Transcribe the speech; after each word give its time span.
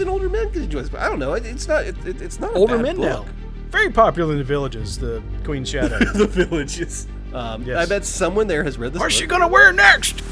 even 0.00 0.12
older 0.12 0.28
men 0.28 0.50
can 0.50 0.62
enjoy 0.62 0.80
this. 0.80 0.88
But 0.90 1.00
I 1.00 1.08
don't 1.08 1.18
know. 1.18 1.34
It, 1.34 1.44
it's 1.46 1.68
not. 1.68 1.84
It, 1.84 1.96
it, 2.06 2.22
it's 2.22 2.40
not 2.40 2.54
Older 2.56 2.78
men 2.78 2.96
book. 2.96 3.04
now. 3.04 3.26
Very 3.70 3.90
popular 3.90 4.32
in 4.32 4.38
the 4.38 4.44
villages, 4.44 4.98
the 4.98 5.22
Queen's 5.44 5.68
Shadow. 5.70 5.98
the 6.14 6.26
villages. 6.26 7.06
Um, 7.32 7.62
Yes. 7.62 7.76
I 7.76 7.88
bet 7.88 8.04
someone 8.04 8.46
there 8.48 8.64
has 8.64 8.78
read 8.78 8.92
this. 8.92 9.00
What's 9.00 9.14
she 9.14 9.26
gonna 9.26 9.46
wear 9.46 9.72
next? 9.72 10.22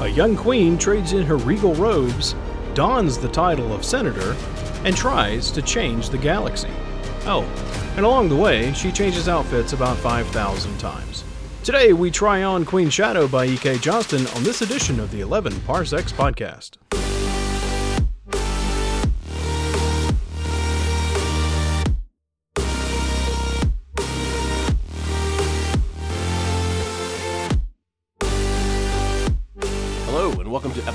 A 0.00 0.08
young 0.08 0.36
queen 0.36 0.76
trades 0.78 1.12
in 1.12 1.22
her 1.24 1.36
regal 1.36 1.74
robes, 1.74 2.34
dons 2.74 3.16
the 3.18 3.28
title 3.28 3.72
of 3.72 3.84
senator, 3.84 4.36
and 4.84 4.96
tries 4.96 5.50
to 5.52 5.62
change 5.62 6.10
the 6.10 6.18
galaxy. 6.18 6.68
Oh, 7.26 7.42
and 7.96 8.04
along 8.04 8.28
the 8.28 8.36
way, 8.36 8.72
she 8.74 8.92
changes 8.92 9.28
outfits 9.28 9.72
about 9.72 9.96
5,000 9.96 10.78
times. 10.78 11.24
Today, 11.62 11.92
we 11.92 12.10
try 12.10 12.42
on 12.42 12.64
Queen 12.64 12.90
Shadow 12.90 13.26
by 13.26 13.46
E.K. 13.46 13.78
Johnston 13.78 14.26
on 14.36 14.42
this 14.44 14.60
edition 14.62 15.00
of 15.00 15.10
the 15.10 15.20
11 15.20 15.58
Parsecs 15.62 16.12
Podcast. 16.12 16.72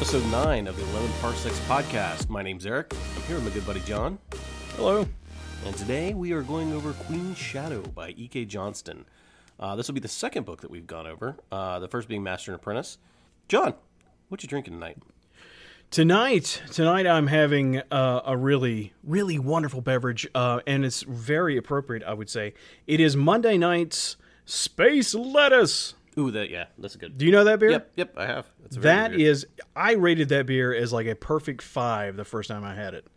Episode 0.09 0.31
nine 0.31 0.65
of 0.65 0.75
the 0.75 0.81
Eleven 0.85 1.11
Parsecs 1.21 1.59
podcast. 1.67 2.29
My 2.29 2.41
name's 2.41 2.65
Eric. 2.65 2.95
I'm 3.15 3.21
here 3.27 3.35
with 3.35 3.45
my 3.45 3.51
good 3.51 3.67
buddy 3.67 3.81
John, 3.81 4.17
Hello. 4.75 5.07
and 5.67 5.77
today 5.77 6.15
we 6.15 6.31
are 6.31 6.41
going 6.41 6.73
over 6.73 6.93
Queen 6.93 7.35
Shadow 7.35 7.83
by 7.83 8.15
E.K. 8.17 8.45
Johnston. 8.45 9.05
Uh, 9.59 9.75
this 9.75 9.87
will 9.87 9.93
be 9.93 9.99
the 9.99 10.07
second 10.07 10.47
book 10.47 10.61
that 10.61 10.71
we've 10.71 10.87
gone 10.87 11.05
over. 11.05 11.35
Uh, 11.51 11.77
the 11.77 11.87
first 11.87 12.07
being 12.07 12.23
Master 12.23 12.51
and 12.51 12.59
Apprentice. 12.59 12.97
John, 13.47 13.75
what 14.29 14.41
you 14.41 14.49
drinking 14.49 14.73
tonight? 14.73 14.97
Tonight, 15.91 16.63
tonight 16.71 17.05
I'm 17.05 17.27
having 17.27 17.77
uh, 17.91 18.21
a 18.25 18.35
really, 18.35 18.93
really 19.03 19.37
wonderful 19.37 19.81
beverage, 19.81 20.27
uh, 20.33 20.61
and 20.65 20.85
it's 20.85 21.03
very 21.03 21.55
appropriate, 21.55 22.01
I 22.01 22.15
would 22.15 22.31
say. 22.31 22.55
It 22.87 22.99
is 22.99 23.15
Monday 23.15 23.59
night's 23.59 24.17
Space 24.43 25.13
Lettuce. 25.13 25.93
Ooh, 26.19 26.31
that 26.31 26.49
yeah, 26.49 26.65
that's 26.77 26.95
a 26.95 26.97
good. 26.97 27.17
Do 27.17 27.25
you 27.25 27.31
know 27.31 27.43
that 27.45 27.59
beer? 27.59 27.71
Yep, 27.71 27.91
yep, 27.95 28.13
I 28.17 28.25
have. 28.25 28.45
That's 28.61 28.75
a 28.75 28.79
very 28.79 28.95
That 28.95 29.11
good 29.11 29.21
is, 29.21 29.47
I 29.75 29.93
rated 29.93 30.29
that 30.29 30.45
beer 30.45 30.73
as 30.73 30.91
like 30.91 31.07
a 31.07 31.15
perfect 31.15 31.61
five 31.61 32.15
the 32.17 32.25
first 32.25 32.49
time 32.49 32.63
I 32.63 32.75
had 32.75 32.93
it. 32.93 33.07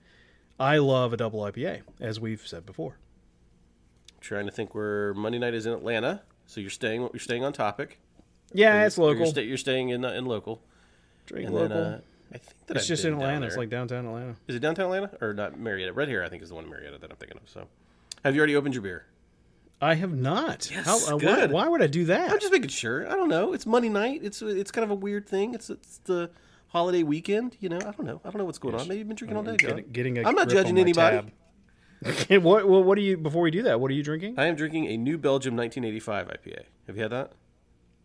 I 0.60 0.78
love 0.78 1.12
a 1.12 1.16
double 1.16 1.40
IPA, 1.40 1.82
as 2.00 2.20
we've 2.20 2.46
said 2.46 2.64
before. 2.64 2.96
trying 4.20 4.46
to 4.46 4.52
think 4.52 4.74
where 4.74 5.12
Monday 5.14 5.38
night 5.38 5.54
is 5.54 5.66
in 5.66 5.72
Atlanta. 5.72 6.22
So 6.46 6.60
you're 6.60 6.70
staying 6.70 7.02
you're 7.12 7.18
staying 7.20 7.44
on 7.44 7.52
topic. 7.52 7.98
Yeah, 8.52 8.84
it's 8.84 8.98
local. 8.98 9.16
You're, 9.24 9.26
sta- 9.26 9.46
you're 9.46 9.56
staying 9.56 9.88
in 9.88 10.04
uh, 10.04 10.12
in 10.12 10.26
local. 10.26 10.62
Drink 11.26 11.46
And 11.46 11.54
local. 11.54 11.68
then 11.70 11.78
uh, 11.94 12.00
I 12.34 12.38
think 12.38 12.66
that 12.66 12.76
it's 12.76 12.84
I've 12.84 12.88
just 12.88 13.04
in 13.04 13.14
Atlanta. 13.14 13.46
It's 13.46 13.56
like 13.56 13.70
downtown 13.70 14.06
Atlanta. 14.06 14.36
Is 14.46 14.56
it 14.56 14.60
downtown 14.60 14.86
Atlanta 14.86 15.10
or 15.20 15.32
not 15.34 15.58
Marietta? 15.58 15.92
Red 15.92 16.08
Hare, 16.08 16.22
I 16.24 16.28
think, 16.28 16.42
is 16.42 16.50
the 16.50 16.54
one 16.54 16.64
in 16.64 16.70
Marietta 16.70 16.98
that 16.98 17.10
I'm 17.10 17.16
thinking 17.16 17.38
of. 17.38 17.48
So, 17.48 17.66
have 18.24 18.34
you 18.34 18.40
already 18.40 18.54
opened 18.56 18.74
your 18.74 18.82
beer? 18.82 19.06
I 19.82 19.94
have 19.94 20.16
not. 20.16 20.70
Yes, 20.70 20.86
How, 20.86 21.14
uh, 21.14 21.16
why, 21.16 21.34
good. 21.34 21.50
why 21.50 21.66
would 21.66 21.82
I 21.82 21.88
do 21.88 22.04
that? 22.04 22.30
I'm 22.30 22.38
just 22.38 22.52
making 22.52 22.68
sure. 22.68 23.04
I 23.10 23.16
don't 23.16 23.28
know. 23.28 23.52
It's 23.52 23.66
Monday 23.66 23.88
night. 23.88 24.20
It's 24.22 24.40
it's 24.40 24.70
kind 24.70 24.84
of 24.84 24.92
a 24.92 24.94
weird 24.94 25.28
thing. 25.28 25.54
It's 25.54 25.70
it's 25.70 25.98
the 26.04 26.30
holiday 26.68 27.02
weekend. 27.02 27.56
You 27.58 27.68
know, 27.68 27.78
I 27.78 27.90
don't 27.90 28.04
know. 28.04 28.20
I 28.24 28.30
don't 28.30 28.38
know 28.38 28.44
what's 28.44 28.58
going 28.58 28.76
on. 28.76 28.86
Maybe 28.86 28.98
you've 28.98 29.08
been 29.08 29.16
drinking 29.16 29.36
all 29.36 29.42
day. 29.42 29.56
Getting, 29.56 29.90
getting 29.90 30.18
a 30.18 30.22
I'm 30.22 30.36
not 30.36 30.48
judging 30.48 30.78
anybody. 30.78 31.32
what, 32.30 32.68
what? 32.68 32.84
What 32.84 32.94
do 32.94 33.02
you? 33.02 33.16
Before 33.16 33.42
we 33.42 33.50
do 33.50 33.64
that, 33.64 33.80
what 33.80 33.90
are 33.90 33.94
you 33.94 34.04
drinking? 34.04 34.38
I 34.38 34.46
am 34.46 34.54
drinking 34.54 34.86
a 34.86 34.96
New 34.96 35.18
Belgium 35.18 35.56
1985 35.56 36.28
IPA. 36.28 36.64
Have 36.86 36.96
you 36.96 37.02
had 37.02 37.10
that? 37.10 37.32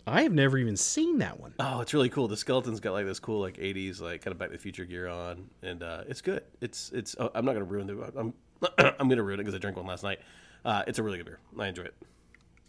I 0.08 0.24
have 0.24 0.32
never 0.32 0.58
even 0.58 0.78
seen 0.78 1.20
that 1.20 1.40
one. 1.40 1.54
Oh, 1.60 1.82
it's 1.82 1.94
really 1.94 2.10
cool. 2.10 2.28
The 2.28 2.38
skeleton's 2.38 2.80
got 2.80 2.94
like 2.94 3.06
this 3.06 3.20
cool 3.20 3.40
like 3.40 3.58
'80s 3.58 4.02
like 4.02 4.24
kind 4.24 4.32
of 4.32 4.40
Back 4.40 4.50
to 4.50 4.54
the 4.54 4.62
Future 4.62 4.86
gear 4.86 5.08
on, 5.08 5.50
and 5.62 5.84
uh, 5.84 6.06
it's 6.08 6.22
good. 6.22 6.44
It's 6.60 6.92
it's. 6.92 7.16
Oh, 7.20 7.30
I'm 7.36 7.46
not 7.46 7.54
gonna 7.54 7.66
ruin 7.66 7.86
the. 7.86 8.12
I'm 8.18 8.34
I'm 9.00 9.10
gonna 9.10 9.22
ruin 9.22 9.40
it 9.40 9.44
because 9.44 9.54
I 9.54 9.60
drank 9.60 9.78
one 9.78 9.86
last 9.86 10.04
night. 10.04 10.20
Uh, 10.66 10.84
it's 10.88 11.00
a 11.00 11.04
really 11.04 11.18
good 11.18 11.26
beer. 11.26 11.40
I 11.60 11.68
enjoy 11.68 11.84
it. 11.84 11.96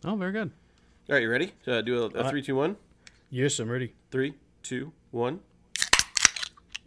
Oh, 0.04 0.16
very 0.16 0.32
good. 0.32 0.50
All 1.08 1.14
right, 1.14 1.22
you 1.22 1.30
ready? 1.30 1.52
Uh, 1.66 1.80
do 1.80 2.04
a, 2.04 2.06
a 2.06 2.28
three, 2.30 2.42
two, 2.42 2.54
one. 2.56 2.76
Yes, 3.30 3.58
I'm 3.58 3.70
ready. 3.70 3.94
Three, 4.10 4.34
two, 4.62 4.92
one. 5.10 5.40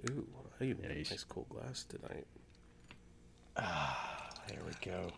Ooh, 0.09 0.27
I 0.59 0.65
even 0.65 0.81
got 0.81 0.91
a 0.91 0.95
nice 0.95 1.25
cool 1.27 1.45
glass 1.49 1.83
tonight. 1.83 2.25
Ah, 3.57 4.29
there 4.47 4.59
we 4.65 4.71
go. 4.83 5.11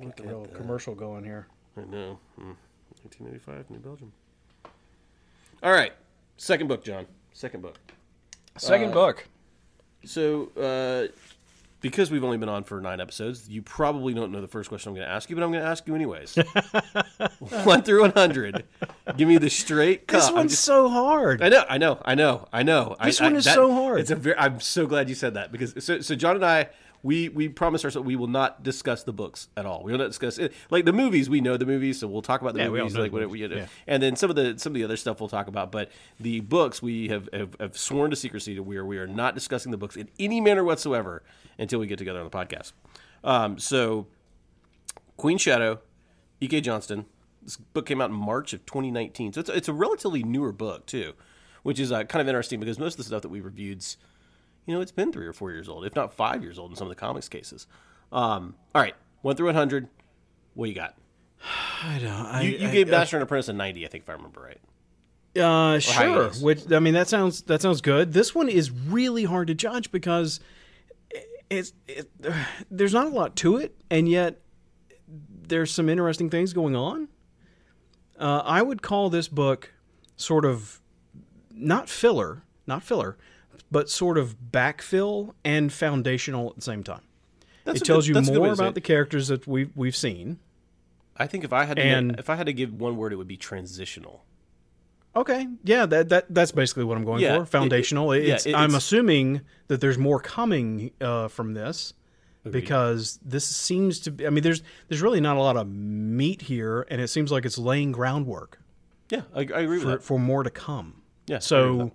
Get 0.00 0.16
the 0.16 0.22
real 0.24 0.46
commercial 0.54 0.94
going 0.94 1.24
here. 1.24 1.46
I 1.76 1.82
know. 1.82 2.18
Hmm. 2.36 2.52
1985, 3.02 3.70
New 3.70 3.78
Belgium. 3.78 4.12
All 5.62 5.72
right, 5.72 5.92
second 6.36 6.68
book, 6.68 6.84
John. 6.84 7.06
Second 7.32 7.62
book. 7.62 7.78
Second 8.56 8.92
book. 8.92 9.26
So, 10.04 10.50
uh, 10.56 11.12
because 11.84 12.10
we've 12.10 12.24
only 12.24 12.38
been 12.38 12.48
on 12.48 12.64
for 12.64 12.80
nine 12.80 12.98
episodes, 12.98 13.46
you 13.46 13.60
probably 13.60 14.14
don't 14.14 14.32
know 14.32 14.40
the 14.40 14.48
first 14.48 14.70
question 14.70 14.88
I'm 14.88 14.94
going 14.94 15.06
to 15.06 15.12
ask 15.12 15.28
you, 15.28 15.36
but 15.36 15.42
I'm 15.42 15.52
going 15.52 15.62
to 15.62 15.68
ask 15.68 15.86
you 15.86 15.94
anyways. 15.94 16.34
one 17.64 17.82
through 17.82 18.00
100. 18.00 18.64
Give 19.18 19.28
me 19.28 19.36
the 19.36 19.50
straight 19.50 20.06
cut. 20.08 20.20
This 20.20 20.30
one's 20.30 20.52
just- 20.52 20.64
so 20.64 20.88
hard. 20.88 21.42
I 21.42 21.50
know, 21.50 21.64
I 21.68 21.76
know, 21.76 22.00
I 22.06 22.14
know, 22.14 22.48
I 22.54 22.62
know. 22.62 22.96
This 23.04 23.20
I, 23.20 23.24
one 23.24 23.34
I- 23.34 23.38
is 23.38 23.44
so 23.44 23.70
hard. 23.72 24.00
It's 24.00 24.10
a 24.10 24.16
very. 24.16 24.36
I'm 24.38 24.60
so 24.60 24.86
glad 24.86 25.10
you 25.10 25.14
said 25.14 25.34
that 25.34 25.52
because 25.52 25.74
so, 25.84 26.00
so 26.00 26.14
John 26.14 26.36
and 26.36 26.44
I 26.46 26.70
we 27.04 27.28
we 27.28 27.48
promised 27.48 27.84
ourselves 27.84 28.04
we 28.06 28.16
will 28.16 28.26
not 28.26 28.62
discuss 28.64 29.04
the 29.04 29.12
books 29.12 29.48
at 29.56 29.64
all. 29.66 29.84
We 29.84 29.92
will 29.92 29.98
not 29.98 30.08
discuss 30.08 30.38
it. 30.38 30.52
Like 30.70 30.84
the 30.86 30.92
movies, 30.92 31.30
we 31.30 31.40
know 31.40 31.56
the 31.56 31.66
movies, 31.66 32.00
so 32.00 32.08
we'll 32.08 32.22
talk 32.22 32.40
about 32.40 32.54
the 32.54 32.60
Yeah, 32.60 32.70
movies, 32.70 32.96
like 32.96 33.12
whatever 33.12 33.36
you 33.36 33.46
know. 33.46 33.56
yeah. 33.56 33.66
And 33.86 34.02
then 34.02 34.16
some 34.16 34.30
of 34.30 34.36
the 34.36 34.58
some 34.58 34.72
of 34.72 34.74
the 34.74 34.82
other 34.84 34.96
stuff 34.96 35.20
we'll 35.20 35.28
talk 35.28 35.46
about. 35.46 35.70
But 35.70 35.90
the 36.18 36.40
books 36.40 36.82
we 36.82 37.08
have 37.08 37.28
have, 37.32 37.54
have 37.60 37.78
sworn 37.78 38.10
to 38.10 38.16
secrecy 38.16 38.54
to 38.56 38.62
where 38.62 38.84
we 38.84 38.98
are 38.98 39.06
not 39.06 39.34
discussing 39.34 39.70
the 39.70 39.78
books 39.78 39.94
in 39.96 40.08
any 40.18 40.40
manner 40.40 40.64
whatsoever 40.64 41.22
until 41.58 41.78
we 41.78 41.86
get 41.86 41.98
together 41.98 42.18
on 42.18 42.24
the 42.24 42.36
podcast. 42.36 42.72
Um, 43.22 43.58
so 43.58 44.06
Queen 45.16 45.38
Shadow, 45.38 45.80
E.K. 46.40 46.60
Johnston. 46.62 47.06
This 47.42 47.58
book 47.58 47.84
came 47.84 48.00
out 48.00 48.08
in 48.08 48.16
March 48.16 48.54
of 48.54 48.64
2019, 48.64 49.34
so 49.34 49.40
it's 49.40 49.50
it's 49.50 49.68
a 49.68 49.72
relatively 49.74 50.22
newer 50.22 50.50
book 50.52 50.86
too, 50.86 51.12
which 51.62 51.78
is 51.78 51.92
uh, 51.92 52.04
kind 52.04 52.22
of 52.22 52.28
interesting 52.28 52.58
because 52.58 52.78
most 52.78 52.94
of 52.94 52.98
the 52.98 53.04
stuff 53.04 53.20
that 53.20 53.28
we 53.28 53.42
reviewed's, 53.42 53.98
you 54.66 54.74
know, 54.74 54.80
it's 54.80 54.92
been 54.92 55.12
three 55.12 55.26
or 55.26 55.32
four 55.32 55.50
years 55.52 55.68
old, 55.68 55.84
if 55.84 55.94
not 55.94 56.12
five 56.14 56.42
years 56.42 56.58
old 56.58 56.70
in 56.70 56.76
some 56.76 56.86
of 56.86 56.90
the 56.90 56.94
comics 57.00 57.28
cases. 57.28 57.66
Um, 58.12 58.54
all 58.74 58.82
right, 58.82 58.94
one 59.22 59.36
through 59.36 59.46
100. 59.46 59.88
What 60.54 60.68
you 60.68 60.74
got? 60.74 60.94
I 61.82 61.98
don't. 61.98 62.10
I, 62.26 62.42
You, 62.42 62.58
you 62.58 62.68
I- 62.68 62.72
gave 62.72 62.88
Master 62.88 63.16
and 63.16 63.22
Apprentice 63.22 63.48
a 63.48 63.52
90, 63.52 63.84
I 63.84 63.88
think, 63.88 64.04
if 64.04 64.10
I 64.10 64.12
remember 64.14 64.40
right. 64.40 64.60
Uh, 65.42 65.80
sure. 65.80 66.30
Which 66.40 66.70
I 66.70 66.78
mean, 66.78 66.94
that 66.94 67.08
sounds 67.08 67.42
that 67.42 67.60
sounds 67.60 67.80
good. 67.80 68.12
This 68.12 68.36
one 68.36 68.48
is 68.48 68.70
really 68.70 69.24
hard 69.24 69.48
to 69.48 69.54
judge 69.54 69.90
because 69.90 70.38
it's 71.50 71.72
it, 71.88 72.08
there's 72.70 72.94
not 72.94 73.06
a 73.06 73.10
lot 73.10 73.34
to 73.36 73.56
it, 73.56 73.74
and 73.90 74.08
yet 74.08 74.40
there's 75.08 75.72
some 75.72 75.88
interesting 75.88 76.30
things 76.30 76.52
going 76.52 76.76
on. 76.76 77.08
Uh, 78.16 78.42
I 78.44 78.62
would 78.62 78.80
call 78.80 79.10
this 79.10 79.26
book 79.26 79.72
sort 80.16 80.44
of 80.44 80.80
not 81.52 81.88
filler, 81.88 82.44
not 82.68 82.84
filler, 82.84 83.16
but 83.74 83.90
sort 83.90 84.16
of 84.16 84.36
backfill 84.52 85.34
and 85.44 85.72
foundational 85.72 86.48
at 86.50 86.54
the 86.56 86.62
same 86.62 86.82
time. 86.82 87.02
That's 87.64 87.80
it 87.80 87.84
tells 87.84 88.04
good- 88.04 88.08
you 88.08 88.14
that's 88.14 88.28
a 88.28 88.32
good 88.32 88.40
way 88.40 88.48
more 88.48 88.52
to 88.54 88.56
say 88.56 88.64
about 88.64 88.74
the 88.74 88.80
characters 88.80 89.28
that 89.28 89.46
we've 89.46 89.70
we've 89.76 89.96
seen. 89.96 90.38
I 91.16 91.26
think 91.26 91.44
if 91.44 91.52
I 91.52 91.64
had 91.64 91.76
to 91.76 91.82
And- 91.82 92.18
if 92.18 92.28
I 92.30 92.36
had 92.36 92.46
to 92.46 92.52
give 92.52 92.72
one 92.72 92.96
word, 92.96 93.12
it 93.12 93.16
would 93.16 93.28
be 93.28 93.36
transitional. 93.36 94.24
Okay, 95.16 95.46
yeah, 95.62 95.86
that 95.86 96.08
that 96.08 96.24
that's 96.32 96.52
basically 96.52 96.84
what 96.84 96.96
I'm 96.96 97.04
going 97.04 97.20
Yeah, 97.22 97.36
for. 97.36 97.42
it- 97.42 97.46
Foundational. 97.48 98.10
it- 98.12 98.24
yeah, 98.24 98.34
it's, 98.34 98.46
it- 98.46 98.54
I'm 98.54 98.70
it's- 98.70 98.78
assuming 98.84 99.40
that 99.68 99.80
there's 99.80 99.98
more 99.98 100.18
coming 100.20 100.90
uh, 101.00 101.28
from 101.28 101.54
this 101.54 101.94
because 102.50 103.18
this 103.24 103.44
seems 103.44 104.00
to 104.00 104.10
be. 104.10 104.26
I 104.26 104.30
mean, 104.30 104.42
there's 104.42 104.62
there's 104.88 105.02
really 105.02 105.20
not 105.20 105.36
a 105.36 105.40
lot 105.40 105.56
of 105.56 105.68
meat 105.68 106.42
here, 106.42 106.86
and 106.90 107.00
it 107.00 107.08
seems 107.08 107.30
like 107.32 107.44
it's 107.44 107.58
laying 107.58 107.92
groundwork 107.92 108.58
Yeah, 109.10 109.22
I, 109.34 109.40
I 109.40 109.42
agree 109.42 109.66
with 109.78 109.82
for, 109.82 109.88
that. 109.90 110.02
for 110.02 110.18
more 110.18 110.42
to 110.42 110.50
come. 110.50 111.02
Yeah, 111.26 111.36
I 111.36 111.38
agree 111.38 111.38
with 111.38 111.42
So 111.44 111.92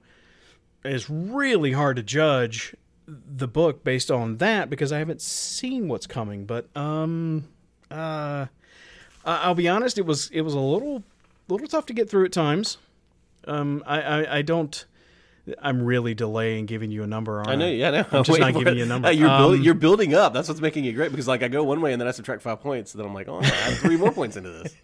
it's 0.84 1.10
really 1.10 1.72
hard 1.72 1.98
to 1.98 2.04
judge 2.04 2.76
the 3.08 3.48
book 3.48 3.84
based 3.84 4.12
on 4.12 4.38
that 4.38 4.70
because 4.70 4.92
I 4.92 5.00
haven't 5.00 5.22
seen 5.22 5.88
what's 5.88 6.08
coming. 6.08 6.46
But 6.46 6.68
um, 6.76 7.48
uh, 7.90 8.46
I'll 9.26 9.56
be 9.56 9.68
honest, 9.68 9.98
it 9.98 10.06
was 10.06 10.30
it 10.32 10.42
was 10.42 10.54
a 10.54 10.60
little 10.60 11.04
little 11.48 11.68
tough 11.68 11.86
to 11.88 11.94
get 11.94 12.10
through 12.10 12.26
at 12.26 12.32
times. 12.32 12.78
Um, 13.48 13.84
I, 13.86 14.02
I, 14.02 14.38
I 14.38 14.42
don't. 14.42 14.86
I'm 15.62 15.84
really 15.84 16.14
delaying 16.14 16.66
giving 16.66 16.92
you 16.92 17.04
a 17.04 17.08
number. 17.08 17.42
I 17.48 17.56
know, 17.56 17.68
yeah, 17.68 17.88
I 17.88 17.92
know. 17.92 18.06
I'm 18.12 18.24
just 18.24 18.40
not 18.40 18.54
giving 18.54 18.78
you 18.78 18.84
a 18.84 18.88
number. 18.88 19.08
Uh, 19.08 19.12
you're, 19.12 19.28
build- 19.38 19.54
Um, 19.56 19.62
you're 19.62 19.74
building 19.74 20.14
up. 20.14 20.34
That's 20.34 20.48
what's 20.48 20.62
making 20.62 20.86
it 20.86 20.94
great 20.94 21.12
because, 21.12 21.28
like, 21.28 21.44
I 21.44 21.48
go 21.48 21.64
one 21.64 21.82
way 21.82 21.92
and 21.94 22.00
then 22.02 22.08
I 22.08 22.12
subtract 22.12 22.42
five 22.42 22.62
points. 22.62 22.94
Then 22.94 23.06
I'm 23.06 23.14
like, 23.14 23.28
oh, 23.28 23.40
I 23.40 23.46
have 23.46 23.78
three 23.80 23.98
more 23.98 24.12
points 24.12 24.38
into 24.38 24.50
this. 24.52 24.76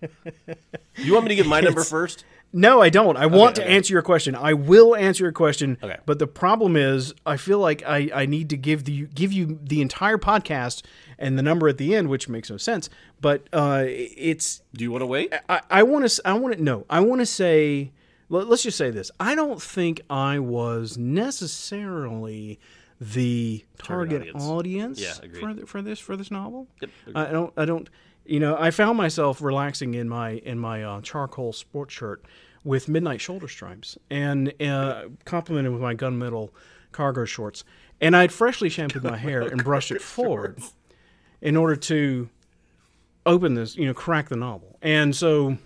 You 0.97 1.13
want 1.13 1.25
me 1.25 1.29
to 1.29 1.35
give 1.35 1.47
my 1.47 1.59
number 1.61 1.81
It's- 1.81 1.89
first? 1.89 2.25
No, 2.53 2.81
I 2.81 2.87
don't. 2.87 3.17
I 3.17 3.25
want 3.25 3.57
to 3.57 3.67
answer 3.67 3.91
your 3.91 4.01
question. 4.01 4.33
I 4.33 4.53
will 4.53 4.95
answer 4.95 5.25
your 5.25 5.33
question. 5.33 5.77
Okay. 5.83 5.97
But 6.05 6.19
the 6.19 6.27
problem 6.27 6.77
is, 6.77 7.13
I 7.25 7.35
feel 7.35 7.59
like 7.59 7.83
I, 7.85 8.09
I 8.13 8.25
need 8.27 8.49
to 8.51 8.55
give 8.55 8.85
the 8.85 9.07
give 9.07 9.33
you 9.33 9.59
the 9.61 9.81
entire 9.81 10.17
podcast 10.17 10.81
and 11.19 11.37
the 11.37 11.43
number 11.43 11.67
at 11.67 11.77
the 11.77 11.93
end, 11.93 12.07
which 12.07 12.29
makes 12.29 12.49
no 12.49 12.55
sense. 12.55 12.89
But 13.19 13.49
uh, 13.51 13.83
it's 13.87 14.61
Do 14.73 14.85
you 14.85 14.91
want 14.91 15.01
to 15.01 15.05
wait? 15.07 15.33
I, 15.49 15.61
I 15.69 15.83
want 15.83 16.07
to 16.09 16.21
I 16.23 16.31
want 16.33 16.55
to 16.55 16.63
no 16.63 16.85
I 16.89 17.01
want 17.01 17.19
to 17.19 17.25
say 17.25 17.91
let, 18.29 18.47
us 18.47 18.63
just 18.63 18.77
say 18.77 18.89
this 18.91 19.11
I 19.19 19.35
don't 19.35 19.61
think 19.61 20.01
I 20.09 20.39
was 20.39 20.97
necessarily 20.97 22.59
the 22.99 23.65
target, 23.77 24.21
audience. 24.21 24.43
audience, 24.43 25.01
Yeah, 25.01 25.39
for 25.39 25.53
th- 25.53 25.67
for 25.67 25.81
this 25.81 25.99
for 25.99 26.15
this 26.15 26.31
novel. 26.31 26.67
Yep. 26.81 26.89
I 27.15 27.25
don't 27.25 27.53
I 27.57 27.65
don't 27.65 27.89
you 28.25 28.39
know 28.39 28.55
I 28.57 28.71
found 28.71 28.97
myself 28.97 29.41
relaxing 29.41 29.93
in 29.93 30.07
my 30.09 30.31
in 30.31 30.59
my 30.59 30.83
uh, 30.83 31.01
charcoal 31.01 31.53
sports 31.53 31.93
shirt 31.93 32.25
with 32.63 32.87
midnight 32.89 33.21
shoulder 33.21 33.47
stripes 33.47 33.97
and 34.09 34.51
uh, 34.61 35.03
complemented 35.25 35.71
with 35.71 35.81
my 35.81 35.93
gunmetal 35.93 36.49
cargo 36.91 37.25
shorts, 37.25 37.63
and 38.01 38.15
I'd 38.15 38.31
freshly 38.31 38.69
shampooed 38.69 39.03
my 39.03 39.17
hair 39.17 39.41
and 39.41 39.63
brushed 39.63 39.91
it 39.91 40.01
forward 40.01 40.59
in 41.41 41.55
order 41.57 41.75
to 41.75 42.29
open 43.25 43.53
this, 43.55 43.75
you 43.75 43.85
know, 43.85 43.93
crack 43.93 44.29
the 44.29 44.35
novel. 44.35 44.79
And 44.81 45.15
so, 45.15 45.57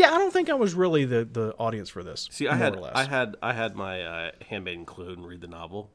yeah, 0.00 0.14
I 0.14 0.18
don't 0.18 0.32
think 0.32 0.48
I 0.48 0.54
was 0.54 0.72
really 0.74 1.04
the, 1.04 1.26
the 1.30 1.54
audience 1.58 1.90
for 1.90 2.02
this. 2.02 2.26
See, 2.30 2.48
I 2.48 2.56
had. 2.56 2.74
I 2.94 3.04
had 3.04 3.36
I 3.42 3.52
had 3.52 3.76
my 3.76 4.02
uh, 4.02 4.30
handmaiden 4.48 4.86
clone 4.86 5.22
read 5.22 5.42
the 5.42 5.46
novel, 5.46 5.90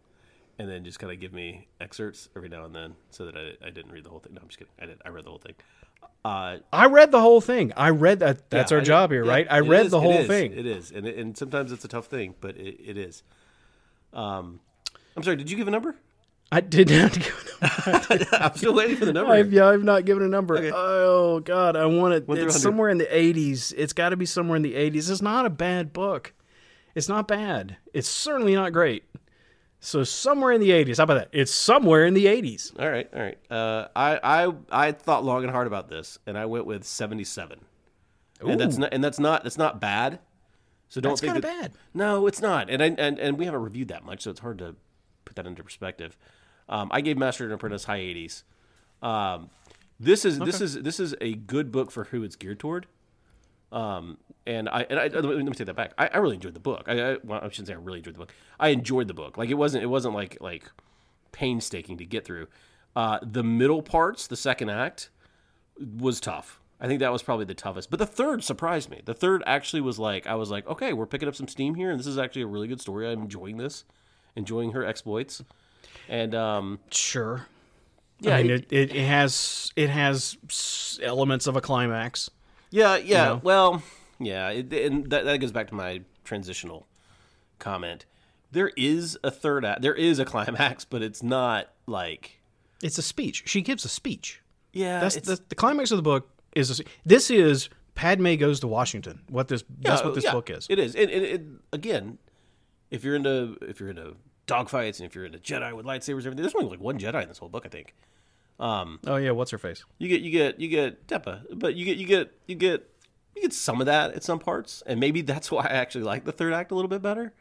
and 0.59 0.69
then 0.69 0.83
just 0.83 0.99
kind 0.99 1.11
of 1.11 1.19
give 1.19 1.33
me 1.33 1.67
excerpts 1.81 2.29
every 2.35 2.47
now 2.47 2.65
and 2.65 2.75
then, 2.75 2.95
so 3.09 3.25
that 3.25 3.35
I, 3.35 3.53
I 3.65 3.71
didn't 3.71 3.91
read 3.91 4.03
the 4.03 4.09
whole 4.09 4.19
thing. 4.19 4.35
No, 4.35 4.41
I'm 4.41 4.47
just 4.47 4.59
kidding. 4.59 4.73
I 4.79 4.85
did. 4.85 5.01
I 5.03 5.09
read 5.09 5.25
the 5.25 5.29
whole 5.29 5.39
thing. 5.39 5.55
Uh, 6.23 6.57
I 6.71 6.85
read 6.85 7.11
the 7.11 7.19
whole 7.19 7.41
thing. 7.41 7.73
I 7.75 7.89
read 7.89 8.19
that. 8.19 8.49
That's 8.51 8.71
yeah, 8.71 8.75
our 8.75 8.81
I- 8.81 8.85
job 8.85 9.11
here, 9.11 9.25
yeah, 9.25 9.31
right? 9.31 9.47
I 9.49 9.61
read 9.61 9.87
is, 9.87 9.91
the 9.91 10.01
whole 10.01 10.23
thing. 10.25 10.53
It 10.53 10.67
is, 10.67 10.91
and 10.91 11.07
and 11.07 11.35
sometimes 11.35 11.71
it's 11.71 11.83
a 11.83 11.87
tough 11.87 12.05
thing, 12.05 12.35
but 12.39 12.57
it, 12.57 12.79
it 12.83 12.97
is. 12.97 13.23
Um, 14.13 14.59
I'm 15.17 15.23
sorry. 15.23 15.35
Did 15.35 15.49
you 15.49 15.57
give 15.57 15.67
a 15.67 15.71
number? 15.71 15.95
I 16.51 16.61
did 16.61 16.89
not 16.89 16.97
have 17.01 17.13
to 17.13 17.19
give 17.19 18.31
a 18.31 18.43
I'm 18.45 18.55
still 18.55 18.73
waiting 18.73 18.97
for 18.97 19.05
the 19.05 19.13
number. 19.13 19.31
I've, 19.33 19.51
yeah, 19.51 19.67
I've 19.67 19.83
not 19.83 20.05
given 20.05 20.23
a 20.23 20.27
number. 20.27 20.57
Okay. 20.57 20.71
Oh 20.73 21.39
God, 21.39 21.75
I 21.75 21.85
want 21.85 22.13
it. 22.13 22.25
It's 22.29 22.61
somewhere 22.61 22.89
in 22.89 22.97
the 22.97 23.05
80s. 23.05 23.73
It's 23.75 23.93
got 23.93 24.09
to 24.09 24.17
be 24.17 24.25
somewhere 24.25 24.55
in 24.55 24.61
the 24.61 24.73
80s. 24.75 25.09
It's 25.09 25.21
not 25.21 25.45
a 25.45 25.49
bad 25.49 25.91
book. 25.93 26.33
It's 26.93 27.09
not 27.09 27.27
bad. 27.27 27.77
It's 27.93 28.07
certainly 28.07 28.53
not 28.55 28.71
great. 28.73 29.03
So 29.79 30.03
somewhere 30.03 30.51
in 30.51 30.61
the 30.61 30.69
80s. 30.71 30.97
How 30.97 31.03
about 31.03 31.15
that? 31.15 31.29
It's 31.31 31.51
somewhere 31.51 32.05
in 32.05 32.13
the 32.13 32.25
80s. 32.25 32.79
All 32.79 32.89
right, 32.89 33.09
all 33.13 33.21
right. 33.21 33.37
Uh, 33.51 33.87
I 33.95 34.19
I 34.47 34.53
I 34.71 34.91
thought 34.91 35.23
long 35.25 35.43
and 35.43 35.51
hard 35.51 35.67
about 35.67 35.89
this, 35.89 36.19
and 36.25 36.37
I 36.37 36.45
went 36.45 36.65
with 36.65 36.83
77. 36.83 37.59
And 38.41 38.59
that's 38.59 38.77
not 38.77 38.93
and 38.93 39.03
that's 39.03 39.19
not 39.19 39.43
that's 39.43 39.57
not 39.57 39.79
bad. 39.79 40.19
So 40.87 41.01
don't 41.01 41.11
That's 41.11 41.21
think 41.21 41.33
kinda 41.33 41.47
that- 41.47 41.61
bad. 41.61 41.71
No, 41.93 42.27
it's 42.27 42.41
not. 42.41 42.69
And 42.69 42.81
I, 42.83 42.87
and 42.97 43.17
and 43.19 43.37
we 43.39 43.45
haven't 43.45 43.61
reviewed 43.63 43.87
that 43.87 44.05
much, 44.05 44.21
so 44.21 44.29
it's 44.31 44.39
hard 44.39 44.59
to 44.59 44.75
put 45.35 45.43
that 45.43 45.49
into 45.49 45.63
perspective. 45.63 46.17
Um, 46.67 46.89
I 46.91 47.01
gave 47.01 47.17
Master 47.17 47.43
and 47.43 47.53
Apprentice 47.53 47.85
high 47.85 47.99
80s. 47.99 48.43
Um, 49.01 49.49
this 49.99 50.25
is 50.25 50.39
this 50.39 50.61
is 50.61 50.75
this 50.75 50.99
is 50.99 51.15
a 51.21 51.35
good 51.35 51.71
book 51.71 51.91
for 51.91 52.05
who 52.05 52.23
it's 52.23 52.35
geared 52.35 52.59
toward. 52.59 52.87
Um, 53.71 54.17
and 54.45 54.67
I 54.69 54.85
and 54.89 54.99
I 54.99 55.07
let 55.07 55.37
me 55.37 55.51
take 55.51 55.67
that 55.67 55.75
back. 55.75 55.93
I, 55.97 56.07
I 56.07 56.17
really 56.17 56.35
enjoyed 56.35 56.53
the 56.53 56.59
book. 56.59 56.83
I, 56.87 57.13
I 57.13 57.17
well, 57.23 57.39
I 57.41 57.49
shouldn't 57.49 57.67
say 57.67 57.73
I 57.73 57.77
really 57.77 57.99
enjoyed 57.99 58.15
the 58.15 58.19
book. 58.19 58.33
I 58.59 58.69
enjoyed 58.69 59.07
the 59.07 59.13
book. 59.13 59.37
Like 59.37 59.49
it 59.49 59.55
wasn't 59.55 59.83
it 59.83 59.87
wasn't 59.87 60.13
like 60.13 60.37
like 60.41 60.69
painstaking 61.31 61.97
to 61.97 62.05
get 62.05 62.25
through. 62.25 62.47
Uh, 62.95 63.19
the 63.21 63.43
middle 63.43 63.81
parts, 63.81 64.27
the 64.27 64.37
second 64.37 64.69
act, 64.69 65.09
was 65.79 66.19
tough. 66.19 66.61
I 66.79 66.87
think 66.87 66.99
that 66.99 67.11
was 67.11 67.23
probably 67.23 67.45
the 67.45 67.53
toughest. 67.53 67.89
But 67.89 67.99
the 67.99 68.05
third 68.05 68.43
surprised 68.43 68.89
me. 68.89 69.01
The 69.03 69.13
third 69.13 69.43
actually 69.45 69.81
was 69.81 69.97
like 69.97 70.27
I 70.27 70.35
was 70.35 70.51
like, 70.51 70.67
okay, 70.67 70.93
we're 70.93 71.05
picking 71.05 71.27
up 71.27 71.35
some 71.35 71.47
steam 71.47 71.75
here, 71.75 71.89
and 71.89 71.99
this 71.99 72.07
is 72.07 72.17
actually 72.17 72.43
a 72.43 72.47
really 72.47 72.67
good 72.67 72.81
story. 72.81 73.09
I'm 73.09 73.23
enjoying 73.23 73.57
this, 73.57 73.85
enjoying 74.35 74.71
her 74.71 74.83
exploits, 74.85 75.43
and 76.09 76.33
um, 76.35 76.79
Sure. 76.91 77.47
yeah, 78.19 78.35
I 78.37 78.43
mean, 78.43 78.51
it- 78.51 78.71
it, 78.71 78.91
it, 78.91 78.95
it 78.95 79.05
has 79.07 79.71
it 79.75 79.89
has 79.89 80.37
elements 81.03 81.47
of 81.47 81.55
a 81.55 81.61
climax. 81.61 82.29
Yeah, 82.71 82.97
yeah. 82.97 83.25
know? 83.25 83.41
Well, 83.43 83.83
yeah, 84.19 84.49
it, 84.49 84.71
and 84.73 85.09
that, 85.09 85.25
that 85.25 85.37
goes 85.39 85.51
back 85.51 85.67
to 85.69 85.75
my 85.75 86.01
transitional 86.23 86.87
comment. 87.59 88.05
There 88.51 88.71
is 88.77 89.17
a 89.23 89.31
third 89.31 89.65
act. 89.65 89.81
There 89.81 89.93
is 89.95 90.19
a 90.19 90.25
climax, 90.25 90.85
but 90.85 91.01
it's 91.01 91.21
not 91.23 91.69
like 91.87 92.39
It's 92.81 92.97
a 92.97 93.01
speech. 93.01 93.43
She 93.45 93.61
gives 93.61 93.83
a 93.85 93.89
speech. 93.89 94.41
yeah. 94.73 94.99
That's 94.99 95.15
the, 95.15 95.39
the 95.49 95.55
climax 95.55 95.91
of 95.91 95.97
the 95.97 96.01
book. 96.03 96.29
Is 96.55 96.79
a, 96.79 96.83
this 97.05 97.29
is 97.29 97.67
Padme 97.95 98.35
goes 98.35 98.61
to 98.61 98.67
Washington. 98.67 99.19
What 99.29 99.49
this 99.49 99.63
that's 99.81 100.03
what 100.03 100.15
this 100.15 100.23
yeah, 100.23 100.31
book 100.31 100.49
is. 100.49 100.67
It 100.69 100.79
is. 100.79 100.95
And, 100.95 101.11
and, 101.11 101.25
and 101.25 101.59
again, 101.73 102.17
if 102.91 103.03
you're 103.03 103.15
into 103.15 103.57
if 103.61 103.79
you're 103.79 103.89
into 103.89 104.15
dogfights 104.47 104.99
and 104.99 105.07
if 105.07 105.15
you're 105.15 105.25
into 105.25 105.39
Jedi 105.39 105.73
with 105.73 105.85
lightsabers, 105.85 106.17
and 106.17 106.27
everything, 106.27 106.43
there's 106.43 106.55
only 106.55 106.69
like 106.69 106.79
one 106.79 106.99
Jedi 106.99 107.21
in 107.21 107.27
this 107.27 107.39
whole 107.39 107.49
book, 107.49 107.65
I 107.65 107.69
think. 107.69 107.93
Um, 108.59 108.99
oh 109.05 109.17
yeah, 109.17 109.31
what's 109.31 109.51
her 109.51 109.57
face? 109.57 109.83
You 109.97 110.07
get 110.07 110.21
you 110.21 110.31
get 110.31 110.59
you 110.59 110.67
get 110.67 111.07
Depa, 111.07 111.43
but 111.53 111.75
you 111.75 111.85
get 111.85 111.97
you 111.97 112.05
get 112.05 112.31
you 112.47 112.55
get 112.55 112.89
you 113.35 113.41
get 113.41 113.53
some 113.53 113.81
of 113.81 113.87
that 113.87 114.13
at 114.13 114.23
some 114.23 114.39
parts, 114.39 114.81
and 114.85 114.99
maybe 114.99 115.21
that's 115.21 115.51
why 115.51 115.65
I 115.65 115.73
actually 115.73 116.03
like 116.03 116.25
the 116.25 116.31
third 116.31 116.53
act 116.53 116.71
a 116.71 116.75
little 116.75 116.89
bit 116.89 117.01
better, 117.01 117.33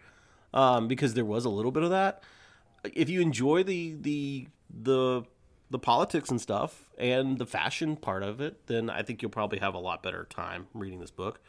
um, 0.52 0.88
because 0.88 1.14
there 1.14 1.24
was 1.24 1.44
a 1.44 1.50
little 1.50 1.70
bit 1.70 1.82
of 1.82 1.90
that. 1.90 2.22
If 2.92 3.08
you 3.08 3.20
enjoy 3.20 3.62
the 3.62 3.96
the 4.00 4.48
the 4.70 5.22
the 5.70 5.78
politics 5.78 6.30
and 6.30 6.40
stuff 6.40 6.90
and 6.98 7.38
the 7.38 7.46
fashion 7.46 7.96
part 7.96 8.22
of 8.22 8.40
it, 8.40 8.66
then 8.66 8.90
I 8.90 9.02
think 9.02 9.22
you'll 9.22 9.30
probably 9.30 9.58
have 9.58 9.74
a 9.74 9.78
lot 9.78 10.02
better 10.02 10.26
time 10.28 10.66
reading 10.74 11.00
this 11.00 11.10
book. 11.10 11.40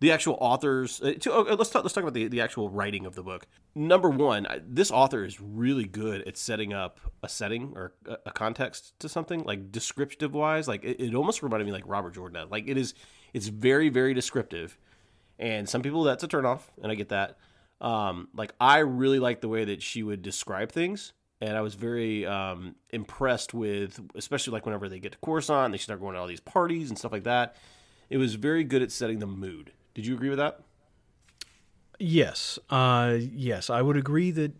The 0.00 0.12
actual 0.12 0.36
authors. 0.40 1.00
Uh, 1.00 1.14
to, 1.20 1.32
oh, 1.32 1.42
let's 1.54 1.70
talk. 1.70 1.82
Let's 1.82 1.94
talk 1.94 2.02
about 2.02 2.14
the, 2.14 2.28
the 2.28 2.42
actual 2.42 2.68
writing 2.68 3.06
of 3.06 3.14
the 3.14 3.22
book. 3.22 3.46
Number 3.74 4.10
one, 4.10 4.46
this 4.66 4.90
author 4.90 5.24
is 5.24 5.40
really 5.40 5.84
good 5.84 6.26
at 6.28 6.36
setting 6.36 6.74
up 6.74 7.00
a 7.22 7.28
setting 7.28 7.72
or 7.74 7.94
a, 8.06 8.18
a 8.26 8.30
context 8.30 8.98
to 9.00 9.08
something, 9.08 9.42
like 9.44 9.72
descriptive 9.72 10.34
wise. 10.34 10.68
Like 10.68 10.84
it, 10.84 11.00
it 11.00 11.14
almost 11.14 11.42
reminded 11.42 11.64
me 11.64 11.72
like 11.72 11.84
Robert 11.86 12.14
Jordan. 12.14 12.48
Like 12.50 12.68
it 12.68 12.76
is, 12.76 12.92
it's 13.32 13.48
very 13.48 13.88
very 13.88 14.12
descriptive, 14.12 14.76
and 15.38 15.66
some 15.66 15.80
people 15.80 16.02
that's 16.02 16.24
a 16.24 16.28
turnoff, 16.28 16.60
and 16.82 16.92
I 16.92 16.94
get 16.94 17.08
that. 17.08 17.38
Um, 17.80 18.28
like 18.34 18.52
I 18.60 18.78
really 18.78 19.18
like 19.18 19.40
the 19.40 19.48
way 19.48 19.64
that 19.64 19.82
she 19.82 20.02
would 20.02 20.20
describe 20.20 20.72
things, 20.72 21.14
and 21.40 21.56
I 21.56 21.62
was 21.62 21.74
very 21.74 22.26
um, 22.26 22.74
impressed 22.90 23.54
with, 23.54 23.98
especially 24.14 24.52
like 24.52 24.66
whenever 24.66 24.90
they 24.90 24.98
get 24.98 25.12
to 25.12 25.18
Coruscant, 25.18 25.72
they 25.72 25.78
start 25.78 26.00
going 26.00 26.14
to 26.14 26.20
all 26.20 26.26
these 26.26 26.40
parties 26.40 26.90
and 26.90 26.98
stuff 26.98 27.12
like 27.12 27.24
that. 27.24 27.56
It 28.08 28.18
was 28.18 28.34
very 28.34 28.62
good 28.62 28.82
at 28.82 28.92
setting 28.92 29.18
the 29.18 29.26
mood. 29.26 29.72
Did 29.96 30.04
you 30.04 30.14
agree 30.14 30.28
with 30.28 30.36
that? 30.36 30.60
Yes, 31.98 32.58
uh, 32.68 33.16
yes, 33.18 33.70
I 33.70 33.80
would 33.80 33.96
agree 33.96 34.30
that 34.30 34.52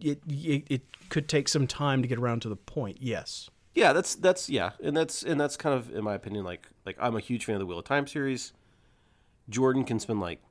it, 0.00 0.20
it 0.28 0.64
it 0.68 0.82
could 1.08 1.28
take 1.28 1.48
some 1.48 1.68
time 1.68 2.02
to 2.02 2.08
get 2.08 2.18
around 2.18 2.42
to 2.42 2.48
the 2.48 2.56
point. 2.56 2.98
Yes. 3.00 3.48
Yeah, 3.76 3.92
that's 3.92 4.16
that's 4.16 4.50
yeah, 4.50 4.72
and 4.82 4.96
that's 4.96 5.22
and 5.22 5.40
that's 5.40 5.56
kind 5.56 5.72
of 5.72 5.94
in 5.94 6.02
my 6.02 6.14
opinion 6.14 6.44
like 6.44 6.66
like 6.84 6.96
I'm 6.98 7.14
a 7.14 7.20
huge 7.20 7.44
fan 7.44 7.54
of 7.54 7.60
the 7.60 7.66
Wheel 7.66 7.78
of 7.78 7.84
Time 7.84 8.08
series. 8.08 8.52
Jordan 9.48 9.84
can 9.84 10.00
spend 10.00 10.18
like 10.18 10.42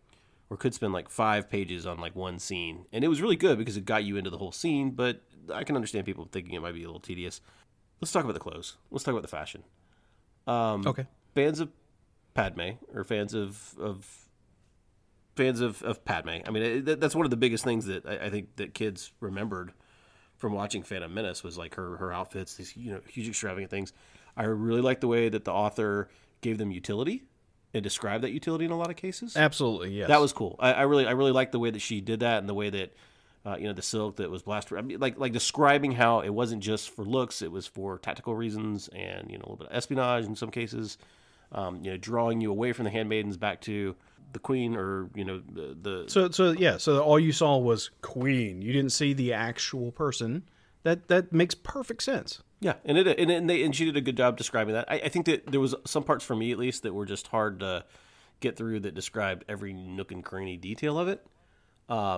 or 0.50 0.56
could 0.56 0.74
spend 0.74 0.94
like 0.94 1.10
five 1.10 1.50
pages 1.50 1.86
on 1.86 2.00
like 2.00 2.16
one 2.16 2.40
scene, 2.40 2.86
and 2.94 3.04
it 3.04 3.10
was 3.10 3.22
really 3.22 3.36
good 3.36 3.58
because 3.58 3.76
it 3.76 3.84
got 3.84 4.06
you 4.06 4.16
into 4.16 4.30
the 4.30 4.38
whole 4.38 4.54
scene. 4.54 4.92
But 4.92 5.22
I 5.54 5.66
can 5.66 5.76
understand 5.76 6.06
people 6.06 6.30
thinking 6.32 6.54
it 6.54 6.62
might 6.62 6.74
be 6.74 6.84
a 6.84 6.88
little 6.88 7.02
tedious. 7.02 7.42
Let's 8.00 8.14
talk 8.14 8.24
about 8.24 8.36
the 8.36 8.40
clothes. 8.40 8.78
Let's 8.92 9.04
talk 9.04 9.12
about 9.12 9.24
the 9.24 9.28
fashion. 9.28 9.64
Um, 10.48 10.88
Okay. 10.88 11.06
Bands 11.34 11.60
of 11.60 11.70
Padme 12.34 12.72
or 12.94 13.04
fans 13.04 13.34
of 13.34 13.76
of 13.80 14.08
fans 15.36 15.62
of, 15.62 15.82
of 15.84 16.04
Padme. 16.04 16.42
I 16.46 16.52
mean, 16.52 16.64
it, 16.64 17.00
that's 17.00 17.16
one 17.16 17.26
of 17.26 17.32
the 17.32 17.38
biggest 17.38 17.64
things 17.64 17.86
that 17.86 18.06
I, 18.06 18.26
I 18.26 18.30
think 18.30 18.56
that 18.58 18.74
kids 18.74 19.12
remembered 19.20 19.72
from 20.38 20.54
watching 20.54 20.84
Phantom 20.84 21.14
Menace 21.14 21.44
was 21.44 21.58
like 21.58 21.76
her 21.76 21.98
her 21.98 22.12
outfits, 22.12 22.56
these 22.56 22.76
you 22.76 22.92
know 22.92 23.02
huge 23.08 23.28
extravagant 23.28 23.72
things. 23.72 23.94
I 24.36 24.44
really 24.44 24.82
like 24.82 25.02
the 25.02 25.08
way 25.08 25.30
that 25.30 25.46
the 25.46 25.52
author 25.52 26.10
gave 26.42 26.58
them 26.58 26.72
utility 26.72 27.24
and 27.74 27.84
described 27.84 28.24
that 28.24 28.32
utility 28.32 28.66
in 28.66 28.72
a 28.72 28.78
lot 28.78 28.90
of 28.90 28.96
cases. 28.96 29.36
Absolutely. 29.36 29.92
Yes. 29.92 30.08
That 30.08 30.22
was 30.22 30.34
cool. 30.34 30.56
I, 30.60 30.74
I 30.74 30.82
really 30.84 31.06
I 31.06 31.12
really 31.12 31.32
like 31.32 31.52
the 31.52 31.60
way 31.60 31.72
that 31.72 31.80
she 31.80 32.02
did 32.02 32.22
that 32.22 32.40
and 32.40 32.50
the 32.50 32.54
way 32.54 32.70
that 32.70 32.94
uh, 33.46 33.58
you 33.58 33.68
know 33.68 33.74
the 33.74 33.82
silk 33.82 34.18
that 34.18 34.30
was 34.30 34.42
blasted. 34.42 34.78
I 34.78 34.82
mean, 34.82 35.00
like 35.00 35.18
like 35.18 35.34
describing 35.34 35.92
how 35.92 36.22
it 36.22 36.30
wasn't 36.30 36.64
just 36.64 36.90
for 36.90 37.04
looks; 37.04 37.42
it 37.42 37.52
was 37.52 37.68
for 37.68 37.98
tactical 37.98 38.36
reasons 38.36 38.88
and 38.90 39.30
you 39.30 39.38
know 39.38 39.44
a 39.44 39.48
little 39.50 39.58
bit 39.58 39.68
of 39.68 39.76
espionage 39.76 40.26
in 40.26 40.36
some 40.36 40.52
cases. 40.52 40.98
Um, 41.52 41.84
you 41.84 41.92
know, 41.92 41.98
drawing 41.98 42.42
you 42.42 42.52
away 42.52 42.74
from 42.74 42.86
the 42.86 42.92
handmaidens 42.92 43.38
back 43.38 43.62
to 43.62 43.96
the 44.34 44.40
queen 44.40 44.76
or 44.76 45.10
you 45.16 45.26
know 45.26 45.42
the, 45.52 45.76
the 45.82 46.06
So 46.08 46.30
so 46.30 46.52
yeah. 46.52 46.78
So 46.78 47.02
all 47.02 47.20
you 47.20 47.32
saw 47.32 47.58
was 47.58 47.90
Queen. 48.02 48.62
You 48.62 48.72
didn't 48.74 48.92
see 48.92 49.14
the 49.14 49.34
actual 49.34 49.92
person. 49.92 50.44
That 50.84 51.08
that 51.08 51.34
makes 51.34 51.56
perfect 51.56 52.04
sense. 52.04 52.42
Yeah, 52.62 52.74
and 52.86 52.98
it 52.98 53.08
and, 53.20 53.32
and 53.32 53.50
they 53.50 53.64
and 53.64 53.76
she 53.76 53.86
did 53.86 53.98
a 53.98 54.02
good 54.02 54.18
job 54.18 54.38
describing 54.38 54.74
that. 54.76 54.86
I, 54.90 54.96
I 54.96 55.10
think 55.10 55.26
that 55.26 55.48
there 55.48 55.60
was 55.60 55.76
some 55.86 56.04
parts 56.04 56.24
for 56.24 56.36
me 56.36 56.52
at 56.52 56.60
least 56.60 56.84
that 56.84 56.94
were 56.94 57.06
just 57.06 57.28
hard 57.28 57.62
to 57.62 57.86
get 58.40 58.56
through 58.56 58.82
that 58.82 58.94
described 58.94 59.44
every 59.50 59.74
nook 59.74 60.12
and 60.12 60.24
cranny 60.24 60.58
detail 60.58 61.00
of 61.00 61.08
it. 61.08 61.26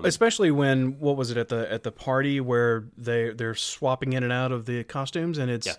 Especially 0.06 0.52
when 0.52 1.00
what 1.00 1.16
was 1.16 1.32
it 1.32 1.38
at 1.38 1.48
the 1.48 1.72
at 1.72 1.84
the 1.84 1.92
party 1.92 2.42
where 2.42 2.86
they 2.98 3.30
they're 3.30 3.56
swapping 3.56 4.14
in 4.14 4.24
and 4.24 4.34
out 4.34 4.52
of 4.52 4.66
the 4.66 4.84
costumes 4.84 5.38
and 5.38 5.50
it's 5.50 5.68
Yeah. 5.68 5.74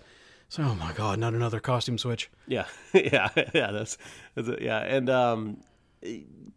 So 0.53 0.61
oh 0.61 0.75
my 0.75 0.93
god, 0.93 1.17
not 1.17 1.33
another 1.33 1.59
costume 1.59 1.97
switch. 1.97 2.29
Yeah, 2.45 2.67
yeah, 2.93 3.29
yeah. 3.55 3.71
That's, 3.71 3.97
that's 4.35 4.61
yeah, 4.61 4.81
and 4.81 5.09
um, 5.09 5.57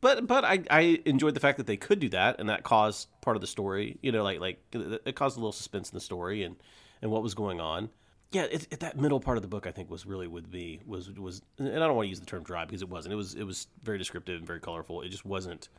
but 0.02 0.26
but 0.26 0.44
I 0.44 0.62
I 0.70 1.00
enjoyed 1.06 1.32
the 1.32 1.40
fact 1.40 1.56
that 1.56 1.66
they 1.66 1.78
could 1.78 1.98
do 1.98 2.10
that, 2.10 2.38
and 2.38 2.50
that 2.50 2.62
caused 2.62 3.08
part 3.22 3.38
of 3.38 3.40
the 3.40 3.46
story. 3.46 3.96
You 4.02 4.12
know, 4.12 4.22
like 4.22 4.38
like 4.38 4.58
it 4.74 5.16
caused 5.16 5.38
a 5.38 5.40
little 5.40 5.50
suspense 5.50 5.88
in 5.88 5.96
the 5.96 6.02
story 6.02 6.42
and 6.42 6.56
and 7.00 7.10
what 7.10 7.22
was 7.22 7.32
going 7.32 7.58
on. 7.58 7.88
Yeah, 8.32 8.42
it, 8.42 8.66
it, 8.70 8.80
that 8.80 9.00
middle 9.00 9.18
part 9.18 9.38
of 9.38 9.42
the 9.42 9.48
book 9.48 9.66
I 9.66 9.70
think 9.70 9.90
was 9.90 10.04
really 10.04 10.26
with 10.26 10.52
me 10.52 10.80
was 10.84 11.10
was, 11.12 11.40
and 11.56 11.70
I 11.70 11.78
don't 11.78 11.96
want 11.96 12.04
to 12.04 12.10
use 12.10 12.20
the 12.20 12.26
term 12.26 12.42
dry 12.42 12.66
because 12.66 12.82
it 12.82 12.90
wasn't. 12.90 13.14
It 13.14 13.16
was 13.16 13.34
it 13.34 13.44
was 13.44 13.66
very 13.82 13.96
descriptive 13.96 14.36
and 14.36 14.46
very 14.46 14.60
colorful. 14.60 15.00
It 15.00 15.08
just 15.08 15.24
wasn't 15.24 15.70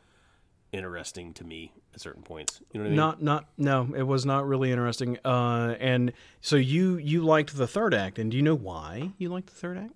interesting 0.72 1.32
to 1.34 1.44
me 1.44 1.72
at 1.94 2.00
certain 2.00 2.22
points. 2.22 2.60
You 2.72 2.80
know 2.80 2.84
what 2.84 2.86
I 2.86 2.90
mean? 2.90 2.96
Not 2.96 3.22
not 3.22 3.48
no, 3.56 3.88
it 3.96 4.02
was 4.02 4.26
not 4.26 4.46
really 4.46 4.70
interesting. 4.70 5.18
Uh, 5.24 5.76
and 5.80 6.12
so 6.40 6.56
you 6.56 6.96
you 6.96 7.22
liked 7.22 7.56
the 7.56 7.66
third 7.66 7.94
act, 7.94 8.18
and 8.18 8.30
do 8.30 8.36
you 8.36 8.42
know 8.42 8.54
why 8.56 9.12
you 9.18 9.28
liked 9.28 9.48
the 9.48 9.54
third 9.54 9.78
act? 9.78 9.92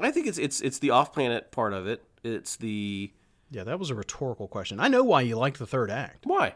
I 0.00 0.10
think 0.10 0.26
it's 0.26 0.38
it's 0.38 0.60
it's 0.60 0.78
the 0.78 0.90
off 0.90 1.12
planet 1.12 1.50
part 1.50 1.72
of 1.72 1.86
it. 1.86 2.04
It's 2.22 2.56
the 2.56 3.12
Yeah, 3.50 3.64
that 3.64 3.78
was 3.78 3.90
a 3.90 3.94
rhetorical 3.94 4.48
question. 4.48 4.80
I 4.80 4.88
know 4.88 5.02
why 5.04 5.22
you 5.22 5.36
liked 5.36 5.58
the 5.58 5.66
third 5.66 5.90
act. 5.90 6.24
why 6.24 6.54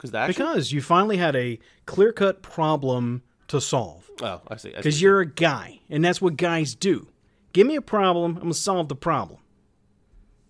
because 0.00 0.14
action. 0.14 0.44
Because 0.44 0.72
you 0.72 0.80
finally 0.80 1.18
had 1.18 1.36
a 1.36 1.58
clear 1.86 2.12
cut 2.12 2.42
problem 2.42 3.22
to 3.48 3.60
solve. 3.60 4.08
oh, 4.22 4.40
I 4.48 4.56
see. 4.56 4.68
I 4.68 4.72
see. 4.72 4.76
Because 4.78 5.02
you're 5.02 5.20
a 5.20 5.26
guy, 5.26 5.80
and 5.90 6.04
that's 6.04 6.20
what 6.22 6.36
guys 6.36 6.74
do. 6.74 7.08
Give 7.52 7.66
me 7.66 7.76
a 7.76 7.82
problem, 7.82 8.36
I'm 8.36 8.42
gonna 8.42 8.54
solve 8.54 8.88
the 8.88 8.96
problem. 8.96 9.40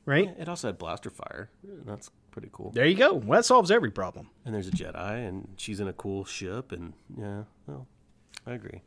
Right? 0.07 0.35
It 0.38 0.49
also 0.49 0.69
had 0.69 0.78
blaster 0.78 1.11
fire. 1.11 1.50
That's 1.85 2.11
pretty 2.30 2.49
cool. 2.52 2.71
There 2.71 2.87
you 2.87 2.97
go. 2.97 3.14
Well, 3.14 3.38
that 3.38 3.45
solves 3.45 3.71
every 3.71 3.90
problem. 3.90 4.30
And 4.45 4.54
there's 4.54 4.69
a 4.69 4.73
Jedi, 4.73 5.28
and 5.28 5.49
she's 5.57 5.80
in 5.80 5.88
a 5.88 5.92
cool 5.92 6.25
ship, 6.25 6.73
and 6.73 6.95
yeah, 7.16 7.45
well, 7.66 7.87
I 8.47 8.52
agree. 8.52 8.83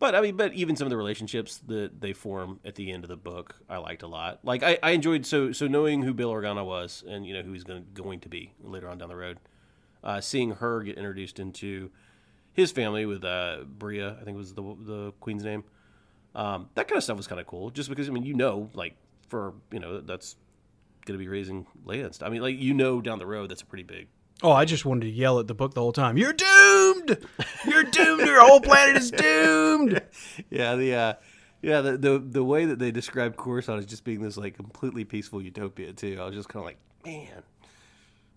But 0.00 0.14
I 0.14 0.22
mean, 0.22 0.36
but 0.36 0.54
even 0.54 0.76
some 0.76 0.86
of 0.86 0.90
the 0.90 0.96
relationships 0.96 1.58
that 1.66 2.00
they 2.00 2.14
form 2.14 2.58
at 2.64 2.74
the 2.74 2.90
end 2.90 3.04
of 3.04 3.10
the 3.10 3.18
book, 3.18 3.56
I 3.68 3.76
liked 3.76 4.02
a 4.02 4.06
lot. 4.06 4.40
Like 4.42 4.62
I, 4.62 4.78
I 4.82 4.92
enjoyed 4.92 5.26
so 5.26 5.52
so 5.52 5.66
knowing 5.66 6.02
who 6.02 6.14
Bail 6.14 6.30
Organa 6.30 6.64
was, 6.64 7.04
and 7.06 7.26
you 7.26 7.34
know 7.34 7.42
who 7.42 7.52
he's 7.52 7.64
going 7.64 7.84
going 7.92 8.20
to 8.20 8.28
be 8.30 8.52
later 8.62 8.88
on 8.88 8.96
down 8.96 9.10
the 9.10 9.16
road. 9.16 9.38
Uh, 10.02 10.18
seeing 10.22 10.52
her 10.52 10.82
get 10.82 10.96
introduced 10.96 11.38
into 11.38 11.90
his 12.54 12.72
family 12.72 13.04
with 13.04 13.22
uh, 13.24 13.58
Bria, 13.66 14.16
I 14.18 14.24
think 14.24 14.38
was 14.38 14.54
the 14.54 14.62
the 14.62 15.12
queen's 15.20 15.44
name. 15.44 15.64
Um, 16.34 16.70
that 16.76 16.88
kind 16.88 16.96
of 16.96 17.04
stuff 17.04 17.18
was 17.18 17.26
kind 17.26 17.40
of 17.40 17.46
cool, 17.46 17.68
just 17.68 17.90
because 17.90 18.08
I 18.08 18.12
mean, 18.12 18.24
you 18.24 18.32
know, 18.32 18.70
like 18.72 18.96
for 19.30 19.54
you 19.72 19.80
know 19.80 20.00
that's 20.00 20.36
going 21.06 21.18
to 21.18 21.22
be 21.22 21.28
raising 21.28 21.66
Leia. 21.86 22.22
I 22.22 22.28
mean, 22.28 22.42
like 22.42 22.58
you 22.58 22.74
know, 22.74 23.00
down 23.00 23.18
the 23.18 23.26
road, 23.26 23.50
that's 23.50 23.62
a 23.62 23.66
pretty 23.66 23.84
big 23.84 24.08
Oh, 24.42 24.52
I 24.52 24.64
just 24.64 24.84
wanted 24.84 25.02
to 25.02 25.10
yell 25.10 25.38
at 25.38 25.46
the 25.46 25.54
book 25.54 25.74
the 25.74 25.80
whole 25.82 25.92
time. 25.92 26.16
You're 26.16 26.32
doomed. 26.32 27.18
You're 27.66 27.82
doomed. 27.84 28.26
Your 28.26 28.40
whole 28.40 28.60
planet 28.60 28.96
is 28.96 29.10
doomed. 29.10 30.00
yeah, 30.50 30.76
the 30.76 30.94
uh, 30.94 31.14
yeah, 31.60 31.82
the, 31.82 31.98
the 31.98 32.18
the 32.18 32.44
way 32.44 32.64
that 32.64 32.78
they 32.78 32.90
described 32.90 33.36
Coruscant 33.36 33.78
as 33.78 33.86
just 33.86 34.04
being 34.04 34.22
this 34.22 34.38
like 34.38 34.56
completely 34.56 35.04
peaceful 35.04 35.42
utopia 35.42 35.92
too. 35.92 36.16
I 36.20 36.24
was 36.24 36.34
just 36.34 36.48
kind 36.48 36.62
of 36.62 36.66
like, 36.66 36.78
man, 37.04 37.42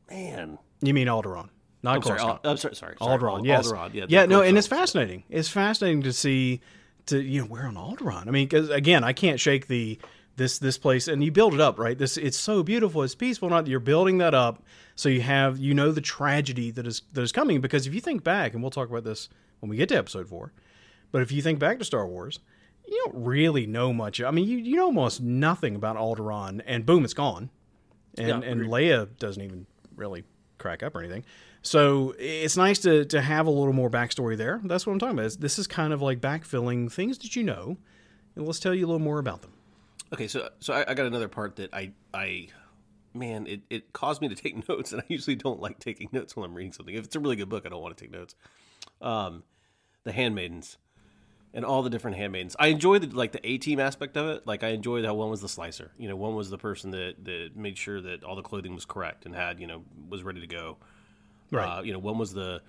man. 0.09 0.57
You 0.81 0.93
mean 0.93 1.07
Alderaan, 1.07 1.49
not 1.83 1.95
I'm 1.95 2.01
sorry, 2.01 2.19
Coruscant. 2.19 2.41
Al- 2.43 2.51
I'm 2.51 2.57
sorry, 2.57 2.75
sorry, 2.75 2.95
sorry. 2.99 3.17
Alderaan, 3.17 3.39
Al- 3.39 3.45
yes. 3.45 3.71
Alderaan, 3.71 3.93
yeah, 3.93 4.05
yeah, 4.09 4.25
no, 4.25 4.41
and 4.41 4.57
it's 4.57 4.67
fascinating. 4.67 5.23
It's 5.29 5.47
fascinating 5.47 6.03
to 6.03 6.11
see, 6.11 6.59
to 7.05 7.21
you 7.21 7.41
know, 7.41 7.47
we're 7.47 7.65
on 7.65 7.75
Alderaan. 7.75 8.27
I 8.27 8.31
mean, 8.31 8.47
because 8.47 8.69
again, 8.69 9.05
I 9.05 9.13
can't 9.13 9.39
shake 9.39 9.67
the 9.67 9.97
this 10.35 10.57
this 10.57 10.77
place, 10.77 11.07
and 11.07 11.23
you 11.23 11.31
build 11.31 11.53
it 11.53 11.59
up, 11.59 11.77
right? 11.77 11.97
This 11.97 12.17
it's 12.17 12.37
so 12.37 12.63
beautiful, 12.63 13.03
it's 13.03 13.15
peaceful. 13.15 13.49
Not 13.49 13.67
you're 13.67 13.79
building 13.79 14.17
that 14.17 14.33
up, 14.33 14.63
so 14.95 15.09
you 15.09 15.21
have 15.21 15.59
you 15.59 15.73
know 15.73 15.91
the 15.91 16.01
tragedy 16.01 16.71
that 16.71 16.87
is 16.87 17.03
that 17.13 17.21
is 17.21 17.31
coming. 17.31 17.61
Because 17.61 17.85
if 17.87 17.93
you 17.93 18.01
think 18.01 18.23
back, 18.23 18.53
and 18.53 18.61
we'll 18.63 18.71
talk 18.71 18.89
about 18.89 19.03
this 19.03 19.29
when 19.59 19.69
we 19.69 19.77
get 19.77 19.89
to 19.89 19.97
Episode 19.97 20.27
Four, 20.27 20.51
but 21.11 21.21
if 21.21 21.31
you 21.31 21.41
think 21.41 21.59
back 21.59 21.79
to 21.79 21.85
Star 21.85 22.07
Wars, 22.07 22.39
you 22.87 22.99
don't 23.05 23.23
really 23.23 23.67
know 23.67 23.93
much. 23.93 24.21
I 24.21 24.31
mean, 24.31 24.47
you 24.47 24.57
you 24.57 24.75
know 24.75 24.85
almost 24.85 25.21
nothing 25.21 25.75
about 25.75 25.97
Alderaan, 25.97 26.61
and 26.65 26.85
boom, 26.85 27.03
it's 27.03 27.13
gone, 27.13 27.49
and 28.17 28.27
Yeah, 28.27 28.49
and. 28.49 28.61
Leia 28.61 29.07
doesn't 29.19 29.41
even 29.41 29.67
really 29.95 30.23
crack 30.57 30.81
up 30.81 30.95
or 30.95 30.99
anything. 30.99 31.25
So 31.61 32.15
it's 32.17 32.57
nice 32.57 32.79
to 32.79 33.05
to 33.05 33.21
have 33.21 33.45
a 33.45 33.51
little 33.51 33.73
more 33.73 33.89
backstory 33.89 34.35
there. 34.35 34.59
That's 34.63 34.87
what 34.87 34.93
I'm 34.93 34.99
talking 34.99 35.17
about. 35.17 35.39
This 35.39 35.59
is 35.59 35.67
kind 35.67 35.93
of 35.93 36.01
like 36.01 36.19
backfilling 36.19 36.91
things 36.91 37.19
that 37.19 37.35
you 37.35 37.43
know, 37.43 37.77
and 38.35 38.45
let's 38.47 38.59
tell 38.59 38.73
you 38.73 38.85
a 38.85 38.87
little 38.87 38.99
more 38.99 39.19
about 39.19 39.43
them. 39.43 39.53
Okay, 40.11 40.27
so 40.27 40.49
so 40.59 40.73
I, 40.73 40.91
I 40.91 40.93
got 40.93 41.05
another 41.05 41.27
part 41.27 41.55
that 41.57 41.73
I 41.73 41.91
I 42.13 42.47
man 43.13 43.47
it, 43.47 43.61
it 43.69 43.93
caused 43.93 44.21
me 44.21 44.29
to 44.29 44.35
take 44.35 44.67
notes, 44.69 44.91
and 44.91 45.01
I 45.01 45.05
usually 45.07 45.35
don't 45.35 45.59
like 45.59 45.79
taking 45.79 46.09
notes 46.11 46.35
when 46.35 46.45
I'm 46.45 46.53
reading 46.53 46.73
something. 46.73 46.95
If 46.95 47.05
it's 47.05 47.15
a 47.15 47.19
really 47.19 47.35
good 47.35 47.49
book, 47.49 47.65
I 47.65 47.69
don't 47.69 47.81
want 47.81 47.95
to 47.97 48.03
take 48.03 48.11
notes. 48.11 48.35
Um, 49.01 49.43
the 50.03 50.11
handmaidens 50.11 50.77
and 51.53 51.63
all 51.63 51.83
the 51.83 51.89
different 51.89 52.17
handmaidens. 52.17 52.55
I 52.57 52.67
enjoy 52.67 52.99
the 52.99 53.07
like 53.07 53.31
the 53.31 53.47
A 53.47 53.57
team 53.57 53.79
aspect 53.79 54.17
of 54.17 54.27
it. 54.27 54.47
Like 54.47 54.63
I 54.63 54.69
enjoyed 54.69 55.05
how 55.05 55.13
one 55.13 55.29
was 55.29 55.41
the 55.41 55.49
slicer. 55.49 55.91
You 55.97 56.09
know, 56.09 56.15
one 56.15 56.35
was 56.35 56.49
the 56.49 56.57
person 56.57 56.91
that 56.91 57.23
that 57.25 57.51
made 57.55 57.77
sure 57.77 58.01
that 58.01 58.23
all 58.23 58.35
the 58.35 58.41
clothing 58.41 58.73
was 58.73 58.85
correct 58.85 59.25
and 59.25 59.35
had 59.35 59.59
you 59.59 59.67
know 59.67 59.83
was 60.09 60.23
ready 60.23 60.41
to 60.41 60.47
go. 60.47 60.77
Right. 61.51 61.79
Uh, 61.79 61.81
you 61.83 61.93
know, 61.93 61.99
one 61.99 62.17
was 62.17 62.33
the 62.33 62.61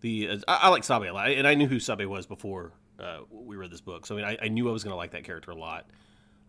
the 0.00 0.28
uh, 0.28 0.38
I, 0.46 0.60
I 0.62 0.68
like 0.68 0.84
Sabe 0.84 1.04
a 1.04 1.12
lot, 1.12 1.30
and 1.30 1.46
I 1.46 1.54
knew 1.54 1.66
who 1.66 1.80
Sabe 1.80 2.06
was 2.06 2.26
before 2.26 2.72
uh, 3.00 3.20
we 3.30 3.56
read 3.56 3.70
this 3.70 3.80
book. 3.80 4.06
So 4.06 4.16
I 4.16 4.18
mean, 4.18 4.26
I, 4.26 4.46
I 4.46 4.48
knew 4.48 4.68
I 4.68 4.72
was 4.72 4.84
going 4.84 4.92
to 4.92 4.96
like 4.96 5.12
that 5.12 5.24
character 5.24 5.50
a 5.50 5.56
lot. 5.56 5.86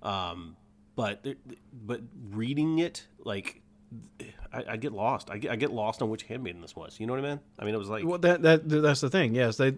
Um, 0.04 0.56
but 0.96 1.26
but 1.74 2.02
reading 2.32 2.80
it 2.80 3.08
like. 3.24 3.62
I, 4.52 4.64
I 4.74 4.78
get 4.78 4.92
lost. 4.92 5.30
I 5.32 5.38
get, 5.38 5.52
I 5.52 5.56
get 5.56 5.72
lost 5.72 6.02
on 6.02 6.10
which 6.10 6.24
handmaiden 6.24 6.62
this 6.62 6.76
was. 6.76 7.00
You 7.00 7.06
know 7.08 7.14
what 7.14 7.24
I 7.26 7.30
mean? 7.30 7.40
I 7.60 7.66
mean, 7.66 7.74
it 7.76 7.78
was 7.78 7.90
like 7.90 8.04
Well, 8.06 8.18
that 8.20 8.42
that 8.44 8.68
that's 8.68 9.02
the 9.02 9.10
thing. 9.10 9.34
Yes, 9.36 9.58
they, 9.58 9.74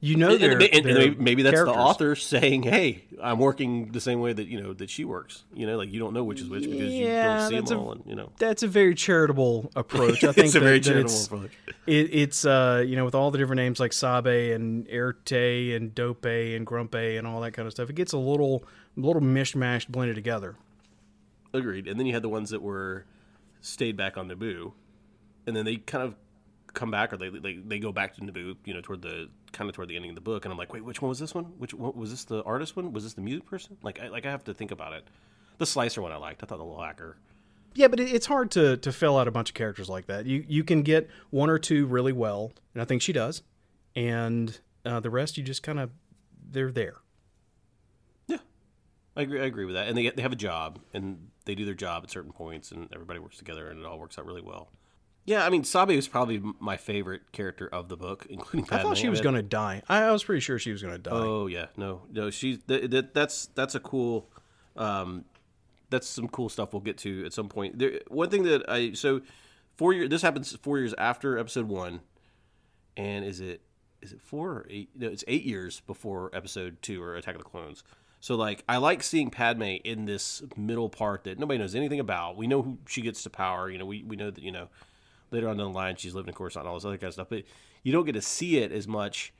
you 0.00 0.14
know, 0.16 0.36
they're, 0.36 0.52
and- 0.52 0.62
and 0.62 0.84
they're 0.84 1.14
maybe, 1.16 1.42
that's 1.42 1.54
characters. 1.54 1.74
the 1.74 1.80
author 1.80 2.14
saying, 2.16 2.62
"Hey, 2.64 3.04
I'm 3.20 3.38
working 3.38 3.90
the 3.92 4.00
same 4.00 4.20
way 4.20 4.32
that 4.32 4.46
you 4.46 4.60
know 4.60 4.72
that 4.74 4.88
she 4.90 5.04
works." 5.04 5.44
You 5.52 5.66
know, 5.66 5.76
like 5.76 5.92
you 5.92 5.98
don't 6.00 6.12
know 6.12 6.22
which 6.24 6.40
is 6.40 6.48
which 6.48 6.62
because 6.64 6.92
you 6.92 7.06
don't 7.06 7.48
see 7.48 7.60
them 7.60 7.78
a- 7.78 7.80
all, 7.82 7.92
and 7.92 8.02
you 8.06 8.14
know, 8.16 8.30
That's 8.38 8.62
a 8.64 8.68
very 8.68 8.94
charitable 8.96 9.70
approach. 9.76 10.22
I 10.24 10.30
think 10.32 10.46
it's 10.46 10.54
a 10.56 10.60
that- 10.60 10.64
very 10.64 10.80
charitable 10.80 11.06
it's- 11.10 11.26
approach. 11.26 11.50
It, 11.88 12.14
it's 12.14 12.44
uh, 12.44 12.84
you 12.86 12.94
know 12.96 13.04
with 13.04 13.14
all 13.16 13.30
the 13.32 13.38
different 13.38 13.58
names 13.58 13.78
like 13.80 13.92
Sabe 13.92 14.52
and 14.54 14.86
Erte 14.88 15.74
and 15.76 15.92
Dope 15.94 16.24
and 16.24 16.64
Grumpe 16.66 17.16
and 17.18 17.26
all 17.28 17.40
that 17.42 17.52
kind 17.52 17.66
of 17.66 17.72
stuff, 17.72 17.90
it 17.90 17.96
gets 17.96 18.12
a 18.12 18.18
little 18.18 18.64
little 18.96 19.22
mishmashed 19.22 19.88
blended 19.88 20.16
together. 20.16 20.56
Agreed. 21.52 21.86
And 21.86 21.98
then 21.98 22.06
you 22.06 22.12
had 22.12 22.22
the 22.22 22.28
ones 22.28 22.50
that 22.50 22.62
were 22.62 23.04
stayed 23.60 23.96
back 23.96 24.16
on 24.16 24.28
Naboo, 24.28 24.72
and 25.46 25.56
then 25.56 25.64
they 25.64 25.76
kind 25.76 26.04
of 26.04 26.14
come 26.74 26.90
back, 26.90 27.12
or 27.12 27.16
they 27.16 27.28
they, 27.28 27.56
they 27.56 27.78
go 27.78 27.92
back 27.92 28.14
to 28.14 28.20
Naboo, 28.20 28.56
you 28.64 28.74
know, 28.74 28.80
toward 28.80 29.02
the 29.02 29.28
kind 29.52 29.68
of 29.68 29.74
toward 29.74 29.88
the 29.88 29.96
ending 29.96 30.10
of 30.10 30.14
the 30.14 30.20
book. 30.20 30.44
And 30.44 30.52
I'm 30.52 30.58
like, 30.58 30.72
wait, 30.72 30.84
which 30.84 31.00
one 31.00 31.08
was 31.08 31.18
this 31.18 31.34
one? 31.34 31.44
Which 31.58 31.74
one 31.74 31.94
was 31.96 32.10
this? 32.10 32.24
The 32.24 32.42
artist 32.44 32.76
one? 32.76 32.92
Was 32.92 33.04
this 33.04 33.14
the 33.14 33.22
mute 33.22 33.46
person? 33.46 33.76
Like, 33.82 34.00
I, 34.00 34.08
like 34.08 34.26
I 34.26 34.30
have 34.30 34.44
to 34.44 34.54
think 34.54 34.70
about 34.70 34.92
it. 34.92 35.04
The 35.58 35.66
slicer 35.66 36.02
one 36.02 36.12
I 36.12 36.16
liked. 36.16 36.42
I 36.42 36.46
thought 36.46 36.58
the 36.58 36.64
little 36.64 36.82
hacker. 36.82 37.16
Yeah, 37.74 37.88
but 37.88 38.00
it, 38.00 38.12
it's 38.12 38.26
hard 38.26 38.50
to 38.52 38.76
to 38.78 38.92
fill 38.92 39.18
out 39.18 39.28
a 39.28 39.30
bunch 39.30 39.50
of 39.50 39.54
characters 39.54 39.88
like 39.88 40.06
that. 40.06 40.26
You 40.26 40.44
you 40.48 40.64
can 40.64 40.82
get 40.82 41.08
one 41.30 41.50
or 41.50 41.58
two 41.58 41.86
really 41.86 42.12
well, 42.12 42.52
and 42.74 42.82
I 42.82 42.84
think 42.84 43.02
she 43.02 43.12
does, 43.12 43.42
and 43.94 44.58
uh, 44.84 45.00
the 45.00 45.10
rest 45.10 45.36
you 45.38 45.44
just 45.44 45.62
kind 45.62 45.78
of 45.78 45.90
they're 46.50 46.72
there. 46.72 46.96
I 49.16 49.22
agree. 49.22 49.40
I 49.40 49.44
agree 49.44 49.64
with 49.64 49.74
that. 49.74 49.88
And 49.88 49.96
they 49.96 50.10
they 50.10 50.22
have 50.22 50.32
a 50.32 50.36
job, 50.36 50.78
and 50.92 51.30
they 51.44 51.54
do 51.54 51.64
their 51.64 51.74
job 51.74 52.04
at 52.04 52.10
certain 52.10 52.32
points, 52.32 52.70
and 52.70 52.88
everybody 52.92 53.18
works 53.18 53.38
together, 53.38 53.68
and 53.68 53.80
it 53.80 53.86
all 53.86 53.98
works 53.98 54.18
out 54.18 54.26
really 54.26 54.42
well. 54.42 54.68
Yeah, 55.24 55.44
I 55.44 55.50
mean, 55.50 55.64
Sabe 55.64 55.96
was 55.96 56.06
probably 56.06 56.40
my 56.60 56.76
favorite 56.76 57.32
character 57.32 57.68
of 57.72 57.88
the 57.88 57.96
book, 57.96 58.26
including. 58.30 58.68
I 58.70 58.82
thought 58.82 58.96
she 58.96 59.08
was 59.08 59.20
going 59.20 59.34
to 59.34 59.42
die. 59.42 59.82
I, 59.88 60.02
I 60.04 60.12
was 60.12 60.22
pretty 60.22 60.40
sure 60.40 60.58
she 60.58 60.70
was 60.70 60.82
going 60.82 60.94
to 60.94 61.00
die. 61.00 61.10
Oh 61.12 61.46
yeah, 61.46 61.66
no, 61.76 62.02
no. 62.12 62.30
She's 62.30 62.58
th- 62.62 62.90
th- 62.90 63.06
that's 63.12 63.46
that's 63.46 63.74
a 63.74 63.80
cool. 63.80 64.30
Um, 64.76 65.24
that's 65.88 66.08
some 66.08 66.28
cool 66.28 66.48
stuff 66.48 66.72
we'll 66.72 66.80
get 66.80 66.98
to 66.98 67.24
at 67.24 67.32
some 67.32 67.48
point. 67.48 67.78
There, 67.78 68.00
one 68.08 68.28
thing 68.28 68.42
that 68.44 68.68
I 68.68 68.92
so 68.92 69.22
four 69.76 69.92
years. 69.92 70.10
This 70.10 70.22
happens 70.22 70.54
four 70.56 70.78
years 70.78 70.94
after 70.98 71.38
episode 71.38 71.66
one, 71.66 72.00
and 72.96 73.24
is 73.24 73.40
it 73.40 73.62
is 74.02 74.12
it 74.12 74.20
four 74.20 74.50
or 74.50 74.66
eight? 74.70 74.90
No, 74.94 75.08
it's 75.08 75.24
eight 75.26 75.44
years 75.44 75.80
before 75.80 76.30
episode 76.34 76.82
two 76.82 77.02
or 77.02 77.16
Attack 77.16 77.34
of 77.34 77.42
the 77.42 77.48
Clones. 77.48 77.82
So 78.26 78.34
like, 78.34 78.64
I 78.68 78.78
like 78.78 79.04
seeing 79.04 79.30
Padme 79.30 79.76
in 79.84 80.04
this 80.04 80.42
middle 80.56 80.88
part 80.88 81.22
that 81.22 81.38
nobody 81.38 81.58
knows 81.60 81.76
anything 81.76 82.00
about. 82.00 82.36
We 82.36 82.48
know 82.48 82.60
who 82.60 82.78
she 82.88 83.00
gets 83.00 83.22
to 83.22 83.30
power. 83.30 83.70
You 83.70 83.78
know, 83.78 83.86
we 83.86 84.02
we 84.02 84.16
know 84.16 84.32
that 84.32 84.42
you 84.42 84.50
know 84.50 84.66
later 85.30 85.48
on 85.48 85.58
down 85.58 85.68
the 85.68 85.78
line 85.78 85.94
she's 85.94 86.12
living 86.12 86.30
in 86.30 86.34
Coruscant 86.34 86.64
and 86.64 86.68
all 86.68 86.74
this 86.74 86.84
other 86.84 86.96
kind 86.96 87.06
of 87.06 87.14
stuff, 87.14 87.28
but 87.30 87.44
you 87.84 87.92
don't 87.92 88.04
get 88.04 88.14
to 88.14 88.20
see 88.20 88.56
it 88.56 88.72
as 88.72 88.88
much 88.88 89.32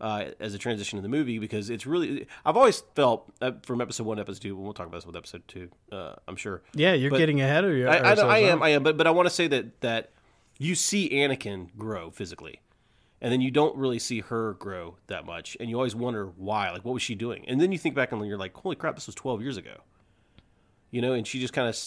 uh, 0.00 0.24
as 0.40 0.54
a 0.54 0.58
transition 0.58 0.98
in 0.98 1.02
the 1.02 1.08
movie 1.10 1.38
because 1.38 1.68
it's 1.68 1.84
really. 1.84 2.26
I've 2.46 2.56
always 2.56 2.82
felt 2.94 3.30
uh, 3.42 3.52
from 3.62 3.82
episode 3.82 4.06
one, 4.06 4.16
to 4.16 4.22
episode 4.22 4.40
two. 4.40 4.56
We'll 4.56 4.72
talk 4.72 4.86
about 4.86 4.96
this 4.96 5.06
with 5.06 5.16
episode 5.16 5.42
two. 5.46 5.68
Uh, 5.92 6.14
I'm 6.26 6.36
sure. 6.36 6.62
yeah, 6.72 6.94
you're 6.94 7.10
but- 7.10 7.18
getting 7.18 7.42
ahead 7.42 7.64
of 7.64 7.76
your. 7.76 7.90
I, 7.90 7.96
I, 7.96 8.12
I 8.14 8.38
am. 8.38 8.62
I 8.62 8.70
am, 8.70 8.82
but 8.82 8.96
but 8.96 9.06
I 9.06 9.10
want 9.10 9.28
to 9.28 9.34
say 9.34 9.48
that 9.48 9.82
that 9.82 10.12
you 10.56 10.74
see 10.74 11.10
Anakin 11.10 11.76
grow 11.76 12.10
physically, 12.10 12.62
and 13.20 13.32
then 13.32 13.40
you 13.40 13.50
don't 13.50 13.76
really 13.76 13.98
see 13.98 14.20
her 14.20 14.54
grow 14.54 14.96
that 15.08 15.26
much, 15.26 15.56
and 15.60 15.68
you 15.68 15.76
always 15.76 15.94
wonder 15.94 16.26
why. 16.36 16.70
Like, 16.70 16.84
what 16.84 16.94
was 16.94 17.02
she 17.02 17.14
doing? 17.14 17.44
And 17.46 17.60
then 17.60 17.72
you 17.72 17.78
think 17.78 17.94
back 17.94 18.12
and 18.12 18.24
you're 18.26 18.38
like, 18.38 18.56
holy 18.56 18.76
crap, 18.76 18.94
this 18.94 19.06
was 19.06 19.14
12 19.14 19.42
years 19.42 19.56
ago. 19.56 19.76
You 20.90 21.02
know, 21.02 21.12
and 21.12 21.26
she 21.26 21.38
just 21.38 21.52
kind 21.52 21.68
of, 21.68 21.78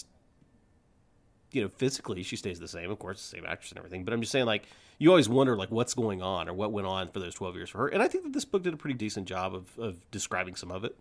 you 1.50 1.62
know, 1.62 1.68
physically 1.68 2.22
she 2.22 2.36
stays 2.36 2.58
the 2.58 2.68
same, 2.68 2.90
of 2.90 2.98
course, 2.98 3.20
the 3.20 3.36
same 3.36 3.44
actress 3.46 3.70
and 3.70 3.78
everything. 3.78 4.04
But 4.04 4.14
I'm 4.14 4.20
just 4.20 4.32
saying, 4.32 4.46
like, 4.46 4.64
you 4.98 5.10
always 5.10 5.28
wonder 5.28 5.56
like 5.56 5.70
what's 5.70 5.94
going 5.94 6.22
on 6.22 6.48
or 6.48 6.54
what 6.54 6.72
went 6.72 6.86
on 6.86 7.08
for 7.08 7.20
those 7.20 7.34
12 7.34 7.56
years 7.56 7.70
for 7.70 7.78
her. 7.78 7.88
And 7.88 8.02
I 8.02 8.08
think 8.08 8.24
that 8.24 8.32
this 8.32 8.44
book 8.44 8.62
did 8.62 8.74
a 8.74 8.76
pretty 8.76 8.96
decent 8.96 9.26
job 9.26 9.54
of 9.54 9.78
of 9.78 10.10
describing 10.10 10.54
some 10.54 10.70
of 10.70 10.84
it, 10.84 10.96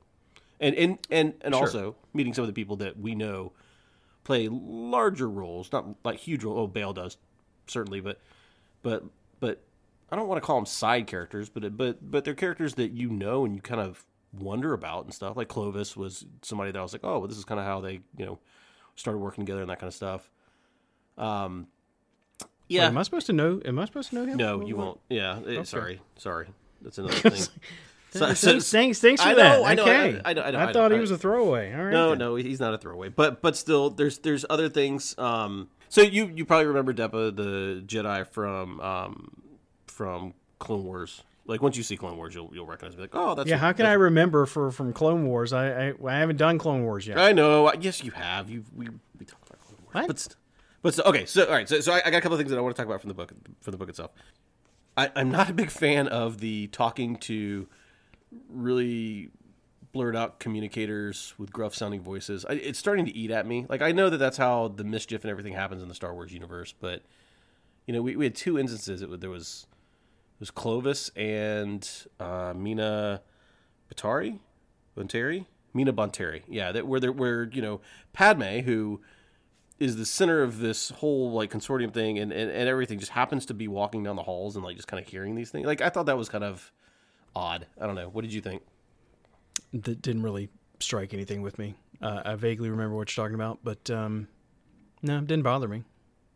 and 0.59 0.75
and 0.75 0.97
and 1.09 1.33
and 1.41 1.53
also 1.53 1.95
meeting 2.13 2.33
some 2.33 2.43
of 2.43 2.47
the 2.47 2.53
people 2.53 2.75
that 2.77 2.99
we 2.99 3.15
know 3.15 3.51
play 4.23 4.49
larger 4.49 5.29
roles, 5.29 5.71
not 5.71 5.85
like 6.03 6.19
huge 6.19 6.43
roles. 6.43 6.57
Oh, 6.57 6.67
Bail 6.67 6.93
does 6.93 7.17
certainly, 7.67 8.01
but 8.01 8.19
but 8.81 9.03
I 10.13 10.15
don't 10.15 10.27
want 10.27 10.41
to 10.41 10.45
call 10.45 10.57
them 10.57 10.65
side 10.67 11.07
characters, 11.07 11.49
but 11.49 11.75
but 11.75 11.97
but 12.11 12.23
they're 12.23 12.35
characters 12.35 12.75
that 12.75 12.91
you 12.91 13.09
know 13.09 13.45
and 13.45 13.55
you 13.55 13.61
kind 13.61 13.81
of 13.81 14.05
wonder 14.31 14.73
about 14.73 15.05
and 15.05 15.13
stuff. 15.13 15.35
Like 15.35 15.47
Clovis 15.47 15.97
was 15.97 16.25
somebody 16.43 16.71
that 16.71 16.77
I 16.79 16.83
was 16.83 16.93
like, 16.93 17.03
oh, 17.03 17.19
well, 17.19 17.27
this 17.27 17.37
is 17.37 17.45
kind 17.45 17.59
of 17.59 17.65
how 17.65 17.81
they 17.81 17.99
you 18.17 18.25
know 18.25 18.39
started 18.95 19.17
working 19.17 19.43
together 19.45 19.61
and 19.61 19.69
that 19.71 19.79
kind 19.79 19.87
of 19.87 19.95
stuff. 19.95 20.29
Um, 21.17 21.67
Wait, 22.41 22.47
yeah, 22.77 22.85
am 22.87 22.97
I 22.97 23.03
supposed 23.03 23.25
to 23.27 23.33
know? 23.33 23.59
Am 23.65 23.77
I 23.79 23.85
supposed 23.85 24.09
to 24.09 24.15
know 24.15 24.25
him? 24.25 24.37
no, 24.37 24.65
you 24.65 24.75
won't. 24.75 24.99
Yeah, 25.09 25.39
eh, 25.47 25.63
sorry, 25.63 25.99
sorry. 26.17 26.47
That's 26.81 26.97
another 26.97 27.13
thing. 27.29 27.43
So- 28.11 28.33
so- 28.35 28.59
Thanks, 28.59 28.99
thanks, 28.99 29.21
for 29.23 29.29
I 29.29 29.33
that. 29.33 29.57
know, 29.59 29.63
I 29.65 29.73
okay. 29.73 30.21
I 30.23 30.33
know, 30.33 30.41
I 30.43 30.51
know, 30.51 30.57
I 30.59 30.65
know, 30.67 30.73
thought 30.73 30.91
he 30.91 30.99
was 30.99 31.09
a 31.09 31.17
throwaway. 31.17 31.73
All 31.73 31.83
right. 31.85 31.91
No, 31.91 32.09
then. 32.09 32.19
no, 32.19 32.35
he's 32.35 32.59
not 32.59 32.73
a 32.73 32.77
throwaway. 32.77 33.09
But 33.09 33.41
but 33.41 33.57
still, 33.57 33.89
there's 33.89 34.19
there's 34.19 34.45
other 34.51 34.69
things. 34.69 35.17
Um, 35.17 35.69
so 35.89 36.01
you 36.01 36.27
you 36.27 36.45
probably 36.45 36.67
remember 36.67 36.93
Depa, 36.93 37.35
the 37.35 37.83
Jedi 37.87 38.27
from 38.27 38.79
um 38.81 39.31
from 39.93 40.33
Clone 40.59 40.83
Wars. 40.83 41.21
Like 41.45 41.61
once 41.61 41.75
you 41.77 41.83
see 41.83 41.97
Clone 41.97 42.17
Wars, 42.17 42.33
you'll 42.33 42.49
you'll 42.53 42.65
recognize 42.65 42.95
me. 42.95 43.01
Like, 43.03 43.11
oh, 43.13 43.35
that's 43.35 43.49
Yeah, 43.49 43.57
how 43.57 43.73
can 43.73 43.85
I 43.85 43.93
remember 43.93 44.45
for 44.45 44.71
from 44.71 44.93
Clone 44.93 45.25
Wars? 45.27 45.51
I 45.53 45.89
I, 45.89 45.93
I 46.07 46.13
haven't 46.19 46.37
done 46.37 46.57
Clone 46.57 46.83
Wars 46.83 47.05
yet. 47.05 47.17
I 47.19 47.31
know. 47.33 47.67
I- 47.67 47.73
Yes, 47.79 48.03
you 48.03 48.11
have. 48.11 48.49
You 48.49 48.63
we 48.75 48.87
we 49.19 49.25
talked 49.25 49.47
about 49.49 49.59
Clone 49.61 49.77
Wars. 49.83 49.93
What? 49.93 50.07
But 50.07 50.19
st- 50.19 50.35
but 50.81 51.05
okay. 51.05 51.25
So 51.25 51.45
all 51.45 51.51
right. 51.51 51.67
So 51.67 51.79
so 51.81 51.91
I, 51.93 52.01
I 52.05 52.11
got 52.11 52.17
a 52.17 52.21
couple 52.21 52.33
of 52.33 52.39
things 52.39 52.49
that 52.51 52.57
I 52.57 52.61
want 52.61 52.75
to 52.75 52.81
talk 52.81 52.87
about 52.87 53.01
from 53.01 53.09
the 53.09 53.13
book 53.13 53.33
from 53.61 53.71
the 53.71 53.77
book 53.77 53.89
itself. 53.89 54.11
I, 54.95 55.11
I'm 55.15 55.31
not 55.31 55.49
a 55.49 55.53
big 55.53 55.69
fan 55.69 56.07
of 56.07 56.39
the 56.39 56.67
talking 56.67 57.15
to 57.17 57.67
really 58.49 59.29
blurred 59.91 60.15
out 60.15 60.39
communicators 60.39 61.33
with 61.37 61.51
gruff 61.51 61.75
sounding 61.75 62.01
voices. 62.01 62.45
I, 62.45 62.53
it's 62.53 62.79
starting 62.79 63.05
to 63.05 63.15
eat 63.15 63.31
at 63.31 63.45
me. 63.45 63.65
Like 63.69 63.81
I 63.81 63.91
know 63.91 64.09
that 64.09 64.17
that's 64.17 64.37
how 64.37 64.69
the 64.69 64.83
mischief 64.83 65.23
and 65.23 65.31
everything 65.31 65.53
happens 65.53 65.81
in 65.83 65.89
the 65.89 65.95
Star 65.95 66.13
Wars 66.13 66.31
universe, 66.33 66.73
but 66.79 67.03
you 67.85 67.93
know 67.93 68.01
we, 68.01 68.15
we 68.15 68.25
had 68.25 68.35
two 68.35 68.57
instances. 68.57 69.01
It, 69.01 69.19
there 69.19 69.29
was 69.29 69.67
it 69.71 69.72
was 70.43 70.51
Clovis 70.51 71.09
and 71.15 71.89
uh, 72.19 72.53
Mina 72.53 73.21
Batari, 73.89 74.39
Bonteri, 74.97 75.45
Mina 75.73 75.93
Bonteri. 75.93 76.41
Yeah, 76.49 76.73
that 76.73 76.85
where 76.85 76.99
there 76.99 77.13
where 77.13 77.45
you 77.45 77.61
know 77.61 77.79
Padme 78.11 78.59
who 78.59 78.99
is 79.79 79.95
the 79.95 80.05
center 80.05 80.43
of 80.43 80.59
this 80.59 80.89
whole 80.89 81.31
like 81.31 81.49
consortium 81.49 81.93
thing 81.93 82.19
and, 82.19 82.33
and, 82.33 82.51
and 82.51 82.67
everything 82.67 82.99
just 82.99 83.13
happens 83.13 83.45
to 83.45 83.53
be 83.53 83.69
walking 83.69 84.03
down 84.03 84.17
the 84.17 84.23
halls 84.23 84.57
and 84.57 84.65
like 84.65 84.75
just 84.75 84.89
kind 84.89 85.01
of 85.01 85.09
hearing 85.09 85.35
these 85.35 85.49
things. 85.49 85.65
Like 85.65 85.79
I 85.79 85.87
thought 85.87 86.07
that 86.07 86.17
was 86.17 86.27
kind 86.27 86.43
of 86.43 86.73
odd. 87.33 87.65
I 87.79 87.85
don't 87.85 87.95
know. 87.95 88.09
What 88.09 88.23
did 88.23 88.33
you 88.33 88.41
think? 88.41 88.63
That 89.71 90.01
didn't 90.01 90.23
really 90.23 90.49
strike 90.81 91.13
anything 91.13 91.41
with 91.41 91.57
me. 91.57 91.75
Uh, 92.01 92.21
I 92.25 92.35
vaguely 92.35 92.69
remember 92.69 92.97
what 92.97 93.15
you're 93.15 93.23
talking 93.23 93.35
about, 93.35 93.59
but 93.63 93.89
um, 93.89 94.27
no, 95.01 95.19
it 95.19 95.27
didn't 95.27 95.43
bother 95.43 95.69
me. 95.69 95.83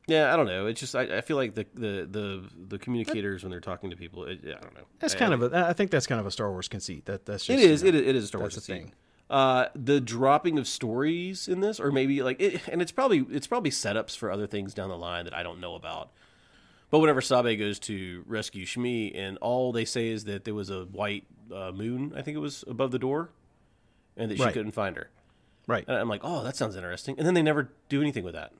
Yeah, 0.07 0.33
I 0.33 0.37
don't 0.37 0.45
know. 0.47 0.67
It's 0.67 0.79
just 0.79 0.95
I, 0.95 1.17
I 1.17 1.21
feel 1.21 1.35
like 1.37 1.53
the, 1.55 1.65
the 1.73 2.07
the 2.09 2.43
the 2.69 2.79
communicators 2.79 3.43
when 3.43 3.51
they're 3.51 3.59
talking 3.59 3.89
to 3.89 3.95
people, 3.97 4.23
it, 4.25 4.39
I 4.43 4.51
don't 4.61 4.73
know. 4.73 4.85
That's 4.99 5.13
I- 5.15 5.19
kind 5.19 5.33
of 5.33 5.43
a. 5.53 5.67
I 5.67 5.73
think 5.73 5.91
that's 5.91 6.07
kind 6.07 6.19
of 6.21 6.25
a 6.25 6.31
Star 6.31 6.49
Wars 6.49 6.67
conceit. 6.67 7.05
That 7.05 7.25
that's 7.25 7.43
It 7.49 7.57
just 7.57 7.65
is. 7.65 7.83
you 7.83 7.89
It 7.89 7.93
know, 7.93 7.99
is. 7.99 8.07
It 8.07 8.15
is 8.15 8.23
a 8.23 8.27
Star 8.27 8.39
Wars 8.41 8.55
thing. 8.65 8.83
thing. 8.85 8.93
Uh, 9.29 9.65
the 9.75 9.99
dropping 9.99 10.57
of 10.57 10.65
stories 10.69 11.49
in 11.49 11.59
this, 11.59 11.81
or 11.81 11.91
maybe 11.91 12.23
like, 12.23 12.39
it, 12.39 12.61
and 12.69 12.81
it's 12.81 12.93
probably 12.93 13.25
it's 13.29 13.47
probably 13.47 13.69
setups 13.71 14.15
for 14.15 14.31
other 14.31 14.47
things 14.47 14.73
down 14.73 14.87
the 14.87 14.97
line 14.97 15.25
that 15.25 15.33
I 15.35 15.43
don't 15.43 15.59
know 15.59 15.75
about. 15.75 16.09
But 16.89 16.99
whenever 16.99 17.19
Sabe 17.19 17.59
goes 17.59 17.77
to 17.79 18.23
rescue 18.25 18.65
Shmi, 18.65 19.11
and 19.13 19.37
all 19.39 19.73
they 19.73 19.83
say 19.83 20.07
is 20.07 20.23
that 20.23 20.45
there 20.45 20.53
was 20.53 20.69
a 20.69 20.85
white 20.85 21.25
uh, 21.53 21.73
moon, 21.73 22.13
I 22.15 22.21
think 22.21 22.37
it 22.37 22.39
was 22.39 22.63
above 22.65 22.91
the 22.91 22.99
door, 22.99 23.29
and 24.15 24.31
that 24.31 24.37
she 24.37 24.43
Right. 24.45 24.53
couldn't 24.53 24.71
find 24.71 24.95
her. 24.95 25.09
Right. 25.67 25.83
And 25.85 25.97
I'm 25.97 26.07
like, 26.07 26.21
oh, 26.23 26.45
that 26.45 26.55
sounds 26.55 26.77
interesting. 26.77 27.15
And 27.17 27.27
then 27.27 27.33
they 27.33 27.41
never 27.41 27.69
do 27.89 27.99
anything 28.01 28.23
with 28.23 28.35
that. 28.35 28.53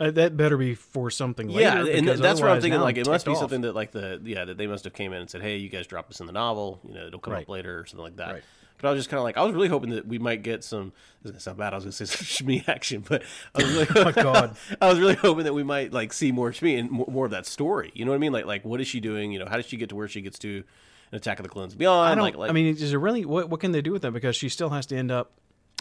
Uh, 0.00 0.10
that 0.10 0.34
better 0.36 0.56
be 0.56 0.74
for 0.74 1.10
something 1.10 1.48
later. 1.48 1.84
yeah, 1.84 1.96
and 1.98 2.08
that's 2.08 2.40
where 2.40 2.48
I'm 2.50 2.60
thinking 2.62 2.80
like 2.80 2.96
it 2.96 3.06
must 3.06 3.26
be 3.26 3.32
off. 3.32 3.38
something 3.38 3.60
that 3.60 3.74
like 3.74 3.92
the 3.92 4.18
yeah 4.24 4.46
that 4.46 4.56
they 4.56 4.66
must 4.66 4.84
have 4.84 4.94
came 4.94 5.12
in 5.12 5.20
and 5.20 5.28
said, 5.30 5.42
hey, 5.42 5.58
you 5.58 5.68
guys 5.68 5.86
dropped 5.86 6.08
this 6.08 6.20
in 6.20 6.26
the 6.26 6.32
novel. 6.32 6.80
You 6.88 6.94
know, 6.94 7.06
it'll 7.06 7.20
come 7.20 7.34
Right. 7.34 7.42
up 7.42 7.48
later 7.50 7.78
or 7.78 7.84
something 7.86 8.04
like 8.04 8.16
that. 8.16 8.32
Right. 8.32 8.42
But 8.78 8.88
I 8.88 8.92
was 8.92 9.00
just 9.00 9.10
kind 9.10 9.18
of 9.18 9.24
like, 9.24 9.36
I 9.36 9.42
was 9.44 9.52
really 9.54 9.68
hoping 9.68 9.90
that 9.90 10.06
we 10.06 10.18
might 10.18 10.42
get 10.42 10.64
some. 10.64 10.94
This 11.22 11.26
is 11.28 11.32
gonna 11.32 11.40
sound 11.40 11.58
bad. 11.58 11.74
I 11.74 11.76
was 11.76 11.84
gonna 11.84 11.92
say 11.92 12.06
some 12.06 12.46
Shmi 12.48 12.66
action, 12.66 13.04
but 13.06 13.22
I 13.54 13.62
was 13.62 13.72
really, 13.74 13.86
Oh, 13.96 14.04
my 14.04 14.12
God. 14.22 14.56
I 14.80 14.88
was 14.88 14.98
really 14.98 15.16
hoping 15.16 15.44
that 15.44 15.52
we 15.52 15.62
might 15.62 15.92
like 15.92 16.14
see 16.14 16.32
more 16.32 16.50
Shmi 16.50 16.78
and 16.78 16.90
more, 16.90 17.06
more 17.10 17.24
of 17.26 17.32
that 17.32 17.44
story. 17.44 17.90
You 17.94 18.06
know 18.06 18.12
what 18.12 18.16
I 18.16 18.20
mean? 18.20 18.32
Like, 18.32 18.46
like 18.46 18.64
what 18.64 18.80
is 18.80 18.86
she 18.88 19.00
doing? 19.00 19.32
You 19.32 19.38
know, 19.40 19.46
how 19.50 19.56
does 19.56 19.66
she 19.66 19.76
get 19.76 19.90
to 19.90 19.96
where 19.96 20.08
she 20.08 20.22
gets 20.22 20.38
to? 20.40 20.64
in 21.12 21.16
Attack 21.16 21.40
of 21.40 21.42
the 21.42 21.48
Clones 21.48 21.74
Beyond. 21.74 22.08
I 22.12 22.14
don't. 22.14 22.22
like, 22.22 22.36
like, 22.36 22.50
I 22.50 22.52
mean, 22.52 22.68
is 22.68 22.92
it 22.92 22.96
really? 22.96 23.24
What 23.26 23.50
what 23.50 23.60
can 23.60 23.72
they 23.72 23.82
do 23.82 23.90
with 23.92 24.02
that? 24.02 24.12
Because 24.12 24.34
she 24.36 24.48
still 24.48 24.70
has 24.70 24.86
to 24.86 24.96
end 24.96 25.10
up. 25.10 25.32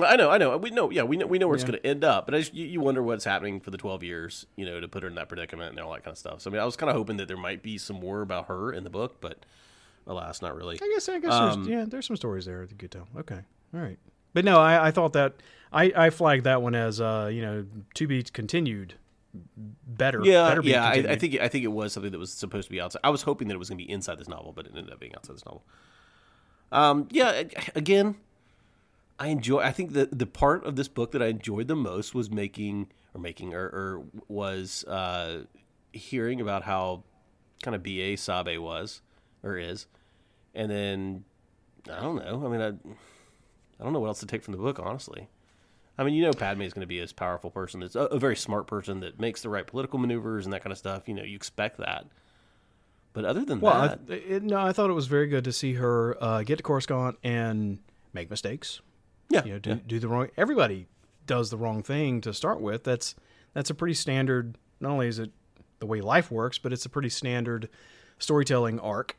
I 0.08 0.16
know, 0.16 0.30
I 0.30 0.38
know. 0.38 0.58
We 0.58 0.70
know, 0.70 0.90
yeah, 0.90 1.04
we 1.04 1.18
know, 1.18 1.28
we 1.28 1.38
know 1.40 1.48
where 1.48 1.56
it's 1.56 1.64
going 1.64 1.80
to 1.80 1.86
end 1.86 2.04
up. 2.04 2.26
But 2.26 2.36
just, 2.36 2.54
you, 2.54 2.66
you 2.66 2.82
wonder 2.82 3.04
what's 3.04 3.26
happening 3.26 3.60
for 3.60 3.72
the 3.72 3.78
twelve 3.78 4.04
years, 4.04 4.46
you 4.56 4.66
know, 4.66 4.80
to 4.80 4.88
put 4.88 5.04
her 5.04 5.10
in 5.10 5.16
that 5.16 5.30
predicament 5.30 5.72
and 5.72 5.80
all 5.80 5.92
that 5.94 6.04
kind 6.04 6.14
of 6.14 6.18
stuff. 6.18 6.42
So 6.42 6.50
I 6.50 6.54
mean, 6.54 6.62
I 6.62 6.66
was 6.66 6.76
kind 6.76 6.90
of 6.90 6.96
hoping 6.96 7.18
that 7.18 7.28
there 7.28 7.38
might 7.38 7.64
be 7.64 7.78
some 7.78 8.00
more 8.00 8.22
about 8.22 8.48
her 8.48 8.72
in 8.72 8.84
the 8.84 8.90
book, 8.90 9.22
but 9.22 9.46
alas, 10.08 10.42
not 10.42 10.56
really. 10.56 10.80
I 10.82 10.88
guess. 10.94 11.10
I 11.10 11.20
guess. 11.20 11.32
Um, 11.32 11.64
there's, 11.64 11.68
yeah, 11.68 11.86
there's 11.88 12.06
some 12.06 12.16
stories 12.16 12.46
there 12.46 12.62
that 12.62 12.72
you 12.72 12.78
could 12.78 12.92
tell. 12.92 13.08
Okay. 13.18 13.40
All 13.74 13.80
right. 13.80 14.00
But 14.34 14.46
no, 14.46 14.60
I, 14.60 14.88
I 14.88 14.92
thought 14.92 15.14
that 15.14 15.36
I, 15.74 15.92
I 15.96 16.10
flagged 16.10 16.46
that 16.46 16.62
one 16.62 16.76
as 16.76 17.02
uh 17.02 17.30
you 17.32 17.42
know 17.42 17.66
to 17.96 18.08
be 18.08 18.24
continued. 18.24 18.96
Better. 19.86 20.22
Yeah, 20.24 20.50
better 20.50 20.64
be 20.64 20.70
yeah. 20.70 20.84
I, 20.84 20.94
I 20.94 21.16
think 21.16 21.40
I 21.40 21.48
think 21.48 21.64
it 21.64 21.68
was 21.68 21.94
something 21.94 22.12
that 22.12 22.18
was 22.18 22.34
supposed 22.34 22.66
to 22.66 22.72
be 22.72 22.82
outside. 22.82 23.02
I 23.04 23.12
was 23.12 23.22
hoping 23.22 23.48
that 23.48 23.54
it 23.54 23.60
was 23.60 23.70
going 23.70 23.78
to 23.78 23.86
be 23.86 23.92
inside 23.92 24.18
this 24.18 24.28
novel, 24.28 24.54
but 24.54 24.66
it 24.66 24.72
ended 24.76 24.92
up 24.92 25.00
being 25.00 25.14
outside 25.14 25.36
this 25.36 25.46
novel. 25.46 25.64
Um, 26.72 27.08
yeah. 27.12 27.44
Again, 27.76 28.16
I 29.20 29.28
enjoy. 29.28 29.60
I 29.60 29.72
think 29.72 29.94
the 29.94 30.08
the 30.12 30.26
part 30.26 30.66
of 30.66 30.76
this 30.76 30.88
book 30.88 31.12
that 31.12 31.22
I 31.22 31.28
enjoyed 31.28 31.68
the 31.68 31.76
most 31.76 32.16
was 32.16 32.32
making 32.32 32.90
or 33.14 33.20
making 33.20 33.54
or, 33.54 33.66
or 33.66 34.04
was 34.28 34.86
uh, 34.86 35.44
hearing 35.92 36.40
about 36.40 36.64
how 36.64 37.04
kind 37.62 37.76
of 37.76 37.84
ba 37.84 38.16
Sabe 38.16 38.58
was 38.58 39.02
or 39.44 39.58
is, 39.58 39.88
and 40.56 40.72
then 40.72 41.26
I 41.92 42.02
don't 42.02 42.16
know. 42.16 42.46
I 42.46 42.50
mean, 42.50 42.62
I 42.62 42.70
I 43.80 43.84
don't 43.84 43.94
know 43.94 44.00
what 44.00 44.08
else 44.08 44.22
to 44.22 44.26
take 44.26 44.44
from 44.44 44.54
the 44.54 44.58
book, 44.58 44.80
honestly. 44.80 45.28
I 45.98 46.06
mean, 46.06 46.14
you 46.14 46.24
know, 46.24 46.32
Padme 46.32 46.62
is 46.62 46.72
going 46.72 46.82
to 46.82 46.88
be 46.88 47.00
this 47.00 47.12
powerful 47.12 47.50
person 47.50 47.82
that's 47.82 47.96
a, 47.96 48.04
a 48.04 48.20
very 48.20 48.38
smart 48.38 48.68
person 48.68 49.02
that 49.02 49.20
makes 49.20 49.42
the 49.42 49.50
right 49.50 49.68
political 49.68 50.00
maneuvers 50.00 50.46
and 50.46 50.54
that 50.54 50.64
kind 50.64 50.72
of 50.72 50.78
stuff. 50.78 51.10
You 51.10 51.14
know, 51.14 51.24
you 51.24 51.36
expect 51.36 51.78
that. 51.80 52.06
But 53.12 53.26
other 53.26 53.44
than 53.44 53.60
Well, 53.60 53.82
that, 53.82 54.00
I, 54.10 54.14
it, 54.14 54.44
no, 54.44 54.60
I 54.60 54.72
thought 54.72 54.90
it 54.90 54.94
was 54.94 55.08
very 55.08 55.28
good 55.28 55.44
to 55.44 55.52
see 55.52 55.74
her 55.74 56.16
uh, 56.24 56.44
get 56.44 56.58
to 56.58 56.64
Coruscant 56.64 57.18
and 57.22 57.80
make 58.14 58.30
mistakes. 58.30 58.82
Yeah, 59.30 59.44
You 59.46 59.54
know, 59.54 59.60
do 59.60 59.70
yeah. 59.72 59.76
do 59.88 60.00
the 60.00 60.08
wrong. 60.08 60.28
Everybody 60.38 60.88
does 61.26 61.50
the 61.50 61.58
wrong 61.58 61.84
thing 61.84 62.22
to 62.22 62.34
start 62.34 62.60
with. 62.62 62.84
That's 62.84 63.16
that's 63.54 63.70
a 63.70 63.74
pretty 63.76 63.94
standard. 63.96 64.58
Not 64.80 64.92
only 64.92 65.08
is 65.08 65.20
it 65.20 65.32
the 65.80 65.86
way 65.86 66.02
life 66.02 66.32
works, 66.32 66.58
but 66.58 66.74
it's 66.74 66.86
a 66.86 66.90
pretty 66.90 67.10
standard 67.10 67.70
storytelling 68.18 68.80
arc. 68.80 69.16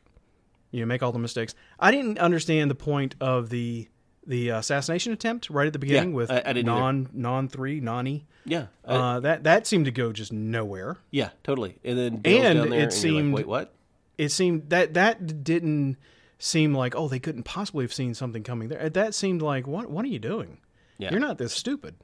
You 0.73 0.81
know, 0.81 0.87
make 0.87 1.03
all 1.03 1.13
the 1.13 1.19
mistakes. 1.19 1.55
I 1.79 1.91
didn't 1.91 2.19
understand 2.19 2.71
the 2.71 2.75
point 2.77 3.15
of 3.21 3.49
the 3.51 3.89
the 4.27 4.51
assassination 4.51 5.13
attempt 5.13 5.49
right 5.51 5.67
at 5.67 5.73
the 5.73 5.79
beginning 5.79 6.13
with 6.13 6.31
I- 6.31 6.43
I 6.45 6.53
didn't 6.53 6.69
either. 6.69 6.81
non 6.81 7.09
non 7.13 7.49
three 7.49 7.81
nani. 7.81 8.27
yeah, 8.45 8.67
uh, 8.87 8.93
Uh, 8.93 9.21
that 9.21 9.45
that 9.45 9.67
seemed 9.67 9.87
to 9.87 9.91
go 9.91 10.13
just 10.13 10.33
nowhere. 10.33 10.99
yeah, 11.11 11.31
totally. 11.43 11.79
And 11.85 11.99
then 11.99 12.17
Dale's 12.19 12.45
and 12.45 12.45
down 12.45 12.55
there 12.55 12.63
it 12.63 12.65
and 12.65 12.71
you're 12.73 12.83
like, 12.83 12.93
seemed- 12.93 13.35
wait, 13.35 13.47
what? 13.47 13.75
It 14.19 14.29
seemed 14.31 14.69
that 14.71 14.95
that 14.95 15.43
didn't 15.43 15.97
seem 16.41 16.75
like 16.75 16.97
oh 16.97 17.07
they 17.07 17.21
couldn't 17.21 17.45
possibly 17.45 17.85
have 17.85 17.93
seen 17.93 18.15
something 18.15 18.43
coming 18.43 18.69
there. 18.69 18.83
Uh, 18.83 18.89
that 18.89 19.15
seemed 19.15 19.43
like 19.43 19.69
what 19.69 19.89
what 19.89 20.05
are 20.05 20.09
you 20.09 20.19
doing? 20.19 20.59
Yeah. 20.99 21.13
You're 21.13 21.21
not 21.21 21.39
this 21.39 21.53
stupid. 21.53 21.95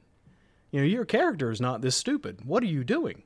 You 0.71 0.79
know, 0.81 0.85
your 0.85 1.05
character 1.05 1.51
is 1.51 1.59
not 1.59 1.81
this 1.81 1.95
stupid. 1.95 2.45
What 2.45 2.63
are 2.63 2.67
you 2.67 2.83
doing? 2.83 3.23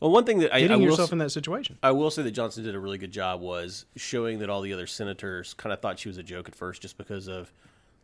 Well, 0.00 0.10
one 0.10 0.24
thing 0.24 0.40
that 0.40 0.52
I, 0.52 0.58
I 0.58 0.60
Getting 0.60 0.78
will 0.78 0.90
yourself 0.90 1.12
in 1.12 1.18
that 1.18 1.30
situation. 1.30 1.78
I 1.82 1.90
will 1.90 2.10
say 2.10 2.22
that 2.22 2.30
Johnston 2.32 2.64
did 2.64 2.74
a 2.74 2.78
really 2.78 2.98
good 2.98 3.12
job 3.12 3.40
was 3.40 3.86
showing 3.96 4.40
that 4.40 4.50
all 4.50 4.60
the 4.60 4.72
other 4.72 4.86
senators 4.86 5.54
kind 5.54 5.72
of 5.72 5.80
thought 5.80 5.98
she 5.98 6.08
was 6.08 6.18
a 6.18 6.22
joke 6.22 6.48
at 6.48 6.54
first, 6.54 6.82
just 6.82 6.98
because 6.98 7.28
of 7.28 7.52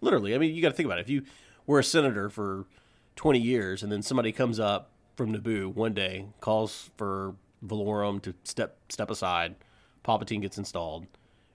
literally. 0.01 0.35
I 0.35 0.39
mean, 0.39 0.55
you 0.55 0.63
got 0.63 0.71
to 0.71 0.75
think 0.75 0.87
about 0.87 0.99
it. 0.99 1.03
If 1.03 1.11
you 1.11 1.23
were 1.67 1.79
a 1.79 1.85
senator 1.85 2.31
for 2.31 2.67
twenty 3.15 3.41
years 3.41 3.83
and 3.83 3.93
then 3.93 4.03
somebody 4.03 4.33
comes 4.33 4.59
up 4.59 4.91
from 5.17 5.37
Naboo 5.37 5.75
one 5.75 5.93
day, 5.93 6.27
calls 6.41 6.91
for 6.97 7.35
Valorum 7.65 8.23
to 8.23 8.35
step 8.43 8.79
step 8.89 9.11
aside, 9.11 9.55
Palpatine 10.03 10.41
gets 10.41 10.57
installed, 10.57 11.07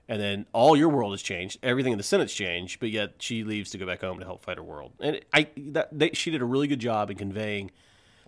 and 0.08 0.20
then 0.20 0.46
all 0.52 0.76
your 0.76 0.88
world 0.88 1.12
has 1.12 1.22
changed. 1.22 1.58
Everything 1.62 1.92
in 1.92 1.98
the 1.98 2.04
Senate's 2.04 2.32
changed, 2.34 2.80
but 2.80 2.90
yet 2.90 3.14
she 3.18 3.44
leaves 3.44 3.70
to 3.70 3.78
go 3.78 3.86
back 3.86 4.00
home 4.00 4.18
to 4.18 4.24
help 4.24 4.42
fight 4.42 4.56
her 4.56 4.62
world. 4.62 4.92
And 5.00 5.20
I 5.32 5.48
that 5.68 5.88
they, 5.96 6.10
she 6.12 6.30
did 6.30 6.40
a 6.42 6.44
really 6.46 6.66
good 6.66 6.80
job 6.80 7.10
in 7.10 7.16
conveying 7.16 7.70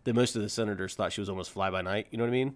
that 0.04 0.14
most 0.14 0.36
of 0.36 0.42
the 0.42 0.48
senators 0.48 0.94
thought 0.94 1.12
she 1.12 1.20
was 1.20 1.28
almost 1.28 1.50
fly 1.50 1.70
by 1.70 1.82
night. 1.82 2.06
You 2.10 2.18
know 2.18 2.24
what 2.24 2.28
I 2.30 2.32
mean? 2.32 2.54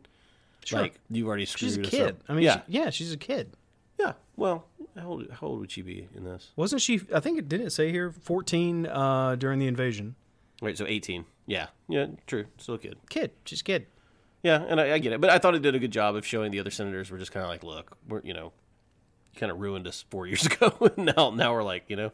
Sure. 0.65 0.81
Like 0.81 0.95
you've 1.11 1.27
already 1.29 1.45
screwed 1.47 1.73
up. 1.79 1.85
She's 1.85 2.01
a 2.01 2.05
kid. 2.05 2.17
I 2.29 2.33
mean, 2.33 2.45
yeah, 2.45 2.57
she- 2.67 2.73
yeah, 2.73 2.91
she's 2.91 3.13
a 3.13 3.17
kid. 3.19 3.53
yeah. 3.99 4.13
Well, 4.37 4.67
how 4.99 5.09
old, 5.09 5.31
how 5.31 5.47
old 5.49 5.61
would 5.61 5.71
she 5.71 5.83
be 5.83 6.09
in 6.15 6.25
this? 6.25 6.51
Wasn't 6.57 6.81
she? 6.83 7.01
I 7.15 7.21
think 7.21 7.39
it 7.39 7.49
didn't 7.49 7.71
say 7.71 7.91
here 7.93 8.11
14 8.11 8.87
uh, 8.87 9.37
during 9.37 9.59
the 9.59 9.67
invasion. 9.67 10.15
Right. 10.63 10.77
so 10.79 10.87
eighteen. 10.87 11.27
Yeah, 11.47 11.67
yeah, 11.89 12.07
true. 12.27 12.47
Still 12.57 12.77
a 12.77 12.79
kid. 12.79 12.97
Kid. 13.11 13.33
She's 13.45 13.61
a 13.61 13.65
kid. 13.65 13.87
Yeah, 14.43 14.63
and 14.67 14.81
I, 14.81 14.93
I 14.95 14.99
get 14.99 15.13
it, 15.13 15.21
but 15.21 15.29
I 15.31 15.39
thought 15.39 15.55
it 15.55 15.61
did 15.63 15.75
a 15.75 15.79
good 15.79 15.91
job 15.91 16.15
of 16.17 16.25
showing 16.25 16.51
the 16.53 16.61
other 16.61 16.71
senators 16.71 17.11
were 17.11 17.19
just 17.19 17.33
kind 17.33 17.45
of 17.45 17.51
like, 17.51 17.63
look, 17.63 17.97
we're 18.09 18.21
you 18.25 18.33
know, 18.33 18.53
kind 19.35 19.53
of 19.53 19.61
ruined 19.61 19.87
us 19.87 20.05
four 20.11 20.27
years 20.27 20.47
ago. 20.47 20.91
now, 20.97 21.31
now 21.31 21.53
we're 21.53 21.63
like, 21.63 21.85
you 21.89 21.97
know, 21.97 22.13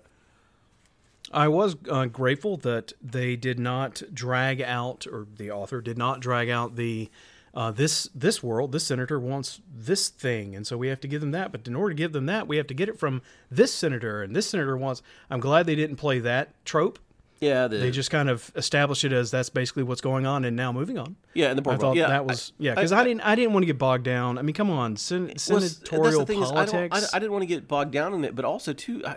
I 1.33 1.49
was 1.49 1.77
uh, 1.89 2.07
grateful 2.07 2.57
that 2.59 2.93
they 3.01 3.37
did 3.37 3.59
not 3.59 4.03
drag 4.13 4.61
out, 4.61 5.07
or 5.07 5.27
the 5.37 5.51
author 5.51 5.81
did 5.81 5.97
not 5.97 6.21
drag 6.21 6.49
out 6.49 6.77
the 6.77 7.09
uh, 7.55 7.71
this 7.71 8.09
this 8.15 8.43
world. 8.43 8.73
This 8.73 8.85
senator 8.87 9.19
wants 9.19 9.61
this 9.73 10.09
thing, 10.09 10.57
and 10.57 10.67
so 10.67 10.77
we 10.77 10.89
have 10.89 11.01
to 11.01 11.09
give 11.09 11.21
them 11.21 11.31
that. 11.33 11.53
But 11.53 11.67
in 11.67 11.77
order 11.77 11.91
to 11.91 11.99
give 11.99 12.13
them 12.13 12.27
that, 12.27 12.49
we 12.49 12.57
have 12.57 12.67
to 12.69 12.75
get 12.75 12.89
it 12.89 12.99
from 12.99 13.23
this 13.51 13.73
senator, 13.73 14.23
and 14.23 14.35
this 14.35 14.49
senator 14.49 14.77
wants. 14.77 15.03
I'm 15.31 15.41
glad 15.41 15.67
they 15.67 15.77
didn't 15.77 15.97
play 15.97 16.19
that 16.21 16.65
trope. 16.65 16.99
Yeah, 17.41 17.69
the, 17.69 17.79
They 17.79 17.91
just 17.91 18.11
kind 18.11 18.29
of 18.29 18.53
established 18.55 19.03
it 19.03 19.13
as 19.13 19.31
that's 19.31 19.49
basically 19.49 19.83
what's 19.83 20.03
going 20.03 20.27
on, 20.27 20.45
and 20.45 20.55
now 20.57 20.73
moving 20.73 20.99
on. 20.99 21.17
yeah, 21.33 21.49
and 21.49 21.59
the 21.59 21.71
I 21.71 21.77
thought 21.79 21.97
yeah, 21.97 22.09
that 22.09 22.27
was 22.27 22.53
yeah, 22.59 22.75
because 22.75 22.93
I- 22.93 23.01
I, 23.01 23.05
didn't 23.05 23.23
I 23.23 23.35
didn't 23.35 23.55
want 23.55 23.63
to 23.63 23.67
get 23.67 23.79
bogged 23.79 24.05
down. 24.05 24.37
I 24.37 24.43
mean, 24.43 24.55
come 24.55 24.69
on, 24.71 24.97
sen- 24.97 25.37
senatorial 25.39 26.21
the 26.21 26.27
thing 26.27 26.43
is, 26.43 26.51
I, 26.51 26.67
politics. 26.67 27.13
I, 27.13 27.17
I 27.17 27.19
didn't 27.19 27.33
want 27.33 27.43
to 27.43 27.47
get 27.47 27.67
bogged 27.67 27.93
down 27.93 28.13
in 28.13 28.25
it, 28.25 28.35
but 28.35 28.45
also 28.45 28.75
too 28.75 29.03
I, 29.07 29.17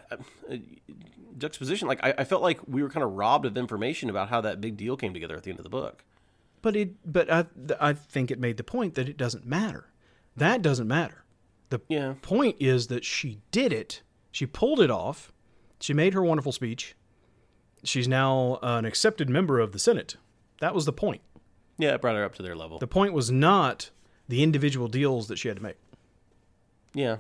I, 0.49 0.53
uh, 0.53 0.57
juxtaposition. 1.37 1.87
Like 1.89 1.99
I, 2.03 2.13
I 2.19 2.23
felt 2.23 2.41
like 2.41 2.59
we 2.67 2.81
were 2.81 2.89
kind 2.89 3.03
of 3.03 3.11
robbed 3.11 3.45
of 3.45 3.57
information 3.57 4.09
about 4.09 4.29
how 4.29 4.39
that 4.41 4.61
big 4.61 4.77
deal 4.77 4.95
came 4.95 5.13
together 5.13 5.35
at 5.35 5.43
the 5.43 5.49
end 5.49 5.59
of 5.59 5.63
the 5.63 5.69
book. 5.69 6.03
But 6.61 6.77
it, 6.77 6.91
but 7.11 7.29
I, 7.29 7.45
I 7.79 7.91
think 7.91 8.31
it 8.31 8.39
made 8.39 8.55
the 8.55 8.63
point 8.63 8.95
that 8.95 9.09
it 9.09 9.17
doesn't 9.17 9.45
matter. 9.45 9.89
That 10.37 10.61
doesn't 10.61 10.87
matter. 10.87 11.25
The 11.71 11.81
Yeah. 11.89 12.13
point 12.21 12.55
is 12.59 12.87
that 12.87 13.03
she 13.03 13.39
did 13.51 13.73
it. 13.73 14.01
She 14.31 14.45
pulled 14.45 14.79
it 14.79 14.89
off. 14.89 15.33
She 15.81 15.93
made 15.93 16.13
her 16.13 16.23
wonderful 16.23 16.53
speech. 16.53 16.95
She's 17.83 18.07
now 18.07 18.59
an 18.61 18.85
accepted 18.85 19.29
member 19.29 19.59
of 19.59 19.71
the 19.71 19.79
Senate. 19.79 20.15
That 20.59 20.73
was 20.73 20.85
the 20.85 20.93
point. 20.93 21.21
Yeah, 21.77 21.95
it 21.95 22.01
brought 22.01 22.15
her 22.15 22.23
up 22.23 22.35
to 22.35 22.43
their 22.43 22.55
level. 22.55 22.79
The 22.79 22.87
point 22.87 23.13
was 23.13 23.29
not 23.31 23.89
the 24.27 24.41
individual 24.43 24.87
deals 24.87 25.27
that 25.27 25.37
she 25.37 25.47
had 25.49 25.57
to 25.57 25.63
make. 25.63 25.77
yeah. 26.93 27.17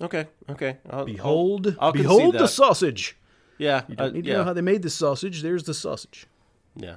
Okay. 0.00 0.26
Okay. 0.50 0.78
I'll, 0.90 1.04
Behold, 1.04 1.68
I'll, 1.78 1.86
I'll 1.86 1.92
behold 1.92 2.34
the 2.34 2.48
sausage. 2.48 3.16
Yeah. 3.56 3.82
You 3.86 3.94
uh, 3.98 4.08
need 4.08 4.24
to 4.24 4.30
yeah. 4.30 4.38
know 4.38 4.44
how 4.44 4.52
they 4.52 4.60
made 4.60 4.82
this 4.82 4.94
sausage. 4.94 5.42
There's 5.42 5.62
the 5.62 5.74
sausage. 5.74 6.26
yeah. 6.74 6.96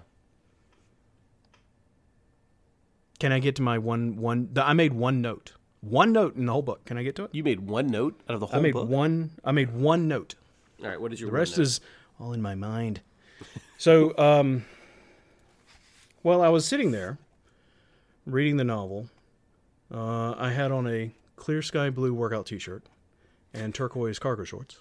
Can 3.20 3.32
I 3.32 3.40
get 3.40 3.56
to 3.58 3.62
my 3.62 3.78
one 3.78 4.18
one? 4.18 4.50
I 4.58 4.74
made 4.74 4.94
one 4.94 5.22
note. 5.22 5.54
One 5.82 6.12
note 6.12 6.36
in 6.36 6.48
the 6.48 6.52
whole 6.52 6.62
book. 6.64 6.84
Can 6.86 6.98
I 6.98 7.04
get 7.04 7.16
to 7.18 7.26
it? 7.26 7.30
You 7.34 7.44
made 7.44 7.62
one 7.62 7.88
note 7.88 8.20
out 8.28 8.34
of 8.34 8.40
the 8.40 8.48
whole 8.48 8.60
I 8.60 8.62
made 8.62 8.74
book. 8.74 8.90
one. 8.90 9.32
I 9.44 9.52
made 9.52 9.72
one 9.74 10.08
note. 10.08 10.36
All 10.82 10.90
right. 10.90 11.00
What 11.00 11.12
did 11.12 11.20
you? 11.20 11.28
The 11.28 11.32
rest 11.32 11.58
is 11.58 11.82
all 12.20 12.34
in 12.34 12.42
my 12.42 12.56
mind. 12.56 13.02
So, 13.78 14.18
um, 14.18 14.66
while 16.22 16.42
I 16.42 16.50
was 16.50 16.66
sitting 16.66 16.92
there 16.92 17.18
reading 18.26 18.58
the 18.58 18.64
novel, 18.64 19.10
uh, 19.94 20.34
I 20.38 20.52
had 20.52 20.72
on 20.72 20.88
a 20.88 21.12
clear 21.36 21.62
sky 21.62 21.90
blue 21.90 22.14
workout 22.14 22.46
T-shirt 22.48 22.84
and 23.54 23.74
turquoise 23.74 24.20
cargo 24.20 24.44
shorts. 24.44 24.80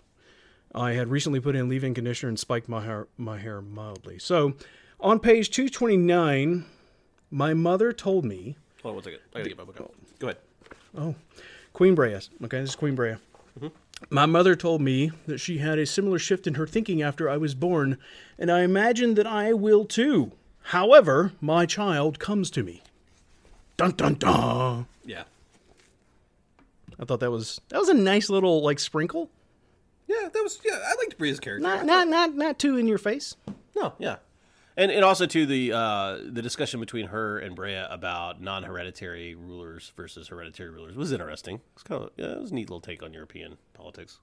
I 0.74 0.92
had 0.92 1.09
recently 1.09 1.38
put 1.40 1.54
in 1.54 1.68
leave-in 1.68 1.94
conditioner 1.94 2.28
and 2.28 2.38
spiked 2.38 2.68
my 2.68 2.85
hair, 2.85 3.07
my 3.16 3.38
hair 3.38 3.61
mildly. 3.61 4.18
So, 4.18 4.54
on 5.00 5.20
page 5.20 5.50
two 5.50 5.68
twenty 5.68 5.96
nine, 5.96 6.64
my 7.30 7.54
mother 7.54 7.92
told 7.92 8.24
me 8.24 8.57
Hold 8.83 8.92
on 8.92 8.94
one 8.96 9.04
second. 9.04 9.20
I 9.35 9.38
gotta 9.38 9.48
get 9.50 9.59
my 9.59 9.64
book 9.64 9.80
out. 9.80 9.94
Go 10.18 10.26
ahead. 10.28 10.38
Oh, 10.96 11.14
Queen 11.72 11.94
Brea. 11.94 12.14
Okay, 12.44 12.61
this 12.61 12.70
is 12.70 12.76
Queen 12.76 12.94
Brea. 12.94 13.14
My 14.11 14.26
mother 14.26 14.54
told 14.54 14.83
me 14.83 15.12
that 15.26 15.38
she 15.38 15.59
had 15.59 15.78
a 15.78 15.87
similar 15.87 16.18
shift 16.18 16.46
in 16.46 16.54
her 16.54 16.66
thinking 16.66 17.02
after 17.02 17.28
I 17.28 17.37
was 17.37 17.54
born, 17.54 17.98
and 18.38 18.50
I 18.50 18.61
imagine 18.62 19.14
that 19.14 19.26
I 19.26 19.52
will 19.52 19.85
too. 19.85 20.33
However, 20.68 21.33
my 21.40 21.66
child 21.66 22.18
comes 22.18 22.50
to 22.52 22.62
me. 22.62 22.83
Dun 23.76 23.92
dun 23.92 24.14
dun. 24.14 24.87
Yeah. 25.04 25.24
I 26.98 27.04
thought 27.04 27.20
that 27.20 27.30
was 27.30 27.61
that 27.70 27.78
was 27.78 27.88
a 27.88 27.94
nice 27.94 28.30
little 28.30 28.62
like 28.62 28.78
sprinkle. 28.78 29.30
Yeah, 30.07 30.28
that 30.33 30.42
was. 30.42 30.61
Yeah, 30.64 30.78
I 30.85 30.94
liked 30.98 31.18
Bria's 31.18 31.40
character. 31.40 31.66
Not 31.66 31.85
not 31.85 32.09
not 32.09 32.35
not 32.35 32.59
too 32.59 32.76
in 32.76 32.87
your 32.87 32.98
face. 32.98 33.37
No, 33.74 33.94
yeah, 33.98 34.16
and 34.76 34.90
and 34.90 35.04
also 35.04 35.26
to 35.26 35.46
the 35.46 35.72
uh, 35.72 36.18
the 36.24 36.42
discussion 36.42 36.80
between 36.80 37.06
her 37.08 37.38
and 37.38 37.54
Brea 37.54 37.84
about 37.88 38.40
non-hereditary 38.40 39.34
rulers 39.34 39.92
versus 39.96 40.28
hereditary 40.28 40.70
rulers 40.70 40.96
was 40.96 41.12
interesting. 41.12 41.60
It's 41.74 41.82
kind 41.82 42.02
of 42.02 42.10
yeah, 42.16 42.32
it 42.32 42.40
was 42.40 42.50
a 42.50 42.54
neat 42.54 42.68
little 42.70 42.80
take 42.80 43.02
on 43.02 43.12
European 43.12 43.56
politics. 43.72 44.18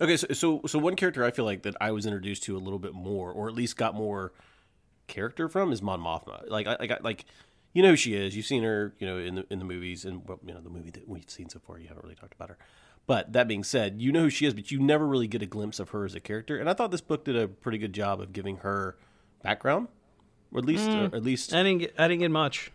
Okay, 0.00 0.16
so 0.16 0.26
so 0.32 0.60
so 0.66 0.78
one 0.78 0.96
character 0.96 1.24
I 1.24 1.30
feel 1.30 1.44
like 1.44 1.62
that 1.62 1.76
I 1.80 1.90
was 1.92 2.06
introduced 2.06 2.42
to 2.44 2.56
a 2.56 2.58
little 2.58 2.78
bit 2.78 2.94
more, 2.94 3.30
or 3.32 3.48
at 3.48 3.54
least 3.54 3.76
got 3.76 3.94
more 3.94 4.32
character 5.06 5.48
from, 5.48 5.72
is 5.72 5.82
Mon 5.82 6.00
Mothma. 6.00 6.48
Like 6.48 6.66
I 6.66 6.76
I- 6.80 6.98
like. 7.02 7.24
You 7.76 7.82
know 7.82 7.88
who 7.90 7.96
she 7.96 8.14
is. 8.14 8.36
You've 8.36 8.46
seen 8.46 8.62
her, 8.62 8.94
you 9.00 9.06
know, 9.08 9.18
in 9.18 9.34
the 9.34 9.46
in 9.50 9.58
the 9.58 9.64
movies, 9.64 10.04
and 10.04 10.22
well, 10.28 10.38
you 10.46 10.54
know 10.54 10.60
the 10.60 10.70
movie 10.70 10.90
that 10.90 11.08
we've 11.08 11.28
seen 11.28 11.48
so 11.48 11.58
far. 11.58 11.76
You 11.76 11.88
haven't 11.88 12.04
really 12.04 12.14
talked 12.14 12.32
about 12.32 12.48
her, 12.50 12.56
but 13.04 13.32
that 13.32 13.48
being 13.48 13.64
said, 13.64 14.00
you 14.00 14.12
know 14.12 14.20
who 14.20 14.30
she 14.30 14.46
is, 14.46 14.54
but 14.54 14.70
you 14.70 14.78
never 14.78 15.04
really 15.04 15.26
get 15.26 15.42
a 15.42 15.46
glimpse 15.46 15.80
of 15.80 15.90
her 15.90 16.04
as 16.04 16.14
a 16.14 16.20
character. 16.20 16.56
And 16.56 16.70
I 16.70 16.74
thought 16.74 16.92
this 16.92 17.00
book 17.00 17.24
did 17.24 17.34
a 17.34 17.48
pretty 17.48 17.78
good 17.78 17.92
job 17.92 18.20
of 18.20 18.32
giving 18.32 18.58
her 18.58 18.96
background, 19.44 19.86
or 20.52 20.58
at 20.58 20.64
least, 20.64 20.88
or 20.88 21.04
at 21.14 21.22
least, 21.22 21.54
I 21.54 21.62
didn't 21.62 21.78
get 21.78 21.94
I 21.96 22.08
didn't 22.08 22.20
get 22.22 22.32
much. 22.32 22.72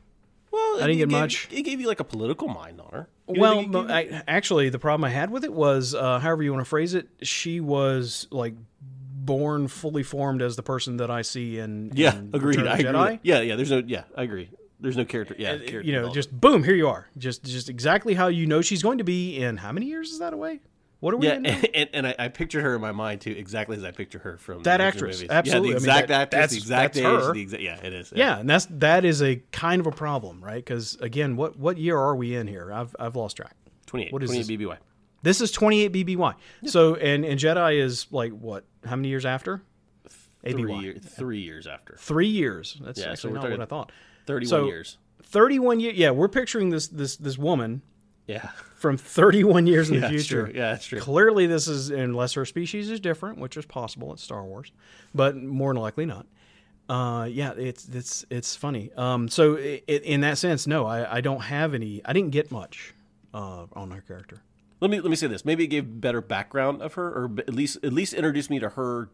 well, 0.51 0.75
I 0.77 0.87
didn't 0.87 0.99
get 0.99 1.09
gave- 1.09 1.19
much. 1.19 1.49
It 1.51 1.63
gave 1.63 1.81
you 1.81 1.87
like 1.87 1.99
a 1.99 2.05
political 2.05 2.47
mind 2.47 2.79
on 2.79 2.89
her. 2.93 3.09
You 3.27 3.41
Well, 3.41 3.59
it 3.59 3.63
gave 3.63 3.71
but 3.73 3.91
I, 3.91 4.23
actually, 4.27 4.69
the 4.69 4.79
problem 4.79 5.03
I 5.03 5.09
had 5.09 5.29
with 5.29 5.43
it 5.43 5.53
was, 5.53 5.93
uh, 5.93 6.19
however 6.19 6.41
you 6.43 6.53
want 6.53 6.63
to 6.65 6.69
phrase 6.69 6.93
it, 6.93 7.09
she 7.21 7.59
was 7.59 8.27
like 8.31 8.53
born 8.81 9.67
fully 9.67 10.01
formed 10.01 10.41
as 10.41 10.55
the 10.55 10.63
person 10.63 10.97
that 10.97 11.11
I 11.11 11.21
see 11.21 11.59
in 11.59 11.91
yeah, 11.93 12.15
in 12.15 12.31
agreed. 12.33 12.65
I 12.65 12.77
agree. 12.77 12.83
Jedi. 12.85 13.19
Yeah, 13.23 13.41
yeah. 13.41 13.55
There's 13.55 13.69
no, 13.71 13.83
yeah, 13.85 14.03
I 14.15 14.23
agree. 14.23 14.49
There's 14.79 14.95
no 14.97 15.03
character. 15.05 15.35
Yeah, 15.37 15.57
character 15.57 15.81
you 15.81 15.91
know, 15.91 16.09
just 16.11 16.31
boom, 16.39 16.63
here 16.63 16.73
you 16.73 16.87
are, 16.87 17.07
just 17.17 17.43
just 17.43 17.69
exactly 17.69 18.13
how 18.13 18.27
you 18.27 18.47
know 18.47 18.61
she's 18.61 18.81
going 18.81 18.97
to 18.99 19.03
be 19.03 19.35
in 19.37 19.57
how 19.57 19.71
many 19.73 19.87
years 19.87 20.11
is 20.11 20.19
that 20.19 20.33
away? 20.33 20.61
What 20.99 21.13
are 21.13 21.17
we 21.17 21.27
Yeah, 21.27 21.33
and, 21.33 21.47
and, 21.75 21.89
and 21.93 22.07
I, 22.07 22.15
I 22.19 22.27
picture 22.27 22.61
her 22.61 22.75
in 22.75 22.81
my 22.81 22.91
mind 22.91 23.21
too, 23.21 23.31
exactly 23.31 23.77
as 23.77 23.83
I 23.83 23.91
picture 23.91 24.19
her 24.19 24.37
from 24.37 24.63
That 24.63 24.81
actress, 24.81 25.17
movies. 25.17 25.29
absolutely. 25.31 25.69
Yeah, 25.69 25.73
the 25.73 25.77
exact 25.77 26.07
that- 26.09 26.21
actress, 26.21 26.31
that's- 26.39 26.51
the 26.51 26.57
exact 26.57 26.93
that's 26.95 27.05
age, 27.05 27.27
her. 27.27 27.33
the 27.33 27.41
exact, 27.41 27.63
yeah, 27.63 27.79
it 27.85 27.93
is. 27.93 28.13
Yeah, 28.15 28.39
and 28.39 28.49
that's 28.49 28.67
that 28.71 29.05
is 29.05 29.21
a 29.21 29.37
kind 29.51 29.79
of 29.79 29.87
a 29.87 29.91
problem, 29.91 30.43
right? 30.43 30.55
Because 30.63 30.95
again, 31.01 31.35
what 31.35 31.57
what 31.57 31.77
year 31.77 31.97
are 31.97 32.15
we 32.15 32.35
in 32.35 32.47
here? 32.47 32.71
I've 32.73 32.95
I've 32.99 33.15
lost 33.15 33.37
track. 33.37 33.55
28, 33.87 34.13
What 34.13 34.23
is 34.23 34.29
28 34.29 34.47
this? 34.47 34.67
BBY. 34.67 34.77
This 35.21 35.41
is 35.41 35.51
28 35.51 35.91
BBY. 35.93 36.33
So 36.65 36.95
and 36.95 37.23
and 37.25 37.39
Jedi 37.39 37.79
is 37.81 38.07
like 38.11 38.31
what? 38.33 38.65
How 38.85 38.95
many 38.95 39.07
years 39.09 39.25
after? 39.25 39.61
Three, 40.43 40.53
ABY. 40.53 40.81
year, 40.81 40.93
three 41.01 41.39
years 41.41 41.67
after. 41.67 41.95
Three 41.99 42.27
years. 42.27 42.79
That's 42.83 42.99
Yeah, 42.99 43.05
so 43.07 43.11
actually 43.11 43.31
we're 43.33 43.39
not 43.41 43.51
what 43.51 43.61
I 43.61 43.65
thought. 43.65 43.91
31 44.25 44.49
So- 44.49 44.65
years. 44.67 44.97
31 45.23 45.79
years. 45.81 45.95
Yeah, 45.97 46.11
we're 46.11 46.29
picturing 46.29 46.69
this 46.69 46.87
this 46.87 47.17
this 47.17 47.37
woman 47.37 47.81
Yeah. 48.29 48.49
from 48.75 48.97
31 48.97 49.67
years 49.67 49.89
in 49.89 49.95
Yeah, 50.01 50.01
the 50.01 50.09
future. 50.09 50.45
true. 50.45 50.53
Yeah, 50.55 50.71
that's 50.71 50.85
true. 50.85 50.99
Clearly, 50.99 51.47
this 51.47 51.67
is 51.67 51.89
unless 51.89 52.33
her 52.33 52.45
species 52.45 52.89
is 52.89 52.99
different, 52.99 53.39
which 53.39 53.57
is 53.57 53.65
possible. 53.65 54.13
It's 54.13 54.23
Star 54.23 54.43
Wars, 54.43 54.71
but 55.13 55.35
more 55.35 55.73
than 55.73 55.81
likely 55.81 56.05
not. 56.05 56.25
Uh, 56.87 57.25
yeah, 57.25 57.51
it's 57.57 57.87
it's 57.89 58.25
it's 58.29 58.55
funny. 58.55 58.91
Um, 58.95 59.27
so 59.29 59.57
i 59.57 59.81
i 59.87 59.91
in 60.03 60.21
that 60.21 60.37
sense, 60.37 60.65
no, 60.67 60.85
I, 60.87 61.17
I 61.17 61.21
don't 61.21 61.41
have 61.41 61.73
any. 61.73 62.01
I 62.05 62.13
didn't 62.13 62.31
get 62.31 62.51
much 62.51 62.93
uh, 63.33 63.65
on 63.73 63.91
her 63.91 64.01
character. 64.01 64.41
Let 64.81 64.89
me 64.89 64.99
let 64.99 65.09
me 65.09 65.15
say 65.15 65.27
this. 65.27 65.43
Maybe 65.45 65.65
it 65.65 65.67
gave 65.67 65.99
better 66.01 66.21
background 66.21 66.81
of 66.81 66.93
her, 66.95 67.07
or 67.07 67.31
at 67.39 67.53
least 67.53 67.77
at 67.83 67.93
least 67.93 68.13
introduced 68.13 68.49
me 68.49 68.59
to 68.59 68.69
her 68.69 69.09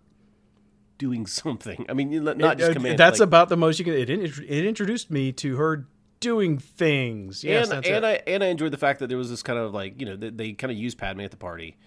doing 0.97 1.25
something. 1.41 1.86
I 1.89 1.93
mean, 1.93 2.12
you 2.12 2.21
let- 2.21 2.38
not 2.38 2.58
just 2.58 2.71
Uh, 2.71 2.73
command. 2.75 2.97
that's 2.99 3.19
like, 3.19 3.28
about 3.28 3.49
the 3.49 3.58
most 3.58 3.78
you 3.80 3.84
can. 3.86 3.93
It, 3.93 4.10
it 4.10 4.65
introduced 4.65 5.12
me 5.12 5.32
to 5.34 5.58
her 5.58 5.86
doing 6.25 6.57
things. 6.57 7.43
Yes, 7.43 7.69
and 7.69 7.77
that's 7.77 7.88
and 7.88 8.05
it. 8.05 8.23
I 8.27 8.31
and 8.31 8.43
I 8.43 8.47
enjoyed 8.47 8.71
the 8.71 8.77
fact 8.77 8.99
that 8.99 9.07
there 9.07 9.17
was 9.17 9.29
this 9.29 9.43
kind 9.43 9.59
of 9.59 9.73
like 9.73 9.99
you 9.99 10.05
know 10.05 10.15
they, 10.15 10.29
they 10.29 10.53
kind 10.53 10.71
of 10.71 10.77
used 10.77 10.97
Padme 10.97 11.21
at 11.21 11.31
the 11.31 11.38
party, 11.38 11.77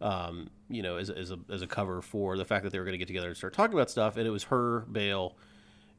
um, 0.00 0.48
you 0.68 0.82
know, 0.82 0.96
as, 0.96 1.10
as 1.10 1.30
a 1.30 1.38
as 1.50 1.62
a 1.62 1.66
cover 1.66 2.02
for 2.02 2.36
the 2.36 2.44
fact 2.44 2.64
that 2.64 2.70
they 2.70 2.78
were 2.78 2.84
going 2.84 2.94
to 2.94 2.98
get 2.98 3.06
together 3.06 3.28
and 3.28 3.36
start 3.36 3.54
talking 3.54 3.74
about 3.74 3.90
stuff, 3.90 4.16
and 4.16 4.26
it 4.26 4.30
was 4.30 4.44
her, 4.44 4.80
Bail 4.80 5.36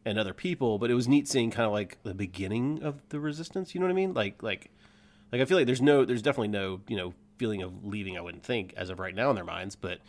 and 0.05 0.19
other 0.19 0.33
people. 0.33 0.77
But 0.77 0.91
it 0.91 0.93
was 0.93 1.07
neat 1.07 1.27
seeing 1.27 1.51
kind 1.51 1.65
of 1.65 1.71
like 1.71 1.97
the 2.03 2.13
beginning 2.13 2.83
of 2.83 3.01
the 3.09 3.19
resistance. 3.19 3.73
You 3.73 3.79
know 3.79 3.87
what 3.87 3.93
I 3.93 3.95
mean? 3.95 4.13
Like 4.13 4.43
like 4.43 4.71
like 5.31 5.41
I 5.41 5.45
feel 5.45 5.57
like 5.57 5.65
there's 5.65 5.81
no 5.81 6.05
there's 6.05 6.21
definitely 6.21 6.49
no 6.49 6.81
you 6.87 6.97
know 6.97 7.13
feeling 7.37 7.61
of 7.61 7.85
leaving. 7.85 8.17
I 8.17 8.21
wouldn't 8.21 8.43
think 8.43 8.73
as 8.75 8.89
of 8.89 8.99
right 8.99 9.15
now 9.15 9.29
in 9.29 9.35
their 9.35 9.45
minds, 9.45 9.75
but 9.75 9.99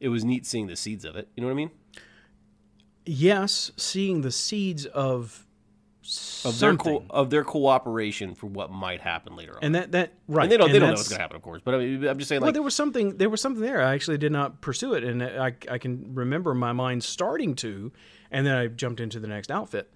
it 0.00 0.08
was 0.08 0.24
neat 0.24 0.46
seeing 0.46 0.68
the 0.68 0.76
seeds 0.76 1.04
of 1.04 1.16
it. 1.16 1.28
You 1.36 1.40
know 1.40 1.48
what 1.48 1.54
I 1.54 1.56
mean? 1.56 1.70
yes, 3.04 3.72
seeing 3.76 4.20
the 4.22 4.30
seeds 4.30 4.86
of 4.86 5.46
Of 6.44 6.58
their 6.58 6.74
co- 6.76 7.04
of 7.10 7.30
their 7.30 7.44
cooperation 7.44 8.34
for 8.34 8.48
what 8.48 8.70
might 8.72 9.00
happen 9.00 9.36
later 9.36 9.52
on. 9.52 9.58
and 9.62 9.74
that 9.76 9.92
that 9.92 10.12
right. 10.26 10.42
And 10.44 10.52
they 10.52 10.56
don't 10.56 10.72
they 10.72 10.78
don't 10.80 10.88
know 10.88 10.94
what's 10.94 11.08
going 11.08 11.18
to 11.18 11.22
happen, 11.22 11.36
of 11.36 11.42
course. 11.42 11.62
But 11.64 11.74
I 11.74 11.78
mean, 11.78 12.04
I'm 12.06 12.18
just 12.18 12.28
saying, 12.28 12.40
well, 12.40 12.48
like, 12.48 12.54
there 12.54 12.62
was 12.62 12.74
something. 12.74 13.16
There 13.18 13.30
was 13.30 13.40
something 13.40 13.62
there. 13.62 13.80
I 13.80 13.94
actually 13.94 14.18
did 14.18 14.32
not 14.32 14.60
pursue 14.60 14.94
it, 14.94 15.04
and 15.04 15.22
I, 15.22 15.54
I 15.70 15.78
can 15.78 16.12
remember 16.14 16.54
my 16.54 16.72
mind 16.72 17.04
starting 17.04 17.54
to, 17.56 17.92
and 18.32 18.44
then 18.44 18.56
I 18.56 18.66
jumped 18.66 19.00
into 19.00 19.20
the 19.20 19.28
next 19.28 19.50
outfit. 19.50 19.92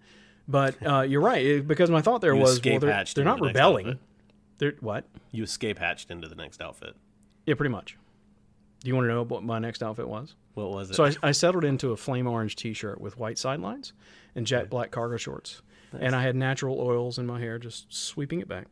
But 0.47 0.77
uh, 0.87 1.01
you're 1.09 1.21
right 1.21 1.45
it- 1.45 1.66
because 1.66 1.90
my 1.90 2.03
thought 2.03 2.21
there 2.21 2.35
You 2.35 2.40
was, 2.40 2.61
well, 2.64 2.79
they're, 2.79 3.05
they're 3.14 3.25
not 3.25 3.38
the 3.38 3.47
rebelling. 3.47 3.99
They're 4.59 4.75
what? 4.81 5.07
you 5.33 5.42
escape 5.42 5.79
hatched 5.79 6.11
into 6.12 6.29
the 6.29 6.37
next 6.37 6.62
outfit. 6.62 6.95
Yeah, 7.47 7.55
pretty 7.55 7.73
much. 7.73 7.97
Do 8.83 8.88
you 8.88 8.95
want 8.95 9.07
to 9.07 9.09
know 9.12 9.25
what 9.25 9.42
my 9.42 9.59
next 9.59 9.83
outfit 9.83 10.09
was? 10.09 10.35
What 10.55 10.71
was 10.71 10.90
it? 10.90 10.95
So 10.95 11.05
I, 11.05 11.14
I 11.23 11.33
settled 11.33 11.64
into 11.64 11.90
a 11.90 11.97
flame 11.97 12.27
orange 12.27 12.55
T-shirt 12.57 13.01
with 13.01 13.19
white 13.19 13.38
sidelines 13.38 13.92
and 14.35 14.47
jet 14.47 14.71
black 14.71 14.90
cargo 14.92 15.16
shorts, 15.16 15.61
and 16.00 16.14
I 16.14 16.22
had 16.22 16.37
natural 16.37 16.78
oils 16.80 17.18
in 17.18 17.26
my 17.26 17.40
hair, 17.40 17.59
just 17.59 17.92
sweeping 17.92 18.40
it 18.40 18.48
back. 18.48 18.66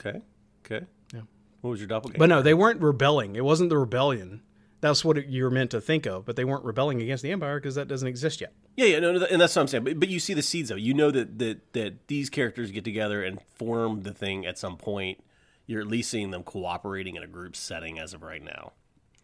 okay, 0.00 0.20
okay. 0.64 0.86
Yeah. 1.14 1.22
What 1.60 1.70
was 1.70 1.80
your 1.80 1.88
doppelganger? 1.88 2.18
But 2.18 2.28
no, 2.28 2.42
they 2.42 2.54
weren't 2.54 2.80
rebelling. 2.80 3.36
It 3.36 3.44
wasn't 3.44 3.70
the 3.70 3.78
rebellion. 3.78 4.42
That's 4.80 5.04
what 5.04 5.28
you're 5.28 5.50
meant 5.50 5.70
to 5.70 5.80
think 5.80 6.06
of. 6.06 6.24
But 6.26 6.36
they 6.36 6.44
weren't 6.44 6.64
rebelling 6.64 7.00
against 7.00 7.22
the 7.22 7.32
empire 7.32 7.58
because 7.58 7.74
that 7.76 7.88
doesn't 7.88 8.06
exist 8.06 8.40
yet. 8.40 8.52
yeah, 8.76 8.86
yeah, 8.86 8.98
no, 9.00 9.12
no, 9.12 9.24
and 9.26 9.40
that's 9.40 9.56
what 9.56 9.62
I'm 9.62 9.68
saying. 9.68 9.84
But, 9.84 9.98
but 9.98 10.08
you 10.08 10.20
see 10.20 10.34
the 10.34 10.42
seeds 10.42 10.68
though. 10.68 10.76
You 10.76 10.94
know 10.94 11.10
that 11.10 11.38
that 11.38 11.72
that 11.72 12.08
these 12.08 12.28
characters 12.30 12.70
get 12.70 12.84
together 12.84 13.22
and 13.24 13.40
form 13.56 14.02
the 14.02 14.12
thing 14.12 14.44
at 14.46 14.58
some 14.58 14.76
point. 14.76 15.22
You're 15.66 15.80
at 15.80 15.88
least 15.88 16.10
seeing 16.10 16.30
them 16.30 16.44
cooperating 16.44 17.16
in 17.16 17.22
a 17.24 17.26
group 17.26 17.56
setting 17.56 17.98
as 17.98 18.14
of 18.14 18.22
right 18.22 18.42
now. 18.42 18.72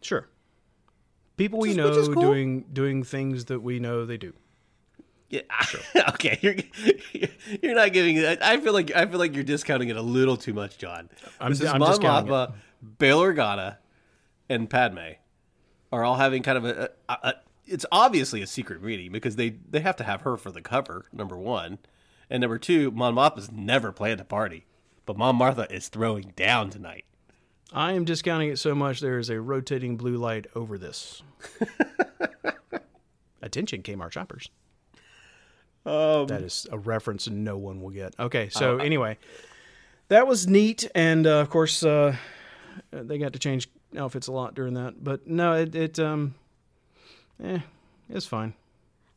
Sure. 0.01 0.27
People 1.37 1.59
we 1.59 1.69
is- 1.71 1.77
know 1.77 1.93
cool. 2.13 2.21
doing 2.21 2.65
doing 2.73 3.03
things 3.03 3.45
that 3.45 3.61
we 3.61 3.79
know 3.79 4.05
they 4.05 4.17
do. 4.17 4.33
Yeah. 5.33 5.41
okay. 6.09 6.37
You're 6.41 6.55
you're 7.61 7.73
not 7.75 7.91
giving 7.91 8.17
it. 8.17 8.39
I 8.41 8.59
feel 8.59 8.71
like 8.73 8.95
I 8.95 9.07
feel 9.07 9.17
like 9.17 9.33
you're 9.33 9.43
discounting 9.43 9.89
it 9.89 9.97
a 9.97 10.01
little 10.01 10.37
too 10.37 10.53
much, 10.53 10.77
John. 10.77 11.09
I'm- 11.39 11.51
this 11.51 11.61
is 11.61 11.67
I'm 11.69 11.79
Mon 11.79 11.97
Mothma, 11.99 12.53
Bail 12.99 13.19
Organa, 13.19 13.77
and 14.47 14.69
Padme 14.69 15.13
are 15.91 16.03
all 16.03 16.15
having 16.17 16.43
kind 16.43 16.57
of 16.59 16.65
a, 16.65 16.89
a, 17.09 17.13
a. 17.23 17.33
It's 17.65 17.85
obviously 17.91 18.43
a 18.43 18.47
secret 18.47 18.83
meeting 18.83 19.11
because 19.11 19.35
they 19.35 19.49
they 19.69 19.79
have 19.79 19.95
to 19.95 20.03
have 20.03 20.21
her 20.21 20.37
for 20.37 20.51
the 20.51 20.61
cover. 20.61 21.05
Number 21.11 21.35
one, 21.37 21.79
and 22.29 22.41
number 22.41 22.59
two, 22.59 22.91
Mon 22.91 23.15
Mothma's 23.15 23.51
never 23.51 23.91
planned 23.91 24.21
a 24.21 24.25
party, 24.25 24.67
but 25.07 25.17
Mon 25.17 25.35
Martha 25.35 25.65
is 25.73 25.87
throwing 25.89 26.33
down 26.35 26.69
tonight. 26.69 27.05
I 27.71 27.93
am 27.93 28.05
discounting 28.05 28.49
it 28.49 28.59
so 28.59 28.75
much 28.75 28.99
there 28.99 29.17
is 29.17 29.31
a 29.31 29.41
rotating 29.41 29.97
blue 29.97 30.17
light 30.17 30.45
over 30.53 30.77
this. 30.77 31.23
Attention, 33.41 33.81
Kmart 33.81 34.11
shoppers. 34.11 34.49
Um, 35.85 36.27
That 36.27 36.41
is 36.41 36.67
a 36.71 36.77
reference 36.77 37.27
no 37.27 37.57
one 37.57 37.81
will 37.81 37.89
get. 37.89 38.15
Okay, 38.19 38.49
so 38.49 38.77
anyway, 38.77 39.17
that 40.07 40.27
was 40.27 40.47
neat, 40.47 40.89
and 40.95 41.27
uh, 41.27 41.39
of 41.39 41.49
course 41.49 41.83
uh, 41.83 42.15
they 42.91 43.17
got 43.17 43.33
to 43.33 43.39
change 43.39 43.67
outfits 43.97 44.27
a 44.27 44.31
lot 44.31 44.55
during 44.55 44.75
that. 44.75 45.03
But 45.03 45.27
no, 45.27 45.53
it, 45.53 45.75
it 45.75 45.99
um, 45.99 46.35
eh, 47.43 47.59
it's 48.09 48.25
fine. 48.25 48.53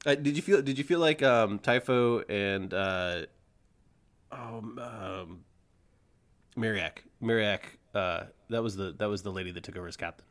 Uh, 0.04 0.14
did 0.14 0.36
you 0.36 0.42
feel? 0.42 0.62
Did 0.62 0.78
you 0.78 0.84
feel 0.84 1.00
like 1.00 1.22
um, 1.22 1.58
Typho 1.58 2.20
and 2.28 2.72
uh, 2.72 3.22
um, 4.32 4.78
um, 4.78 5.40
Mariek? 6.56 6.98
Mariek. 7.22 7.60
Uh, 7.94 8.24
that 8.50 8.62
was 8.62 8.76
the 8.76 8.94
that 8.98 9.08
was 9.08 9.22
the 9.22 9.32
lady 9.32 9.50
that 9.52 9.62
took 9.62 9.76
over 9.76 9.88
as 9.88 9.96
captain. 9.96 10.26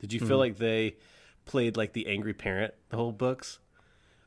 Did 0.00 0.12
you 0.12 0.20
feel 0.20 0.38
like 0.38 0.58
they 0.58 0.96
played 1.44 1.76
like 1.76 1.92
the 1.92 2.06
angry 2.06 2.34
parent 2.34 2.74
the 2.90 2.96
whole 2.96 3.12
books? 3.12 3.58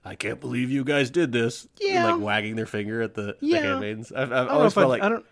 I 0.08 0.16
can't 0.16 0.40
believe 0.40 0.72
you 0.72 0.84
guys 0.84 1.10
did 1.10 1.32
this. 1.32 1.64
And, 1.82 1.90
Yeah. 1.90 2.12
like 2.14 2.22
wagging 2.22 2.56
their 2.56 2.66
finger 2.66 3.02
at 3.02 3.14
the, 3.14 3.36
Yeah. 3.42 3.62
the 3.62 3.68
handmaidens. 3.68 4.12
I've, 4.12 4.32
I've 4.32 4.32
I 4.32 4.36
don't 4.38 4.48
know 4.48 4.54
always 4.54 4.74
felt 4.74 4.90
like 4.90 5.02
I 5.04 5.10
don't. 5.10 5.26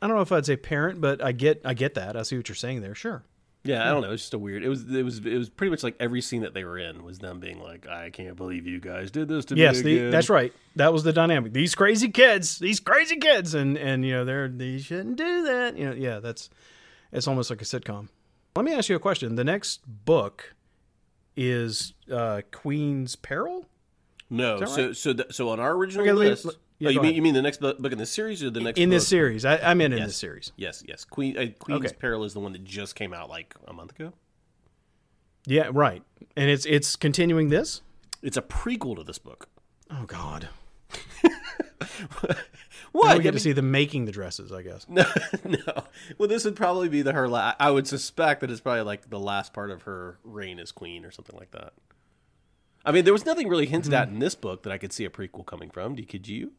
I 0.00 0.06
don't 0.08 0.16
know 0.16 0.22
if 0.22 0.32
I'd 0.32 0.46
say 0.46 0.56
parent, 0.56 1.00
but 1.00 1.22
I 1.22 1.32
get 1.32 1.60
I 1.64 1.74
get 1.74 1.94
that. 1.94 2.16
I 2.16 2.22
see 2.22 2.36
what 2.36 2.48
you're 2.48 2.56
saying 2.56 2.80
there. 2.82 2.94
Sure. 2.94 3.22
yeah, 3.64 3.86
I 3.88 3.92
don't 3.92 4.02
know. 4.02 4.10
It's 4.10 4.22
just 4.22 4.34
a 4.34 4.38
weird. 4.38 4.64
It 4.64 4.68
was 4.68 4.82
it 4.92 5.04
was 5.04 5.18
it 5.24 5.36
was 5.38 5.48
pretty 5.48 5.70
much 5.70 5.84
like 5.84 5.94
every 6.00 6.20
scene 6.20 6.42
that 6.42 6.54
they 6.54 6.64
were 6.64 6.76
in 6.78 7.04
was 7.04 7.20
them 7.20 7.38
being 7.38 7.60
like, 7.60 7.86
I 7.86 8.10
can't 8.10 8.34
believe 8.36 8.66
you 8.66 8.80
guys 8.80 9.12
did 9.12 9.28
this 9.28 9.44
to 9.46 9.54
Yes, 9.54 9.84
me 9.84 9.98
again. 9.98 10.10
that's 10.10 10.28
right. 10.28 10.52
That 10.74 10.92
was 10.92 11.04
the 11.04 11.12
dynamic. 11.12 11.52
These 11.52 11.76
crazy 11.76 12.08
kids, 12.08 12.58
these 12.58 12.80
crazy 12.80 13.16
kids, 13.18 13.54
and 13.54 13.78
and 13.78 14.04
you 14.04 14.10
know 14.12 14.24
they're 14.24 14.48
they 14.48 14.78
shouldn't 14.78 15.16
do 15.16 15.44
that. 15.44 15.76
You 15.78 15.90
know, 15.90 15.94
yeah, 15.94 16.18
that's 16.18 16.50
it's 17.12 17.28
almost 17.28 17.48
like 17.50 17.62
a 17.62 17.64
sitcom. 17.64 18.08
Let 18.56 18.64
me 18.64 18.74
ask 18.74 18.88
you 18.88 18.96
a 18.96 18.98
question. 18.98 19.36
The 19.36 19.44
next 19.44 19.82
book 19.86 20.54
is 21.36 21.94
uh, 22.10 22.42
Queen's 22.50 23.14
Peril. 23.16 23.66
No, 24.32 24.58
that 24.60 24.68
so 24.68 24.92
so 24.92 25.12
th- 25.12 25.32
so 25.32 25.48
on 25.50 25.60
our 25.60 25.72
original 25.72 26.04
Okay, 26.04 26.12
me- 26.12 26.28
list. 26.30 26.46
yeah, 26.78 26.88
oh, 26.88 26.90
you 26.90 26.96
mean 27.00 27.04
ahead. 27.04 27.16
you 27.16 27.22
mean 27.22 27.34
the 27.34 27.42
next 27.42 27.60
book 27.60 27.92
in 27.92 27.98
this 27.98 28.10
series 28.10 28.42
or 28.42 28.50
the 28.50 28.60
next 28.60 28.78
in 28.78 28.88
book? 28.88 28.96
this 28.96 29.06
series. 29.08 29.44
I, 29.44 29.58
I 29.58 29.74
meant 29.74 29.92
in 29.92 29.98
Yes. 29.98 30.08
this 30.08 30.16
series. 30.16 30.52
Yes, 30.56 30.82
yes. 30.88 31.04
Queen 31.04 31.36
uh, 31.38 31.46
Queen's 31.58 31.84
Okay. 31.86 31.94
Peril 31.98 32.24
is 32.24 32.32
the 32.34 32.40
one 32.40 32.52
that 32.52 32.64
just 32.64 32.94
came 32.94 33.12
out 33.12 33.28
like 33.28 33.54
a 33.68 33.72
month 33.72 33.92
ago. 33.92 34.12
Yeah, 35.46 35.68
right. 35.72 36.02
And 36.36 36.48
it's 36.50 36.64
it's 36.66 36.96
continuing 36.96 37.48
this. 37.50 37.82
It's 38.22 38.36
a 38.36 38.42
prequel 38.42 38.96
to 38.96 39.04
this 39.04 39.18
book. 39.18 39.48
Oh 39.90 40.04
God. 40.06 40.48
What? 42.92 43.08
Now 43.08 43.16
we 43.16 43.22
get 43.22 43.30
I 43.32 43.36
to 43.36 43.40
see 43.40 43.52
them 43.52 43.70
making 43.70 44.04
the 44.04 44.12
dresses. 44.12 44.52
I 44.52 44.60
guess. 44.62 44.86
No, 44.88 45.04
no. 45.44 45.84
Well, 46.18 46.28
this 46.28 46.44
would 46.44 46.56
probably 46.56 46.88
be 46.90 47.00
the 47.00 47.12
her. 47.12 47.26
La- 47.26 47.54
I 47.58 47.70
would 47.70 47.86
suspect 47.86 48.42
that 48.42 48.50
it's 48.50 48.60
probably 48.60 48.82
like 48.82 49.08
the 49.08 49.18
last 49.18 49.52
part 49.54 49.70
of 49.70 49.82
her 49.82 50.18
reign 50.24 50.58
as 50.58 50.72
queen 50.72 51.04
or 51.06 51.10
something 51.10 51.36
like 51.38 51.50
that. 51.52 51.72
I 52.84 52.92
mean, 52.92 53.04
there 53.04 53.12
was 53.12 53.24
nothing 53.26 53.48
really 53.48 53.66
hinted 53.66 53.92
Mm-hmm. 53.92 54.02
at 54.02 54.08
in 54.08 54.18
this 54.18 54.34
book 54.34 54.62
that 54.64 54.72
I 54.72 54.78
could 54.78 54.92
see 54.92 55.04
a 55.04 55.10
prequel 55.10 55.46
coming 55.46 55.70
from. 55.70 55.96
Could 55.96 56.26
you? 56.28 56.52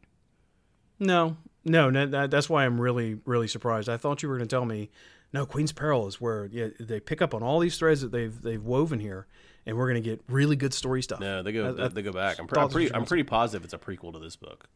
No, 0.98 1.36
no, 1.64 1.90
no 1.90 2.06
that, 2.06 2.30
that's 2.30 2.48
why 2.48 2.64
I'm 2.64 2.80
really, 2.80 3.18
really 3.24 3.48
surprised. 3.48 3.88
I 3.88 3.96
thought 3.96 4.22
you 4.22 4.28
were 4.28 4.36
going 4.36 4.48
to 4.48 4.54
tell 4.54 4.64
me, 4.64 4.90
no, 5.32 5.44
Queen's 5.44 5.72
Peril 5.72 6.06
is 6.06 6.20
where 6.20 6.46
yeah, 6.46 6.68
they 6.78 7.00
pick 7.00 7.20
up 7.20 7.34
on 7.34 7.42
all 7.42 7.58
these 7.58 7.76
threads 7.76 8.00
that 8.02 8.12
they've 8.12 8.40
they've 8.40 8.62
woven 8.62 9.00
here, 9.00 9.26
and 9.66 9.76
we're 9.76 9.88
going 9.90 10.00
to 10.02 10.08
get 10.08 10.22
really 10.28 10.54
good 10.56 10.72
story 10.72 11.02
stuff. 11.02 11.18
No, 11.20 11.42
they 11.42 11.52
go. 11.52 11.68
I- 11.70 11.72
they, 11.72 11.82
I 11.82 11.88
they 11.88 12.02
go 12.02 12.12
back. 12.12 12.38
I'm, 12.38 12.46
pre- 12.46 12.62
I'm 12.62 12.68
pretty. 12.68 12.94
I'm 12.94 13.04
pretty 13.04 13.24
positive 13.24 13.64
it's 13.64 13.74
a 13.74 13.78
prequel 13.78 14.12
to 14.12 14.18
this 14.20 14.36
book. 14.36 14.68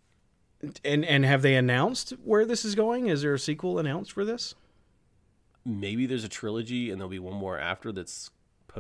And 0.85 1.05
and 1.05 1.25
have 1.25 1.43
they 1.43 1.55
announced 1.55 2.11
where 2.25 2.45
this 2.45 2.65
is 2.65 2.75
going? 2.75 3.07
Is 3.07 3.23
there 3.23 3.33
a 3.35 3.39
sequel 3.39 3.79
announced 3.79 4.11
for 4.11 4.25
this? 4.25 4.57
Maybe 5.65 6.07
there's 6.07 6.25
a 6.25 6.29
trilogy, 6.29 6.91
and 6.91 7.01
there'll 7.01 7.09
be 7.11 7.19
one 7.21 7.35
more 7.37 7.59
after 7.59 7.93
that's 7.93 8.31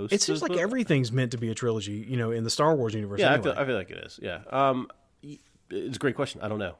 post. 0.00 0.12
It 0.12 0.22
seems 0.22 0.42
like 0.42 0.52
book. 0.52 0.60
everything's 0.60 1.12
meant 1.12 1.32
to 1.32 1.38
be 1.38 1.50
a 1.50 1.54
trilogy, 1.54 2.06
you 2.08 2.16
know, 2.16 2.30
in 2.30 2.44
the 2.44 2.50
Star 2.50 2.74
Wars 2.74 2.94
universe. 2.94 3.20
Yeah, 3.20 3.34
I 3.34 3.40
feel, 3.40 3.54
I 3.56 3.64
feel 3.64 3.76
like 3.76 3.90
it 3.90 3.98
is. 3.98 4.18
Yeah. 4.22 4.40
Um, 4.50 4.88
it's 5.70 5.96
a 5.96 6.00
great 6.00 6.16
question. 6.16 6.40
I 6.40 6.48
don't 6.48 6.58
know. 6.58 6.76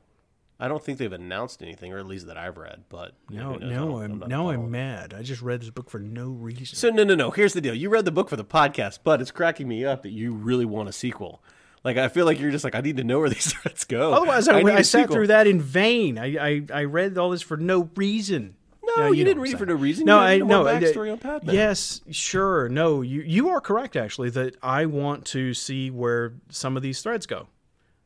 I 0.60 0.66
don't 0.66 0.82
think 0.82 0.98
they've 0.98 1.12
announced 1.12 1.62
anything, 1.62 1.92
or 1.92 1.98
at 1.98 2.06
least 2.06 2.26
that 2.26 2.36
I've 2.36 2.56
read. 2.56 2.82
But 2.88 3.12
know, 3.30 3.54
no. 3.54 4.00
I'm, 4.00 4.22
I'm 4.22 4.28
now. 4.28 4.50
I'm 4.50 4.70
mad. 4.70 5.14
I 5.14 5.22
just 5.22 5.40
read 5.40 5.60
this 5.60 5.70
book 5.70 5.88
for 5.88 6.00
no 6.00 6.30
reason. 6.30 6.66
So 6.66 6.90
no, 6.90 7.04
no, 7.04 7.14
no. 7.14 7.30
Here's 7.30 7.52
the 7.52 7.60
deal. 7.60 7.74
You 7.74 7.90
read 7.90 8.04
the 8.04 8.10
book 8.10 8.28
for 8.28 8.36
the 8.36 8.44
podcast, 8.44 9.00
but 9.04 9.20
it's 9.20 9.30
cracking 9.30 9.68
me 9.68 9.84
up 9.84 10.02
that 10.02 10.10
you 10.10 10.32
really 10.32 10.64
want 10.64 10.88
a 10.88 10.92
sequel. 10.92 11.42
Like 11.84 11.96
I 11.96 12.08
feel 12.08 12.26
like 12.26 12.40
you're 12.40 12.50
just 12.50 12.64
like 12.64 12.74
I 12.74 12.80
need 12.80 12.96
to 12.96 13.04
know 13.04 13.20
where 13.20 13.28
these 13.28 13.52
threads 13.52 13.84
go. 13.84 14.12
Otherwise, 14.12 14.48
I, 14.48 14.58
I 14.58 14.78
a 14.78 14.84
sat 14.84 15.02
sequel. 15.02 15.14
through 15.14 15.26
that 15.28 15.46
in 15.46 15.60
vain. 15.60 16.18
I, 16.18 16.36
I, 16.36 16.62
I 16.72 16.84
read 16.84 17.16
all 17.18 17.30
this 17.30 17.42
for 17.42 17.56
no 17.56 17.88
reason. 17.94 18.56
No, 18.98 19.12
you, 19.12 19.24
know 19.24 19.30
didn't 19.30 19.42
read 19.42 19.54
it 19.54 19.58
for 19.58 19.66
no 19.66 19.74
reason. 19.74 20.04
No, 20.06 20.18
you 20.18 20.44
I 20.44 20.46
no. 20.46 20.66
I- 20.66 20.74
backstory 20.80 21.10
on 21.12 21.18
Padme. 21.18 21.50
Yes, 21.50 22.00
sure. 22.10 22.68
No, 22.68 23.02
you 23.02 23.22
you 23.22 23.48
are 23.48 23.60
correct 23.60 23.96
actually 23.96 24.30
that 24.30 24.56
I 24.62 24.86
want 24.86 25.24
to 25.26 25.54
see 25.54 25.90
where 25.90 26.34
some 26.50 26.76
of 26.76 26.82
these 26.82 27.02
threads 27.02 27.26
go. 27.26 27.48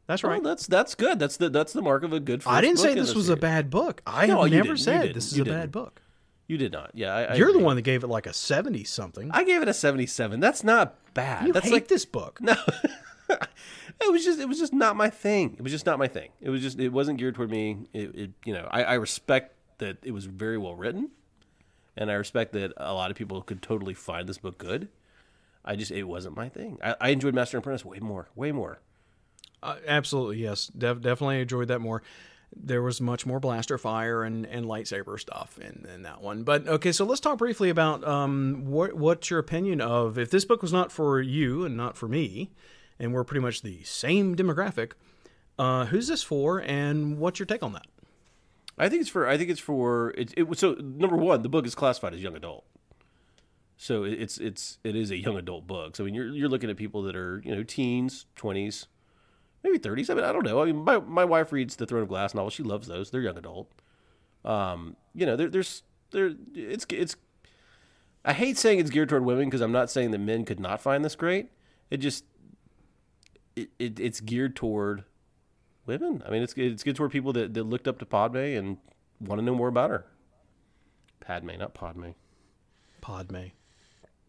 That's 0.07 0.22
Well, 0.22 0.33
right. 0.33 0.42
that's 0.42 0.66
that's 0.66 0.94
good. 0.94 1.18
That's 1.18 1.37
the 1.37 1.48
that's 1.48 1.72
the 1.72 1.83
mark 1.83 2.02
of 2.02 2.12
a 2.12 2.20
good. 2.20 2.42
I 2.46 2.61
didn't 2.61 2.78
say 2.78 2.94
this 2.94 3.14
was 3.14 3.28
a 3.28 3.37
bad 3.37 3.70
book. 3.70 4.02
I 4.07 4.26
No, 4.26 4.42
have 4.42 4.52
never 4.52 4.76
said 4.76 5.14
this 5.14 5.31
is 5.33 5.37
You 5.38 5.44
a 5.44 5.46
bad 5.46 5.70
book. 5.72 6.02
You 6.48 6.59
did 6.59 6.72
not. 6.72 6.90
Yeah, 6.92 7.14
I, 7.14 7.22
I 7.22 7.35
You're 7.37 7.52
the 7.52 7.61
one 7.61 7.76
that 7.76 7.83
gave 7.83 8.05
it 8.05 8.09
like 8.09 8.26
a 8.26 8.33
seventy 8.35 8.85
something. 8.85 9.31
I 9.33 9.44
gave 9.44 9.62
it 9.62 9.68
a 9.68 9.74
77. 9.74 10.38
That's 10.40 10.62
not 10.64 10.96
bad. 11.14 11.46
you 11.46 11.52
that's 11.52 11.66
hate 11.66 11.72
like 11.72 11.88
this 11.88 12.05
book. 12.05 12.40
No. 12.42 12.57
it 13.31 14.12
was 14.12 14.24
just 14.24 14.40
it 14.40 14.48
was 14.48 14.59
just 14.59 14.72
not 14.72 14.96
my 14.96 15.09
thing. 15.09 15.55
It 15.57 15.62
was 15.62 15.72
just 15.72 15.87
not 15.87 15.98
my 15.98 16.09
thing. 16.09 16.31
It 16.40 16.50
was 16.50 16.61
just 16.61 16.78
it 16.78 16.90
wasn't 16.90 17.18
geared 17.18 17.37
toward 17.37 17.50
me. 17.50 17.87
It, 17.92 18.14
it 18.14 18.31
you 18.44 18.52
know, 18.52 18.68
I, 18.70 18.83
I 18.85 18.94
respect 18.94 19.55
that 19.82 19.98
it 20.02 20.12
was 20.12 20.24
very 20.24 20.56
well 20.58 20.74
written 20.74 21.10
and 21.96 22.10
I 22.10 22.14
respect 22.14 22.52
that 22.52 22.72
a 22.76 22.94
lot 22.94 23.10
of 23.10 23.16
people 23.16 23.42
could 23.42 23.62
totally 23.62 23.94
find 23.94 24.28
this 24.28 24.38
book 24.38 24.58
good. 24.58 24.88
I 25.64 25.76
just 25.76 25.90
it 25.90 26.04
wasn't 26.04 26.36
my 26.36 26.48
thing. 26.48 26.78
I, 26.82 26.96
I 27.00 27.08
enjoyed 27.10 27.34
Master 27.34 27.56
and 27.56 27.62
Apprentice 27.62 27.84
way 27.84 27.98
more, 28.00 28.28
way 28.34 28.52
more. 28.52 28.80
Uh, 29.62 29.76
absolutely, 29.86 30.38
yes. 30.38 30.66
Def- 30.66 31.00
definitely 31.00 31.40
enjoyed 31.40 31.68
that 31.68 31.80
more. 31.80 32.02
There 32.54 32.82
was 32.82 33.00
much 33.00 33.24
more 33.24 33.40
blaster 33.40 33.78
fire 33.78 34.24
and, 34.24 34.44
and 34.44 34.66
lightsaber 34.66 35.18
stuff 35.18 35.58
in, 35.58 35.86
in 35.92 36.02
that 36.02 36.20
one. 36.20 36.42
But 36.42 36.68
okay, 36.68 36.92
so 36.92 37.04
let's 37.04 37.20
talk 37.20 37.38
briefly 37.38 37.70
about 37.70 38.06
um, 38.06 38.64
what 38.66 38.94
what's 38.94 39.30
your 39.30 39.38
opinion 39.38 39.80
of 39.80 40.18
if 40.18 40.30
this 40.30 40.44
book 40.44 40.62
was 40.62 40.72
not 40.72 40.90
for 40.90 41.20
you 41.20 41.64
and 41.64 41.76
not 41.76 41.96
for 41.96 42.08
me, 42.08 42.50
and 42.98 43.14
we're 43.14 43.24
pretty 43.24 43.40
much 43.40 43.62
the 43.62 43.82
same 43.84 44.34
demographic. 44.34 44.92
Uh, 45.58 45.84
who's 45.86 46.08
this 46.08 46.22
for, 46.22 46.60
and 46.60 47.18
what's 47.18 47.38
your 47.38 47.46
take 47.46 47.62
on 47.62 47.74
that? 47.74 47.86
I 48.78 48.88
think 48.88 49.02
it's 49.02 49.11
for 49.11 49.28
I 49.28 49.37
think 49.37 49.50
it's 49.50 49.61
for 49.61 50.11
it, 50.16 50.32
it 50.37 50.58
so 50.58 50.74
number 50.74 51.16
one, 51.16 51.42
the 51.42 51.48
book 51.48 51.66
is 51.66 51.74
classified 51.74 52.14
as 52.14 52.22
young 52.22 52.37
adult. 52.37 52.64
So 53.76 54.04
it's 54.04 54.38
it's 54.38 54.78
it 54.85 54.94
is 54.94 55.11
a 55.11 55.16
young 55.16 55.37
adult 55.37 55.66
book. 55.66 55.96
So 55.96 56.04
I 56.04 56.06
mean 56.06 56.14
you're 56.14 56.28
you're 56.28 56.48
looking 56.48 56.70
at 56.70 56.76
people 56.76 57.02
that 57.02 57.16
are, 57.16 57.42
you 57.44 57.54
know, 57.54 57.62
teens, 57.62 58.26
twenties, 58.37 58.87
maybe 59.62 59.78
thirties. 59.78 60.08
I 60.08 60.14
mean, 60.14 60.24
I 60.24 60.32
don't 60.32 60.44
know. 60.44 60.62
I 60.62 60.66
mean 60.66 60.85
my, 60.85 60.98
my 60.98 61.24
wife 61.24 61.52
reads 61.52 61.76
the 61.76 61.87
Throne 61.87 62.02
of 62.02 62.08
Glass 62.08 62.35
novels. 62.35 62.54
She 62.54 62.62
loves 62.62 62.88
those. 62.88 63.11
They're 63.11 63.20
young 63.20 63.38
adult. 63.38 63.70
Um, 64.44 64.96
you 65.14 65.26
know, 65.26 65.37
there, 65.37 65.48
there's 65.48 65.82
there 66.11 66.32
it's 66.54 66.87
it's 66.90 67.16
I 68.24 68.32
hate 68.32 68.56
saying 68.56 68.78
it's 68.78 68.90
geared 68.90 69.08
toward 69.08 69.24
women 69.24 69.46
because 69.46 69.61
I'm 69.61 69.72
not 69.72 69.90
saying 69.90 70.12
that 70.12 70.18
men 70.18 70.44
could 70.44 70.61
not 70.61 70.80
find 70.80 71.04
this 71.04 71.16
great. 71.16 71.50
It 71.90 71.98
just 71.98 72.24
it, 73.56 73.70
it 73.78 73.98
it's 73.98 74.20
geared 74.20 74.56
toward 74.56 75.04
women. 76.00 76.22
I 76.26 76.31
mean, 76.31 76.42
it's 76.42 76.55
it's 76.57 76.83
good 76.83 76.96
toward 76.96 77.11
people 77.12 77.33
that, 77.35 77.55
that 77.55 77.64
looked 77.64 77.87
up 77.88 77.98
to 78.00 78.07
Padme 78.07 78.37
and 78.37 78.78
want 79.20 79.38
to 79.40 79.44
know 79.44 79.55
more 79.55 79.68
about 79.68 79.90
her. 79.90 80.07
Padme, 81.20 81.50
not 81.59 81.74
Padme. 81.74 82.11
Padme, 83.00 83.37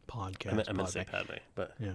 podcast. 0.08 0.52
I 0.52 0.56
meant, 0.56 0.69
I 0.69 0.73
meant 0.73 0.88
to 0.88 0.91
say 0.91 1.04
Padme, 1.06 1.34
but 1.56 1.73
Yeah. 1.80 1.93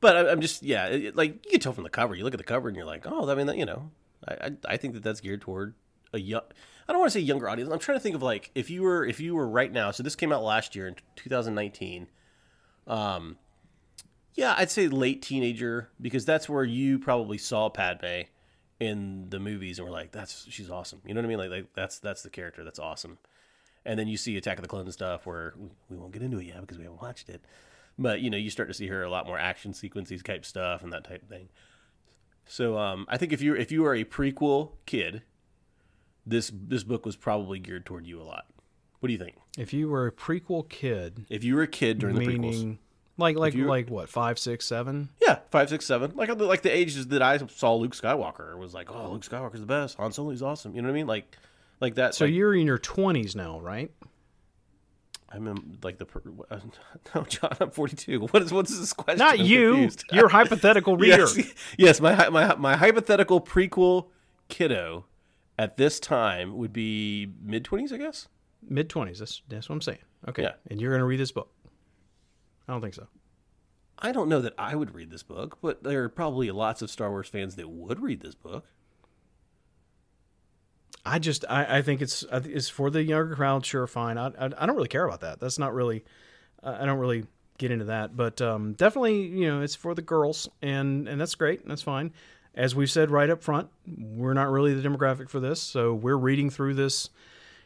but 0.00 0.16
I, 0.16 0.30
I'm 0.30 0.40
just 0.40 0.62
yeah, 0.62 0.86
it- 0.86 1.16
like 1.16 1.44
you 1.46 1.52
can 1.52 1.60
tell 1.60 1.72
from 1.72 1.84
the 1.84 1.90
cover. 1.90 2.14
You 2.14 2.24
look 2.24 2.34
at 2.34 2.38
the 2.38 2.44
cover 2.44 2.68
and 2.68 2.76
you're 2.76 2.86
like, 2.86 3.06
oh, 3.06 3.28
I 3.30 3.34
mean, 3.34 3.46
that, 3.46 3.56
you 3.58 3.66
know, 3.66 3.90
I, 4.26 4.34
I 4.46 4.50
I 4.74 4.76
think 4.76 4.94
that 4.94 5.02
that's 5.02 5.20
geared 5.20 5.40
toward 5.42 5.74
a 6.12 6.18
young. 6.20 6.42
I 6.88 6.92
don't 6.92 7.00
want 7.00 7.12
to 7.12 7.18
say 7.18 7.22
younger 7.22 7.48
audience. 7.48 7.70
I'm 7.70 7.78
trying 7.78 7.98
to 7.98 8.02
think 8.02 8.14
of 8.16 8.22
like 8.22 8.50
if 8.54 8.70
you 8.70 8.82
were 8.82 9.04
if 9.04 9.20
you 9.20 9.34
were 9.34 9.46
right 9.48 9.70
now. 9.72 9.90
So 9.90 10.02
this 10.02 10.16
came 10.16 10.32
out 10.32 10.42
last 10.42 10.74
year 10.74 10.86
in 10.88 10.96
2019. 11.16 12.06
Um, 12.86 13.36
yeah, 14.34 14.54
I'd 14.56 14.70
say 14.70 14.88
late 14.88 15.20
teenager 15.20 15.90
because 16.00 16.24
that's 16.24 16.48
where 16.48 16.64
you 16.64 16.98
probably 16.98 17.36
saw 17.38 17.68
Padme 17.68 18.22
in 18.80 19.28
the 19.30 19.40
movies 19.40 19.78
and 19.78 19.86
we're 19.86 19.92
like, 19.92 20.12
that's 20.12 20.46
she's 20.48 20.70
awesome. 20.70 21.00
You 21.04 21.14
know 21.14 21.20
what 21.20 21.24
I 21.26 21.28
mean? 21.28 21.38
Like, 21.38 21.50
like 21.50 21.74
that's 21.74 21.98
that's 21.98 22.22
the 22.22 22.30
character. 22.30 22.64
That's 22.64 22.78
awesome. 22.78 23.18
And 23.84 23.98
then 23.98 24.06
you 24.08 24.16
see 24.16 24.36
Attack 24.36 24.58
of 24.58 24.62
the 24.62 24.68
Clones 24.68 24.92
stuff 24.94 25.24
where 25.26 25.54
we, 25.56 25.68
we 25.90 25.96
won't 25.96 26.12
get 26.12 26.22
into 26.22 26.38
it 26.38 26.44
yet 26.46 26.60
because 26.60 26.78
we 26.78 26.84
haven't 26.84 27.00
watched 27.02 27.28
it. 27.28 27.42
but 27.98 28.20
you 28.20 28.28
know 28.30 28.36
you 28.36 28.50
start 28.50 28.68
to 28.68 28.74
see 28.74 28.86
her 28.88 29.02
a 29.02 29.10
lot 29.10 29.26
more 29.26 29.38
action 29.38 29.72
sequences 29.72 30.22
type 30.22 30.44
stuff 30.44 30.82
and 30.82 30.92
that 30.92 31.04
type 31.04 31.22
of 31.22 31.28
thing. 31.28 31.48
So 32.46 32.78
um, 32.78 33.06
I 33.08 33.16
think 33.16 33.32
if 33.32 33.40
you 33.42 33.54
if 33.54 33.70
you 33.72 33.84
are 33.86 33.94
a 33.94 34.04
prequel 34.04 34.72
kid, 34.86 35.22
this 36.26 36.50
this 36.54 36.84
book 36.84 37.04
was 37.06 37.16
probably 37.16 37.58
geared 37.58 37.84
toward 37.86 38.06
you 38.06 38.20
a 38.20 38.24
lot. 38.24 38.46
What 39.00 39.08
do 39.08 39.12
you 39.12 39.18
think? 39.18 39.36
If 39.56 39.72
you 39.72 39.88
were 39.88 40.06
a 40.06 40.12
prequel 40.12 40.68
kid, 40.68 41.24
If 41.28 41.44
you 41.44 41.54
were 41.56 41.62
a 41.62 41.68
kid 41.68 41.98
during 41.98 42.16
the 42.16 42.26
prequels, 42.26 42.78
like 43.18 43.36
like 43.36 43.52
you- 43.54 43.66
like 43.66 43.90
what 43.90 44.08
five, 44.08 44.38
six, 44.38 44.64
seven? 44.64 45.10
yeah, 45.20 45.40
five, 45.50 45.68
six, 45.68 45.84
seven, 45.84 46.12
like 46.14 46.30
like 46.40 46.62
the 46.62 46.74
ages 46.74 47.08
that 47.08 47.20
I 47.22 47.36
saw 47.48 47.74
Luke 47.74 47.94
Skywalker 47.94 48.56
was 48.56 48.72
like, 48.72 48.90
oh, 48.90 49.10
Luke 49.12 49.22
Skywalker's 49.22 49.60
the 49.60 49.66
best. 49.66 49.96
Han 49.98 50.12
Solo's 50.12 50.42
awesome. 50.42 50.74
You 50.74 50.80
know 50.82 50.88
what 50.88 50.92
I 50.94 50.96
mean? 50.96 51.06
Like 51.06 51.36
like 51.80 51.96
that. 51.96 52.14
So 52.14 52.24
like, 52.24 52.32
you're 52.34 52.54
in 52.54 52.66
your 52.66 52.78
twenties 52.78 53.36
now, 53.36 53.60
right? 53.60 53.90
I'm 55.30 55.46
in 55.46 55.78
like 55.82 55.98
the 55.98 56.06
per- 56.06 56.22
uh, 56.50 56.58
no, 57.14 57.22
Jon. 57.24 57.50
I'm 57.60 57.70
42. 57.70 58.20
What 58.30 58.42
is 58.42 58.52
what's 58.52 58.78
this 58.78 58.92
question? 58.94 59.18
Not 59.18 59.38
I'm 59.40 59.44
you. 59.46 59.70
confused. 59.72 60.04
Your 60.12 60.28
hypothetical 60.28 60.96
reader. 61.04 61.26
yes, 61.36 61.52
yes. 61.76 62.00
My 62.00 62.28
my 62.30 62.54
my 62.54 62.76
hypothetical 62.76 63.40
prequel 63.40 64.06
kiddo 64.48 65.04
at 65.58 65.76
this 65.76 66.00
time 66.00 66.56
would 66.56 66.72
be 66.72 67.30
mid 67.42 67.64
20s, 67.64 67.92
I 67.92 67.98
guess. 67.98 68.28
Mid 68.66 68.88
twenties. 68.88 69.18
That's 69.18 69.42
that's 69.48 69.68
what 69.68 69.74
I'm 69.74 69.80
saying. 69.82 69.98
Okay. 70.28 70.42
Yeah. 70.42 70.52
And 70.70 70.80
you're 70.80 70.92
gonna 70.92 71.04
read 71.04 71.20
this 71.20 71.32
book. 71.32 71.50
I 72.68 72.72
don't 72.72 72.80
think 72.80 72.94
so. 72.94 73.06
I 73.98 74.12
don't 74.12 74.28
know 74.28 74.40
that 74.40 74.54
I 74.58 74.76
would 74.76 74.94
read 74.94 75.10
this 75.10 75.22
book, 75.22 75.58
but 75.60 75.82
there 75.82 76.04
are 76.04 76.08
probably 76.08 76.50
lots 76.50 76.82
of 76.82 76.90
Star 76.90 77.10
Wars 77.10 77.28
fans 77.28 77.56
that 77.56 77.68
would 77.68 78.00
read 78.00 78.20
this 78.20 78.34
book. 78.34 78.64
I 81.04 81.18
just 81.18 81.44
I, 81.48 81.78
I 81.78 81.82
think 81.82 82.02
it's 82.02 82.24
it's 82.30 82.68
for 82.68 82.90
the 82.90 83.02
younger 83.02 83.34
crowd. 83.34 83.64
Sure, 83.64 83.86
fine. 83.86 84.18
I, 84.18 84.26
I 84.26 84.44
I 84.58 84.66
don't 84.66 84.76
really 84.76 84.88
care 84.88 85.04
about 85.06 85.20
that. 85.20 85.40
That's 85.40 85.58
not 85.58 85.74
really. 85.74 86.04
I 86.62 86.84
don't 86.84 86.98
really 86.98 87.24
get 87.56 87.70
into 87.70 87.86
that, 87.86 88.16
but 88.16 88.40
um, 88.42 88.74
definitely 88.74 89.22
you 89.22 89.46
know 89.46 89.62
it's 89.62 89.74
for 89.74 89.94
the 89.94 90.02
girls, 90.02 90.48
and 90.60 91.08
and 91.08 91.20
that's 91.20 91.34
great. 91.34 91.66
That's 91.66 91.82
fine. 91.82 92.12
As 92.54 92.74
we've 92.74 92.90
said 92.90 93.10
right 93.10 93.30
up 93.30 93.42
front, 93.42 93.68
we're 93.86 94.34
not 94.34 94.50
really 94.50 94.74
the 94.74 94.86
demographic 94.86 95.28
for 95.28 95.40
this, 95.40 95.62
so 95.62 95.94
we're 95.94 96.16
reading 96.16 96.50
through 96.50 96.74
this. 96.74 97.10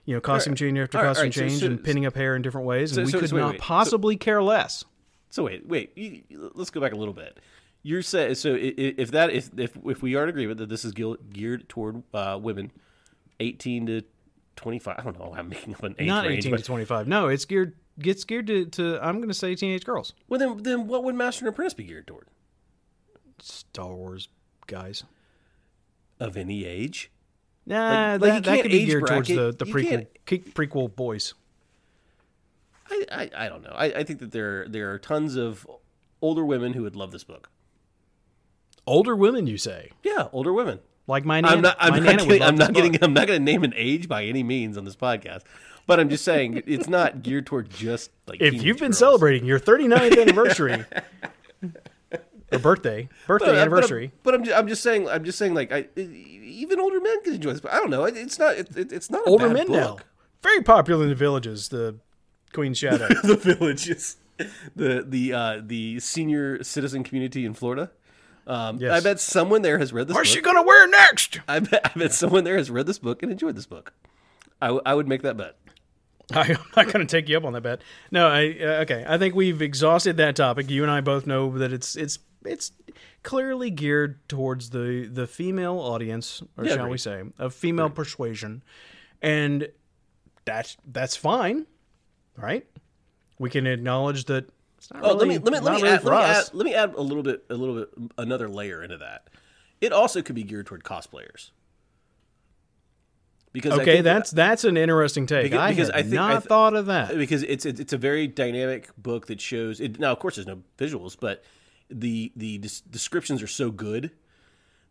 You 0.04 0.14
know, 0.14 0.20
costume 0.20 0.54
change 0.56 0.78
after 0.78 0.98
All 0.98 1.04
right, 1.04 1.10
costume 1.10 1.24
right, 1.26 1.34
so- 1.34 1.40
change 1.40 1.60
so- 1.60 1.66
and 1.66 1.82
pinning 1.82 2.06
up 2.06 2.14
hair 2.14 2.36
in 2.36 2.42
different 2.42 2.66
ways, 2.66 2.96
and 2.96 2.96
so- 2.96 3.06
we 3.06 3.12
so- 3.12 3.20
could 3.20 3.30
so 3.30 3.36
wait, 3.36 3.42
not 3.42 3.50
wait. 3.52 3.60
So- 3.60 3.66
possibly 3.66 4.16
care 4.16 4.42
less. 4.42 4.84
So 5.32 5.44
wait, 5.44 5.66
wait. 5.66 5.92
You, 5.96 6.22
you- 6.28 6.52
let's 6.54 6.68
go 6.70 6.78
back 6.80 6.92
a 6.92 6.96
little 6.96 7.14
bit. 7.14 7.40
You're 7.82 8.02
saying 8.02 8.36
so 8.36 8.54
if 8.56 9.10
that 9.10 9.30
if 9.30 9.50
if 9.58 9.72
if 9.84 10.02
we 10.02 10.14
are 10.14 10.22
in 10.22 10.28
agreement 10.28 10.58
that 10.58 10.68
this 10.68 10.84
is 10.84 10.92
geared 10.92 11.68
toward 11.68 12.02
uh, 12.14 12.38
women, 12.40 12.70
18 13.40 13.86
to 13.86 14.02
25. 14.54 14.94
I 14.98 15.02
don't 15.02 15.18
know. 15.18 15.34
I'm 15.36 15.48
making 15.48 15.74
up 15.74 15.82
an 15.82 15.96
age 15.98 16.06
Not 16.06 16.26
range, 16.26 16.46
eighteen 16.46 16.56
to 16.56 16.62
twenty 16.62 16.84
five. 16.84 17.08
No, 17.08 17.26
it's 17.28 17.44
geared 17.44 17.74
gets 17.98 18.22
geared 18.24 18.46
to, 18.48 18.66
to 18.66 19.00
I'm 19.04 19.16
going 19.16 19.28
to 19.30 19.34
say 19.34 19.54
teenage 19.56 19.84
girls. 19.84 20.12
Well, 20.28 20.38
then 20.38 20.62
then 20.62 20.86
what 20.86 21.02
would 21.02 21.14
Master 21.16 21.44
and 21.46 21.52
Apprentice 21.52 21.74
be 21.74 21.84
geared 21.84 22.06
toward? 22.06 22.28
Star 23.40 23.92
Wars 23.92 24.28
guys. 24.66 25.02
Of 26.20 26.36
any 26.36 26.64
age? 26.64 27.10
Nah, 27.66 28.18
like, 28.20 28.20
that, 28.20 28.34
you 28.34 28.40
that 28.42 28.62
could 28.62 28.70
be 28.70 28.80
age 28.82 28.86
geared 28.88 29.06
towards 29.06 29.28
bracket- 29.28 29.58
the, 29.58 29.64
the 29.64 29.72
prequel 29.72 30.06
prequel 30.52 30.94
boys. 30.94 31.34
I, 32.92 33.04
I, 33.10 33.46
I 33.46 33.48
don't 33.48 33.62
know. 33.62 33.74
I, 33.74 33.86
I 33.86 34.04
think 34.04 34.20
that 34.20 34.32
there 34.32 34.68
there 34.68 34.92
are 34.92 34.98
tons 34.98 35.36
of 35.36 35.66
older 36.20 36.44
women 36.44 36.74
who 36.74 36.82
would 36.82 36.96
love 36.96 37.10
this 37.10 37.24
book. 37.24 37.50
Older 38.86 39.16
women, 39.16 39.46
you 39.46 39.58
say? 39.58 39.90
Yeah, 40.02 40.28
older 40.32 40.52
women. 40.52 40.80
Like 41.06 41.24
my 41.24 41.40
nana. 41.40 41.54
I'm 41.54 41.60
not. 41.62 41.76
I'm 41.80 42.04
not, 42.04 42.18
getting, 42.18 42.42
I'm 42.42 42.56
not 42.56 42.72
getting. 42.72 42.92
book. 42.92 43.02
I'm 43.02 43.12
not 43.12 43.26
going 43.26 43.40
to 43.40 43.44
name 43.44 43.64
an 43.64 43.74
age 43.76 44.08
by 44.08 44.24
any 44.24 44.42
means 44.42 44.76
on 44.76 44.84
this 44.84 44.96
podcast. 44.96 45.42
But 45.86 45.98
I'm 45.98 46.08
just 46.08 46.24
saying 46.24 46.62
it's 46.66 46.88
not 46.88 47.22
geared 47.22 47.46
toward 47.46 47.70
just 47.70 48.10
like. 48.26 48.40
If 48.40 48.62
you've 48.62 48.78
been 48.78 48.88
girls. 48.90 48.98
celebrating 48.98 49.44
your 49.44 49.58
39th 49.58 50.20
anniversary 50.20 50.84
or 52.52 52.58
birthday, 52.58 53.08
birthday 53.26 53.46
But, 53.46 53.56
uh, 53.56 53.58
anniversary, 53.58 54.12
But, 54.22 54.34
I'm, 54.34 54.42
but 54.42 54.42
I'm, 54.42 54.44
just, 54.44 54.58
I'm 54.58 54.68
just 54.68 54.82
saying. 54.82 55.08
I'm 55.08 55.24
just 55.24 55.38
saying. 55.38 55.54
Like, 55.54 55.72
I 55.72 55.88
even 55.96 56.78
older 56.78 57.00
men 57.00 57.22
can 57.24 57.34
enjoy 57.34 57.52
this. 57.52 57.60
But 57.60 57.72
I 57.72 57.78
don't 57.78 57.90
know. 57.90 58.04
It, 58.04 58.16
it's 58.16 58.38
not. 58.38 58.56
It, 58.56 58.76
it, 58.76 58.92
it's 58.92 59.10
not 59.10 59.26
a 59.26 59.30
older 59.30 59.48
men 59.48 59.70
now, 59.70 59.98
very 60.42 60.62
popular 60.62 61.02
in 61.02 61.08
the 61.08 61.16
villages. 61.16 61.68
The 61.68 61.96
Queen's 62.52 62.78
Shadow. 62.78 63.08
the 63.22 63.36
villages, 63.36 64.16
the 64.76 65.04
the 65.06 65.32
uh, 65.32 65.60
the 65.64 66.00
senior 66.00 66.62
citizen 66.62 67.02
community 67.04 67.44
in 67.44 67.54
Florida. 67.54 67.90
Um, 68.46 68.78
Yes. 68.78 68.90
I 68.92 69.00
bet 69.00 69.20
someone 69.20 69.62
there 69.62 69.78
has 69.78 69.92
read 69.92 70.08
this. 70.08 70.14
What's 70.16 70.28
book. 70.30 70.36
she 70.36 70.42
gonna 70.42 70.62
wear 70.64 70.88
next? 70.88 71.40
I 71.46 71.60
bet, 71.60 71.80
I 71.84 71.98
bet 71.98 72.12
someone 72.12 72.42
there 72.44 72.56
has 72.56 72.70
read 72.70 72.86
this 72.86 72.98
book 72.98 73.22
and 73.22 73.30
enjoyed 73.30 73.54
this 73.56 73.66
book. 73.66 73.92
I, 74.60 74.66
w- 74.66 74.82
I 74.84 74.94
would 74.94 75.06
make 75.08 75.22
that 75.22 75.36
bet. 75.36 75.56
I'm 76.32 76.56
not 76.76 76.86
going 76.86 77.04
to 77.04 77.10
take 77.16 77.28
you 77.28 77.36
up 77.36 77.44
on 77.44 77.52
that 77.52 77.60
bet. 77.62 77.82
No, 78.10 78.28
I 78.28 78.56
uh, 78.60 78.64
okay. 78.82 79.04
I 79.06 79.18
think 79.18 79.34
we've 79.34 79.60
exhausted 79.60 80.16
that 80.18 80.34
topic. 80.36 80.70
You 80.70 80.82
and 80.82 80.90
I 80.90 81.00
both 81.00 81.26
know 81.26 81.56
that 81.58 81.72
it's 81.72 81.94
it's 81.96 82.18
it's 82.44 82.72
clearly 83.22 83.70
geared 83.70 84.26
towards 84.28 84.70
the 84.70 85.08
the 85.12 85.26
female 85.26 85.78
audience, 85.78 86.42
or 86.56 86.64
Yeah, 86.64 86.76
shall 86.76 86.88
we 86.88 86.96
say, 86.98 87.22
of 87.38 87.54
female 87.54 87.90
persuasion, 87.90 88.62
and 89.20 89.68
that's 90.44 90.76
that's 90.90 91.16
fine, 91.16 91.66
right? 92.36 92.66
We 93.38 93.50
can 93.50 93.66
acknowledge 93.66 94.24
that. 94.26 94.48
It's 94.78 94.92
not 94.92 95.04
Oh, 95.04 95.14
let 95.14 95.28
me 95.28 95.38
let 95.38 95.52
me 95.52 95.60
let 95.60 95.74
me, 95.74 95.82
really 95.82 95.88
add, 95.94 96.04
let 96.04 96.14
me 96.14 96.24
add 96.24 96.44
let 96.54 96.64
me 96.64 96.74
add 96.74 96.94
a 96.94 97.00
little 97.00 97.22
bit 97.22 97.44
a 97.50 97.54
little 97.54 97.74
bit 97.76 97.88
another 98.18 98.48
layer 98.48 98.82
into 98.82 98.98
that. 98.98 99.28
It 99.80 99.92
also 99.92 100.22
could 100.22 100.34
be 100.34 100.42
geared 100.42 100.66
toward 100.66 100.82
cosplayers. 100.84 101.50
Because 103.52 103.72
Okay, 103.74 103.84
think 103.84 104.04
that- 104.04 104.14
that's 104.14 104.30
that's 104.30 104.64
an 104.64 104.76
interesting 104.76 105.26
take. 105.26 105.44
Because- 105.44 105.58
I 105.60 105.70
because 105.70 105.88
had 105.88 105.96
I 105.96 106.02
think- 106.02 106.14
not 106.14 106.30
I 106.30 106.34
th- 106.38 106.44
thought 106.48 106.74
of 106.74 106.86
that. 106.86 107.16
because 107.16 107.42
it's 107.42 107.66
it's 107.66 107.78
it's 107.80 107.92
a 107.92 107.98
very 107.98 108.26
dynamic 108.26 108.88
book 108.96 109.26
that 109.26 109.40
shows 109.40 109.78
it, 109.80 109.98
now 110.00 110.10
of 110.12 110.18
course 110.18 110.36
there's 110.36 110.46
no 110.46 110.62
visuals 110.78 111.16
but 111.20 111.44
the 111.90 112.32
the 112.34 112.58
des- 112.58 112.82
descriptions 112.90 113.42
are 113.42 113.46
so 113.46 113.70
good 113.70 114.10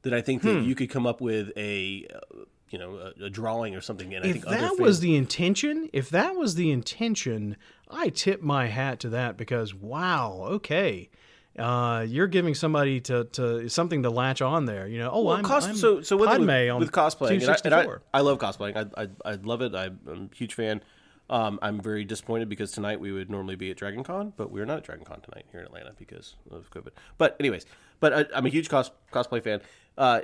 that 0.04 0.14
I 0.14 0.22
think 0.22 0.42
that 0.44 0.60
Hmm. 0.60 0.64
you 0.68 0.76
could 0.76 0.90
come 0.90 1.08
up 1.08 1.22
with 1.22 1.52
a 1.58 2.08
uh, 2.14 2.20
you 2.72 2.80
know 2.80 2.96
a, 3.20 3.26
a 3.26 3.30
drawing 3.30 3.76
or 3.76 3.82
something 3.82 4.14
and 4.14 4.26
I 4.26 4.30
if 4.30 4.34
think 4.34 4.46
that 4.46 4.80
was 4.80 5.00
the 5.00 5.16
intention, 5.16 5.90
if 5.94 6.10
that 6.10 6.36
was 6.36 6.56
the 6.56 6.72
intention, 6.72 7.58
I 7.90 8.10
tip 8.10 8.42
my 8.42 8.68
hat 8.68 9.00
to 9.02 9.10
that 9.10 9.38
because 9.38 9.74
wow, 9.74 10.46
okay, 10.52 11.10
uh, 11.60 12.06
you're 12.08 12.28
giving 12.28 12.56
somebody 12.56 13.02
to, 13.02 13.26
to 13.26 13.68
something 13.70 14.04
to 14.04 14.10
latch 14.10 14.42
on 14.42 14.66
there. 14.66 14.88
You 14.88 15.00
know, 15.00 15.12
oh, 15.12 15.24
Well, 15.24 15.36
I'm, 15.36 15.44
cos- 15.44 15.68
I'm 15.68 15.76
so 15.76 16.02
so 16.02 16.18
one 16.18 16.30
thing 16.30 16.48
Padme 16.48 16.48
with, 16.48 16.70
on 16.72 16.80
with 16.80 16.92
cosplaying, 16.92 17.42
and 17.42 17.50
I, 17.50 17.58
and 17.66 17.74
I, 17.76 17.84
264. 17.84 18.02
I 18.14 18.22
love 18.22 18.40
cosplaying. 18.40 18.92
I, 18.98 19.04
I 19.04 19.32
I 19.32 19.36
love 19.36 19.62
it. 19.62 19.76
I'm 19.76 20.30
a 20.32 20.36
huge 20.36 20.54
fan. 20.54 20.82
Um, 21.30 21.60
I'm 21.62 21.80
very 21.80 22.04
disappointed 22.04 22.50
because 22.50 22.72
tonight 22.74 23.00
we 23.00 23.14
would 23.14 23.30
normally 23.30 23.56
be 23.56 23.72
at 23.72 23.78
Dragon 23.78 24.04
Con, 24.04 24.34
but 24.36 24.52
we're 24.52 24.66
not 24.66 24.80
at 24.80 24.84
Dragon 24.84 25.06
Con 25.06 25.22
tonight 25.22 25.46
here 25.52 25.62
in 25.62 25.66
Atlanta 25.66 25.94
because 25.98 26.36
of 26.50 26.70
COVID. 26.72 26.90
But 27.18 27.38
anyways, 27.40 27.66
but 28.02 28.14
I, 28.14 28.26
I'm 28.36 28.46
a 28.46 28.50
huge 28.50 28.68
cos, 28.68 28.92
cosplay 29.14 29.42
fan. 29.42 29.62
Uh, 29.98 30.22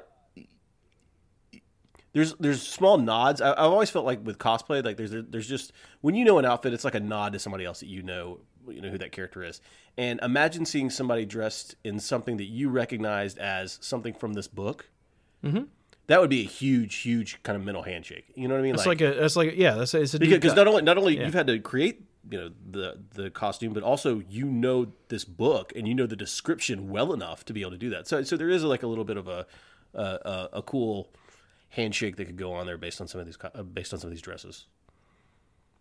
there's 2.18 2.34
there's 2.36 2.62
small 2.62 2.98
nods. 2.98 3.42
I, 3.42 3.52
I've 3.52 3.72
always 3.72 3.92
felt 3.92 4.06
like 4.06 4.26
with 4.26 4.40
cosplay, 4.40 4.84
like 4.84 4.98
there's 4.98 5.12
there's 5.12 5.48
just 5.48 5.72
when 6.02 6.16
you 6.16 6.26
know 6.26 6.40
an 6.40 6.46
outfit, 6.46 6.74
it's 6.74 6.84
like 6.84 6.96
a 6.96 7.00
nod 7.00 7.34
to 7.34 7.40
somebody 7.40 7.64
else 7.64 7.82
that 7.82 7.88
you 7.88 8.02
know 8.02 8.40
you 8.68 8.82
know 8.82 8.90
who 8.90 8.98
that 8.98 9.12
character 9.12 9.44
is. 9.44 9.62
And 9.98 10.20
imagine 10.24 10.66
seeing 10.66 10.90
somebody 10.90 11.26
dressed 11.26 11.76
in 11.84 12.00
something 12.00 12.38
that 12.38 12.46
you 12.46 12.70
recognized 12.70 13.38
as 13.38 13.78
something 13.82 14.16
from 14.16 14.34
this 14.34 14.48
book. 14.48 14.90
Mm-hmm. 15.44 15.66
That 16.08 16.22
would 16.22 16.30
be 16.30 16.42
a 16.42 16.48
huge, 16.48 16.96
huge 16.96 17.44
kind 17.44 17.56
of 17.56 17.64
mental 17.64 17.84
handshake. 17.84 18.26
You 18.34 18.48
know 18.48 18.56
what 18.56 18.62
I 18.62 18.64
mean? 18.64 18.76
It's 18.76 18.86
like, 18.86 19.02
a, 19.02 19.26
it's 19.26 19.36
like, 19.36 19.56
yeah, 19.56 19.76
that's 19.76 19.94
a, 19.94 20.02
it's 20.02 20.14
a 20.14 20.20
because 20.20 20.56
not 20.56 20.66
only 20.66 20.82
not 20.82 20.98
only 20.98 21.20
you've 21.20 21.34
had 21.34 21.48
to 21.48 21.60
create 21.60 22.04
you 22.32 22.40
know 22.40 22.52
the 22.72 23.00
the 23.14 23.30
costume, 23.30 23.74
but 23.74 23.84
also 23.84 24.24
you 24.28 24.46
know 24.46 24.88
this 25.10 25.24
book 25.24 25.72
and 25.76 25.88
you 25.88 25.94
know 25.94 26.08
the 26.08 26.16
description 26.16 26.90
well 26.90 27.14
enough 27.14 27.46
to 27.46 27.54
be 27.54 27.62
able 27.62 27.72
to 27.72 27.78
do 27.78 27.92
that. 27.92 28.08
So 28.08 28.24
so 28.24 28.38
there 28.38 28.50
is 28.50 28.64
like 28.64 28.82
a 28.82 28.88
little 28.88 29.04
bit 29.04 29.18
of 29.18 29.28
a 29.28 29.46
a, 29.94 30.02
a, 30.02 30.50
a 30.54 30.62
cool 30.62 31.10
handshake 31.78 32.18
that 32.18 32.26
could 32.26 32.38
go 32.38 32.52
on 32.54 32.66
there 32.66 32.78
based 32.78 33.00
on 33.00 33.08
some 33.08 33.22
of 33.22 33.26
these 33.28 33.38
uh, 33.42 33.64
based 33.64 33.94
on 33.94 34.00
some 34.00 34.10
of 34.10 34.14
these 34.14 34.22
dresses. 34.22 34.66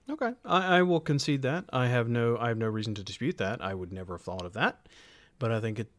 Okay, 0.08 0.32
I, 0.44 0.78
I 0.78 0.82
will 0.82 1.00
concede 1.00 1.42
that. 1.42 1.64
I 1.72 1.88
have 1.88 2.08
no, 2.08 2.36
I 2.38 2.48
have 2.48 2.58
no 2.58 2.68
reason 2.68 2.94
to 2.94 3.02
dispute 3.02 3.38
that. 3.38 3.60
I 3.60 3.74
would 3.74 3.92
never 3.92 4.14
have 4.14 4.22
thought 4.22 4.44
of 4.44 4.52
that, 4.52 4.86
but 5.40 5.50
I 5.50 5.60
think 5.60 5.80
it. 5.80 5.90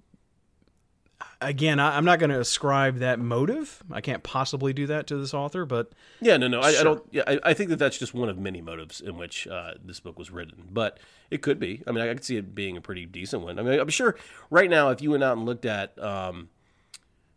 Again, 1.42 1.80
I, 1.80 1.98
I'm 1.98 2.06
not 2.06 2.20
going 2.20 2.30
to 2.30 2.40
ascribe 2.40 3.00
that 3.00 3.20
motive. 3.20 3.82
I 3.92 4.02
can't 4.02 4.22
possibly 4.22 4.72
do 4.72 4.86
that 4.88 5.08
to 5.08 5.18
this 5.18 5.34
author, 5.34 5.66
but 5.66 5.92
Yeah, 6.22 6.38
no, 6.38 6.48
no, 6.48 6.62
I, 6.62 6.70
I 6.80 6.84
don't. 6.84 7.04
Yeah, 7.12 7.24
I, 7.28 7.40
I 7.44 7.54
think 7.54 7.70
that 7.72 7.78
that's 7.78 7.98
just 7.98 8.14
one 8.14 8.30
of 8.30 8.38
many 8.38 8.62
motives 8.62 9.02
in 9.02 9.18
which 9.18 9.48
uh, 9.48 9.74
this 9.84 10.00
book 10.00 10.18
was 10.18 10.30
written, 10.32 10.68
but 10.72 11.00
it 11.32 11.42
could 11.42 11.60
be. 11.60 11.82
I 11.88 11.92
mean, 11.92 12.04
I 12.04 12.14
could 12.14 12.24
see 12.24 12.38
it 12.38 12.54
being 12.54 12.78
a 12.78 12.82
pretty 12.82 13.06
decent 13.08 13.42
one. 13.42 13.58
I 13.58 13.64
mean, 13.64 13.80
I'm 13.80 13.90
sure 13.90 14.16
right 14.52 14.70
now, 14.70 14.90
if 14.92 15.02
you 15.02 15.12
went 15.12 15.24
out 15.24 15.38
and 15.38 15.46
looked 15.46 15.66
at 15.66 15.98
um, 16.02 16.50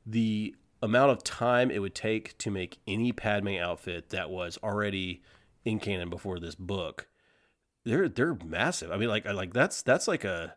the 0.07 0.55
amount 0.83 1.11
of 1.11 1.23
time 1.23 1.71
it 1.71 1.81
would 1.81 1.95
take 1.95 2.37
to 2.39 2.51
make 2.51 2.79
any 2.87 3.13
Padme 3.13 3.57
outfit 3.57 4.11
that 4.11 4.31
was 4.31 4.59
already 4.63 5.23
in 5.65 5.79
canon 5.79 6.09
before 6.11 6.39
this 6.39 6.55
book, 6.55 7.09
they're 7.85 8.09
they're 8.09 8.37
massive. 8.45 8.91
I 8.91 8.97
mean, 8.97 9.09
like 9.09 9.25
like 9.27 9.53
that's 9.53 9.83
that's 9.83 10.09
like 10.09 10.25
a 10.25 10.55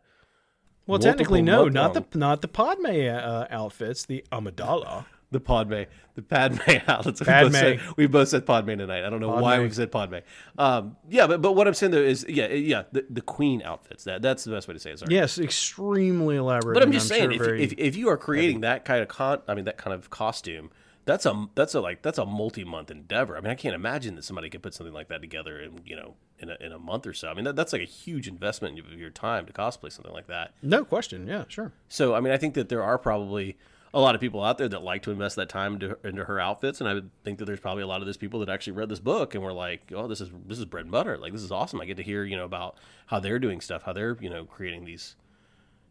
well, 0.86 0.98
technically, 0.98 1.40
no, 1.40 1.68
not 1.68 1.94
long. 1.94 2.06
the 2.10 2.18
not 2.18 2.42
the 2.42 2.48
Padme 2.48 2.86
uh, 2.86 3.46
outfits, 3.50 4.04
the 4.04 4.24
Amidala. 4.30 5.06
The 5.34 5.40
Padme, 5.40 5.82
the 6.14 6.22
Padme 6.22 6.58
outlets. 6.88 7.20
We 7.20 7.26
Padme. 7.26 7.52
both, 7.52 7.60
said, 7.60 7.80
we 7.96 8.06
both 8.06 8.28
said 8.28 8.46
Padme 8.46 8.76
tonight. 8.76 9.04
I 9.04 9.10
don't 9.10 9.20
know 9.20 9.34
why 9.36 9.60
we've 9.60 9.74
said 9.74 9.92
Padme. 9.92 10.18
Um, 10.56 10.96
yeah, 11.10 11.26
but 11.26 11.42
but 11.42 11.52
what 11.52 11.68
I'm 11.68 11.74
saying 11.74 11.92
though 11.92 11.98
is 11.98 12.24
yeah 12.28 12.48
yeah 12.48 12.84
the, 12.92 13.04
the 13.10 13.20
Queen 13.20 13.60
outfits. 13.62 14.04
That 14.04 14.22
that's 14.22 14.44
the 14.44 14.52
best 14.52 14.68
way 14.68 14.74
to 14.74 14.80
say 14.80 14.92
it. 14.92 15.00
Sorry. 15.00 15.14
Yes, 15.14 15.38
extremely 15.38 16.36
elaborate. 16.36 16.74
But 16.74 16.82
I'm 16.82 16.92
just 16.92 17.08
saying, 17.08 17.32
sure 17.32 17.54
if, 17.54 17.72
if, 17.72 17.78
if 17.78 17.96
you 17.96 18.08
are 18.08 18.16
creating 18.16 18.60
that 18.62 18.84
kind 18.84 19.02
of 19.02 19.08
con, 19.08 19.42
I 19.46 19.54
mean 19.54 19.66
that 19.66 19.76
kind 19.76 19.92
of 19.92 20.08
costume, 20.08 20.70
that's 21.04 21.26
a 21.26 21.46
that's 21.54 21.74
a 21.74 21.80
like 21.80 22.02
that's 22.02 22.18
a 22.18 22.24
multi-month 22.24 22.90
endeavor. 22.90 23.36
I 23.36 23.40
mean, 23.40 23.50
I 23.50 23.56
can't 23.56 23.74
imagine 23.74 24.14
that 24.14 24.24
somebody 24.24 24.48
could 24.48 24.62
put 24.62 24.72
something 24.72 24.94
like 24.94 25.08
that 25.08 25.20
together 25.20 25.60
in 25.60 25.80
you 25.84 25.96
know 25.96 26.14
in 26.38 26.50
a, 26.50 26.56
in 26.60 26.72
a 26.72 26.78
month 26.78 27.06
or 27.06 27.12
so. 27.12 27.28
I 27.28 27.34
mean, 27.34 27.44
that, 27.44 27.56
that's 27.56 27.72
like 27.72 27.82
a 27.82 27.86
huge 27.86 28.28
investment 28.28 28.78
of 28.78 28.92
your 28.98 29.10
time 29.10 29.46
to 29.46 29.52
cosplay 29.52 29.90
something 29.90 30.12
like 30.12 30.26
that. 30.26 30.52
no 30.62 30.84
question, 30.84 31.26
yeah, 31.26 31.44
sure. 31.48 31.72
So, 31.88 32.14
I 32.14 32.20
mean, 32.20 32.32
I 32.32 32.36
think 32.36 32.54
that 32.54 32.68
there 32.68 32.82
are 32.82 32.98
probably 32.98 33.56
a 33.94 34.00
lot 34.00 34.14
of 34.14 34.20
people 34.20 34.42
out 34.42 34.58
there 34.58 34.68
that 34.68 34.82
like 34.82 35.02
to 35.04 35.10
invest 35.12 35.36
that 35.36 35.48
time 35.48 35.74
into, 35.74 35.96
into 36.04 36.24
her 36.24 36.38
outfits, 36.40 36.80
and 36.80 36.88
I 36.88 36.94
would 36.94 37.10
think 37.22 37.38
that 37.38 37.44
there's 37.46 37.60
probably 37.60 37.84
a 37.84 37.86
lot 37.86 38.00
of 38.02 38.06
those 38.06 38.16
people 38.16 38.40
that 38.40 38.48
actually 38.48 38.72
read 38.74 38.88
this 38.88 38.98
book 39.00 39.34
and 39.34 39.42
were 39.42 39.52
like, 39.52 39.92
"Oh, 39.94 40.06
this 40.08 40.20
is 40.20 40.30
this 40.46 40.58
is 40.58 40.64
bread 40.64 40.84
and 40.84 40.92
butter. 40.92 41.16
Like, 41.16 41.32
this 41.32 41.42
is 41.42 41.52
awesome. 41.52 41.80
I 41.80 41.84
get 41.86 41.96
to 41.98 42.02
hear 42.02 42.24
you 42.24 42.36
know 42.36 42.44
about 42.44 42.76
how 43.06 43.20
they're 43.20 43.38
doing 43.38 43.60
stuff, 43.60 43.84
how 43.84 43.92
they're 43.92 44.18
you 44.20 44.28
know 44.28 44.44
creating 44.44 44.84
these 44.84 45.16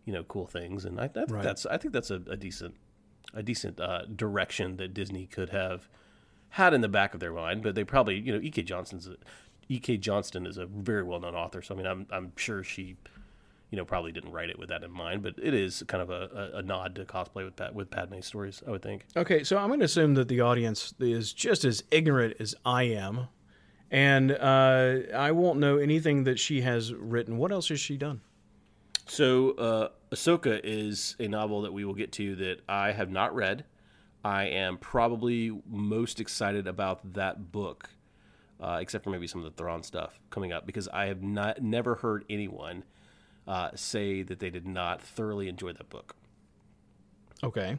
you 0.05 0.13
know 0.13 0.23
cool 0.23 0.45
things." 0.45 0.85
And 0.85 0.99
I, 0.99 1.05
I 1.05 1.07
think 1.07 1.31
Right. 1.31 1.43
that's 1.43 1.65
I 1.65 1.77
think 1.77 1.93
that's 1.93 2.11
a, 2.11 2.21
a 2.27 2.35
decent 2.37 2.75
a 3.33 3.41
decent 3.41 3.79
uh, 3.79 4.05
direction 4.05 4.75
that 4.77 4.93
Disney 4.93 5.25
could 5.25 5.49
have 5.49 5.87
had 6.49 6.73
in 6.73 6.81
the 6.81 6.89
back 6.89 7.13
of 7.13 7.19
their 7.21 7.31
mind. 7.33 7.63
But 7.63 7.73
they 7.73 7.83
probably 7.85 8.19
you 8.19 8.33
know 8.33 8.39
E.K. 8.41 8.63
Johnson's 8.63 9.09
E.K. 9.69 9.95
Johnston 9.97 10.45
is 10.45 10.57
a 10.57 10.65
very 10.65 11.03
well 11.03 11.21
known 11.21 11.35
author, 11.35 11.61
so 11.61 11.73
I 11.73 11.77
mean, 11.77 11.87
I'm 11.87 12.05
I'm 12.11 12.33
sure 12.35 12.63
she 12.63 12.97
you 13.73 13.77
know, 13.77 13.85
probably 13.85 14.11
didn't 14.11 14.31
write 14.31 14.51
it 14.51 14.59
with 14.59 14.69
that 14.69 14.83
in 14.83 14.91
mind, 14.91 15.23
but 15.23 15.33
it 15.41 15.55
is 15.55 15.83
kind 15.87 16.03
of 16.03 16.11
a, 16.11 16.51
a, 16.53 16.57
a 16.59 16.61
nod 16.61 16.93
to 16.93 17.05
cosplay 17.05 17.43
with 17.43 17.55
Pat, 17.55 17.73
with 17.73 17.89
Padme 17.89 18.19
stories, 18.19 18.61
I 18.67 18.69
would 18.69 18.83
think. 18.83 19.07
Okay, 19.17 19.43
so 19.43 19.57
I'm 19.57 19.69
going 19.69 19.79
to 19.79 19.85
assume 19.85 20.13
that 20.13 20.27
the 20.27 20.41
audience 20.41 20.93
is 20.99 21.33
just 21.33 21.65
as 21.65 21.83
ignorant 21.89 22.35
as 22.39 22.53
I 22.63 22.83
am, 22.83 23.29
and 23.89 24.31
uh, 24.31 24.97
I 25.15 25.31
won't 25.31 25.57
know 25.57 25.77
anything 25.77 26.23
that 26.25 26.37
she 26.37 26.61
has 26.61 26.93
written. 26.93 27.39
What 27.39 27.51
else 27.51 27.69
has 27.69 27.79
she 27.79 27.97
done? 27.97 28.21
So, 29.07 29.53
uh, 29.53 29.87
Ahsoka 30.11 30.61
is 30.63 31.15
a 31.19 31.27
novel 31.27 31.63
that 31.63 31.73
we 31.73 31.83
will 31.83 31.95
get 31.95 32.11
to 32.11 32.35
that 32.35 32.57
I 32.69 32.91
have 32.91 33.09
not 33.09 33.33
read. 33.33 33.65
I 34.23 34.43
am 34.49 34.77
probably 34.77 35.49
most 35.67 36.19
excited 36.19 36.67
about 36.67 37.15
that 37.15 37.51
book, 37.51 37.89
uh, 38.61 38.77
except 38.79 39.03
for 39.03 39.09
maybe 39.09 39.25
some 39.25 39.43
of 39.43 39.45
the 39.45 39.57
Thrawn 39.57 39.81
stuff 39.81 40.19
coming 40.29 40.53
up, 40.53 40.67
because 40.67 40.87
I 40.89 41.05
have 41.07 41.23
not 41.23 41.63
never 41.63 41.95
heard 41.95 42.23
anyone 42.29 42.83
uh, 43.47 43.69
say 43.75 44.23
that 44.23 44.39
they 44.39 44.49
did 44.49 44.65
not 44.67 45.01
thoroughly 45.01 45.47
enjoy 45.49 45.73
that 45.73 45.89
book. 45.89 46.15
Okay, 47.43 47.77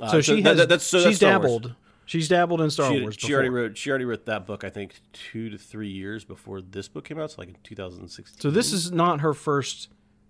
Uh, 0.00 0.10
so 0.10 0.20
she 0.20 0.42
has 0.42 0.58
that- 0.58 0.68
that's 0.68 0.84
so 0.84 1.00
she's 1.00 1.16
Star 1.16 1.38
Wars. 1.38 1.42
dabbled. 1.42 1.74
She's 2.04 2.28
dabbled 2.28 2.60
in 2.60 2.70
Star 2.70 2.92
she, 2.92 3.00
Wars. 3.00 3.16
she 3.18 3.32
already 3.32 3.48
wrote 3.50 3.78
she 3.78 3.88
already 3.90 4.04
wrote 4.04 4.24
that 4.26 4.44
book 4.46 4.64
I 4.64 4.68
think 4.70 4.94
two 5.12 5.48
to 5.48 5.56
three 5.56 5.88
years 5.90 6.24
before 6.24 6.60
this 6.60 6.88
book 6.88 7.04
came 7.04 7.18
out, 7.18 7.30
so 7.30 7.36
like 7.38 7.48
in 7.48 7.56
2016. 7.62 8.40
So 8.40 8.50
this 8.50 8.72
is 8.72 8.90
not 8.92 9.20
her 9.20 9.32
first 9.32 9.88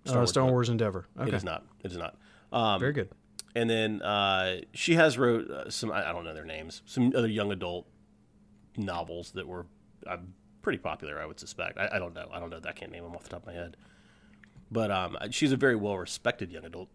uh, 0.09 0.13
Wars 0.13 0.29
Star. 0.29 0.45
Wars 0.45 0.69
endeavor. 0.69 1.07
It 1.19 1.23
Okay, 1.23 1.35
is 1.35 1.43
not. 1.43 1.65
It 1.83 1.91
is 1.91 1.97
not. 1.97 2.17
Um, 2.53 2.79
very 2.79 2.93
good. 2.93 3.09
and 3.55 3.69
then 3.69 4.01
uh, 4.01 4.61
she 4.73 4.95
has 4.95 5.17
wrote 5.17 5.49
uh, 5.49 5.69
some 5.69 5.91
I 5.91 6.09
I 6.09 6.13
don't 6.13 6.23
know 6.23 6.33
their 6.33 6.45
names, 6.45 6.81
some 6.85 7.11
other 7.15 7.27
young 7.27 7.51
adult 7.51 7.87
novels 8.77 9.31
that 9.31 9.47
were 9.47 9.65
uh, 10.07 10.17
pretty 10.61 10.77
popular. 10.79 11.19
I 11.21 11.25
would 11.25 11.39
suspect. 11.39 11.77
I, 11.77 11.89
I 11.93 11.99
don't 11.99 12.13
know. 12.13 12.29
I 12.31 12.39
don't 12.39 12.49
know. 12.51 12.59
I 12.65 12.71
can't 12.73 12.91
name 12.91 13.03
them 13.03 13.13
off 13.15 13.23
the 13.23 13.29
top 13.29 13.41
of 13.41 13.47
my 13.47 13.53
head. 13.53 13.75
But 14.71 14.89
um, 14.91 15.17
she's 15.31 15.51
a 15.51 15.57
very 15.57 15.75
well 15.75 15.97
respected 15.97 16.51
young 16.51 16.63
adult 16.65 16.89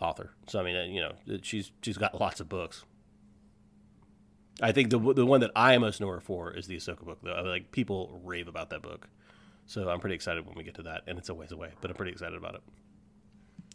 author. 0.00 0.30
So 0.46 0.58
I 0.60 0.62
mean, 0.64 0.76
uh, 0.76 0.84
you 0.84 1.00
know, 1.00 1.12
she's 1.42 1.70
she's 1.82 1.98
got 1.98 2.18
lots 2.20 2.40
of 2.40 2.48
books. 2.48 2.84
I 4.62 4.72
think 4.72 4.90
the 4.90 4.98
the 4.98 5.24
one 5.26 5.40
that 5.40 5.50
I 5.56 5.76
most 5.78 6.00
know 6.00 6.08
her 6.08 6.20
for 6.20 6.52
is 6.52 6.66
the 6.66 6.76
Ahsoka 6.76 7.04
book. 7.04 7.18
Though, 7.22 7.42
like 7.44 7.72
people 7.72 8.20
rave 8.24 8.48
about 8.48 8.70
that 8.70 8.82
book, 8.82 9.08
so 9.66 9.88
I'm 9.88 10.00
pretty 10.00 10.14
excited 10.16 10.46
when 10.46 10.54
we 10.54 10.64
get 10.64 10.74
to 10.74 10.82
that. 10.82 11.02
And 11.06 11.18
it's 11.18 11.28
a 11.28 11.34
ways 11.34 11.52
away, 11.52 11.70
but 11.80 11.90
I'm 11.90 11.96
pretty 11.96 12.12
excited 12.12 12.36
about 12.36 12.54
it. 12.56 12.62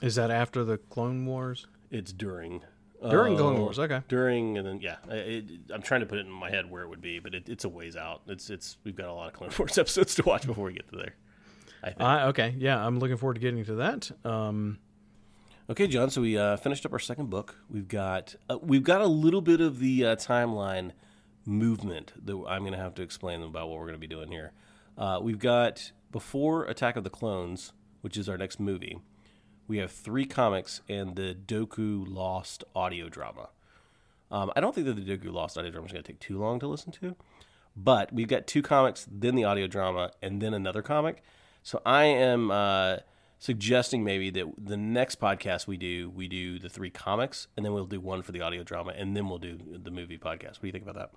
Is 0.04 0.16
that 0.16 0.30
after 0.32 0.64
the 0.64 0.78
Clone 0.78 1.26
Wars? 1.26 1.68
It's 1.92 2.12
during. 2.12 2.62
During 3.10 3.38
Clone 3.38 3.58
Uh, 3.58 3.60
Wars, 3.60 3.78
okay. 3.78 4.02
During 4.08 4.58
and 4.58 4.66
then 4.66 4.80
yeah, 4.82 4.96
I- 5.10 5.14
it, 5.16 5.46
I'm 5.72 5.82
trying 5.82 6.00
to 6.00 6.08
put 6.08 6.18
it 6.18 6.26
in 6.26 6.32
my 6.32 6.50
head 6.50 6.72
where 6.72 6.82
it 6.82 6.88
would 6.90 7.02
be, 7.02 7.20
but 7.20 7.36
it, 7.36 7.48
it's 7.50 7.64
a 7.66 7.70
ways 7.70 7.96
out. 7.96 8.22
It's 8.28 8.50
it's 8.50 8.78
we've 8.84 8.96
got 8.96 9.10
a 9.10 9.14
lot 9.14 9.28
of 9.28 9.34
Clone 9.34 9.52
Wars 9.60 9.78
episodes 9.78 10.16
to 10.16 10.24
watch 10.24 10.48
before 10.48 10.66
we 10.66 10.74
get 10.74 10.90
to 10.90 10.96
there. 10.98 11.16
I 11.86 11.90
think. 11.90 12.02
Uh, 12.02 12.28
okay, 12.30 12.56
yeah, 12.58 12.86
I'm 12.86 13.00
looking 13.00 13.18
forward 13.18 13.36
to 13.36 13.40
getting 13.40 13.64
to 13.66 13.76
that. 13.76 14.12
Um, 14.26 14.80
Okay, 15.68 15.88
Jon. 15.88 16.12
So 16.12 16.22
we 16.22 16.38
uh, 16.38 16.58
finished 16.58 16.86
up 16.86 16.94
our 16.94 17.00
second 17.00 17.32
book. 17.32 17.58
We've 17.72 17.88
got 17.88 18.36
uh, 18.48 18.60
we've 18.62 18.84
got 18.84 19.02
a 19.02 19.08
little 19.08 19.42
bit 19.42 19.62
of 19.62 19.80
the 19.80 20.06
uh, 20.06 20.16
timeline 20.16 20.92
movement 21.44 22.14
that 22.24 22.36
I'm 22.48 22.62
going 22.62 22.74
to 22.74 22.78
have 22.78 22.94
to 22.96 23.02
explain 23.02 23.42
about 23.42 23.68
what 23.68 23.80
we're 23.80 23.88
going 23.88 23.96
to 23.96 24.00
be 24.00 24.06
doing 24.06 24.30
here. 24.30 24.52
Uh, 24.96 25.20
we've 25.24 25.40
got 25.40 25.92
before 26.12 26.66
Attack 26.66 26.98
of 26.98 27.04
the 27.04 27.10
Clones, 27.10 27.74
which 28.02 28.16
is 28.16 28.30
our 28.30 28.38
next 28.38 28.60
movie. 28.60 29.00
We 29.68 29.80
have 29.80 29.92
three 29.92 30.26
comics 30.26 30.82
and 30.88 31.16
the 31.16 31.34
Dooku 31.34 32.06
Lost 32.08 32.64
audio 32.76 33.10
drama. 33.10 33.50
Um, 34.30 34.52
I 34.56 34.62
don't 34.62 34.76
think 34.76 34.86
that 34.86 35.04
the 35.04 35.18
Dooku 35.18 35.34
Lost 35.34 35.58
audio 35.58 35.72
drama 35.72 35.88
is 35.88 35.94
going 35.94 36.04
to 36.04 36.12
take 36.12 36.20
too 36.20 36.38
long 36.38 36.60
to 36.60 36.68
listen 36.68 36.92
to, 36.94 37.16
but 37.76 38.14
we've 38.14 38.28
got 38.28 38.46
two 38.46 38.62
comics, 38.62 39.08
then 39.12 39.34
the 39.34 39.46
audio 39.46 39.66
drama, 39.66 40.12
and 40.22 40.44
then 40.44 40.54
another 40.54 40.84
comic. 40.84 41.24
So 41.66 41.82
I 41.84 42.04
am 42.04 42.52
uh, 42.52 42.98
suggesting 43.40 44.04
maybe 44.04 44.30
that 44.30 44.46
the 44.56 44.78
next 44.78 45.20
podcast 45.20 45.66
we 45.66 45.78
do, 45.78 46.12
we 46.12 46.28
do 46.28 46.60
the 46.60 46.70
three 46.70 46.92
comics, 46.92 47.48
and 47.58 47.66
then 47.66 47.74
we'll 47.74 47.88
do 47.88 48.00
one 48.00 48.22
for 48.22 48.32
the 48.32 48.42
audio 48.42 48.62
drama, 48.64 48.94
and 48.96 49.18
then 49.18 49.28
we'll 49.28 49.40
do 49.40 49.58
the 49.84 49.90
movie 49.90 50.20
podcast. 50.20 50.58
What 50.58 50.62
do 50.62 50.68
you 50.68 50.72
think 50.72 50.84
about 50.88 50.96
that? 50.96 51.10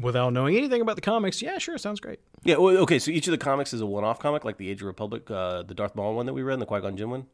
without 0.00 0.32
knowing 0.32 0.54
anything 0.56 0.80
about 0.82 0.94
the 0.96 1.02
comics, 1.02 1.40
yeah, 1.42 1.58
sure, 1.58 1.78
sounds 1.78 1.98
great. 1.98 2.20
Yeah. 2.44 2.56
Well, 2.56 2.76
okay. 2.78 2.98
So 2.98 3.10
each 3.10 3.26
of 3.26 3.32
the 3.32 3.38
comics 3.38 3.72
is 3.72 3.80
a 3.80 3.86
one-off 3.86 4.20
comic, 4.20 4.44
like 4.44 4.58
the 4.58 4.68
Age 4.70 4.82
of 4.82 4.86
Republic, 4.86 5.28
uh, 5.30 5.62
the 5.62 5.74
Darth 5.74 5.96
Maul 5.96 6.14
one 6.14 6.26
that 6.26 6.34
we 6.34 6.42
read, 6.42 6.52
and 6.54 6.62
the 6.62 6.66
Qui 6.66 6.80
Gon 6.80 6.96
Jinn 6.96 7.10
one. 7.10 7.26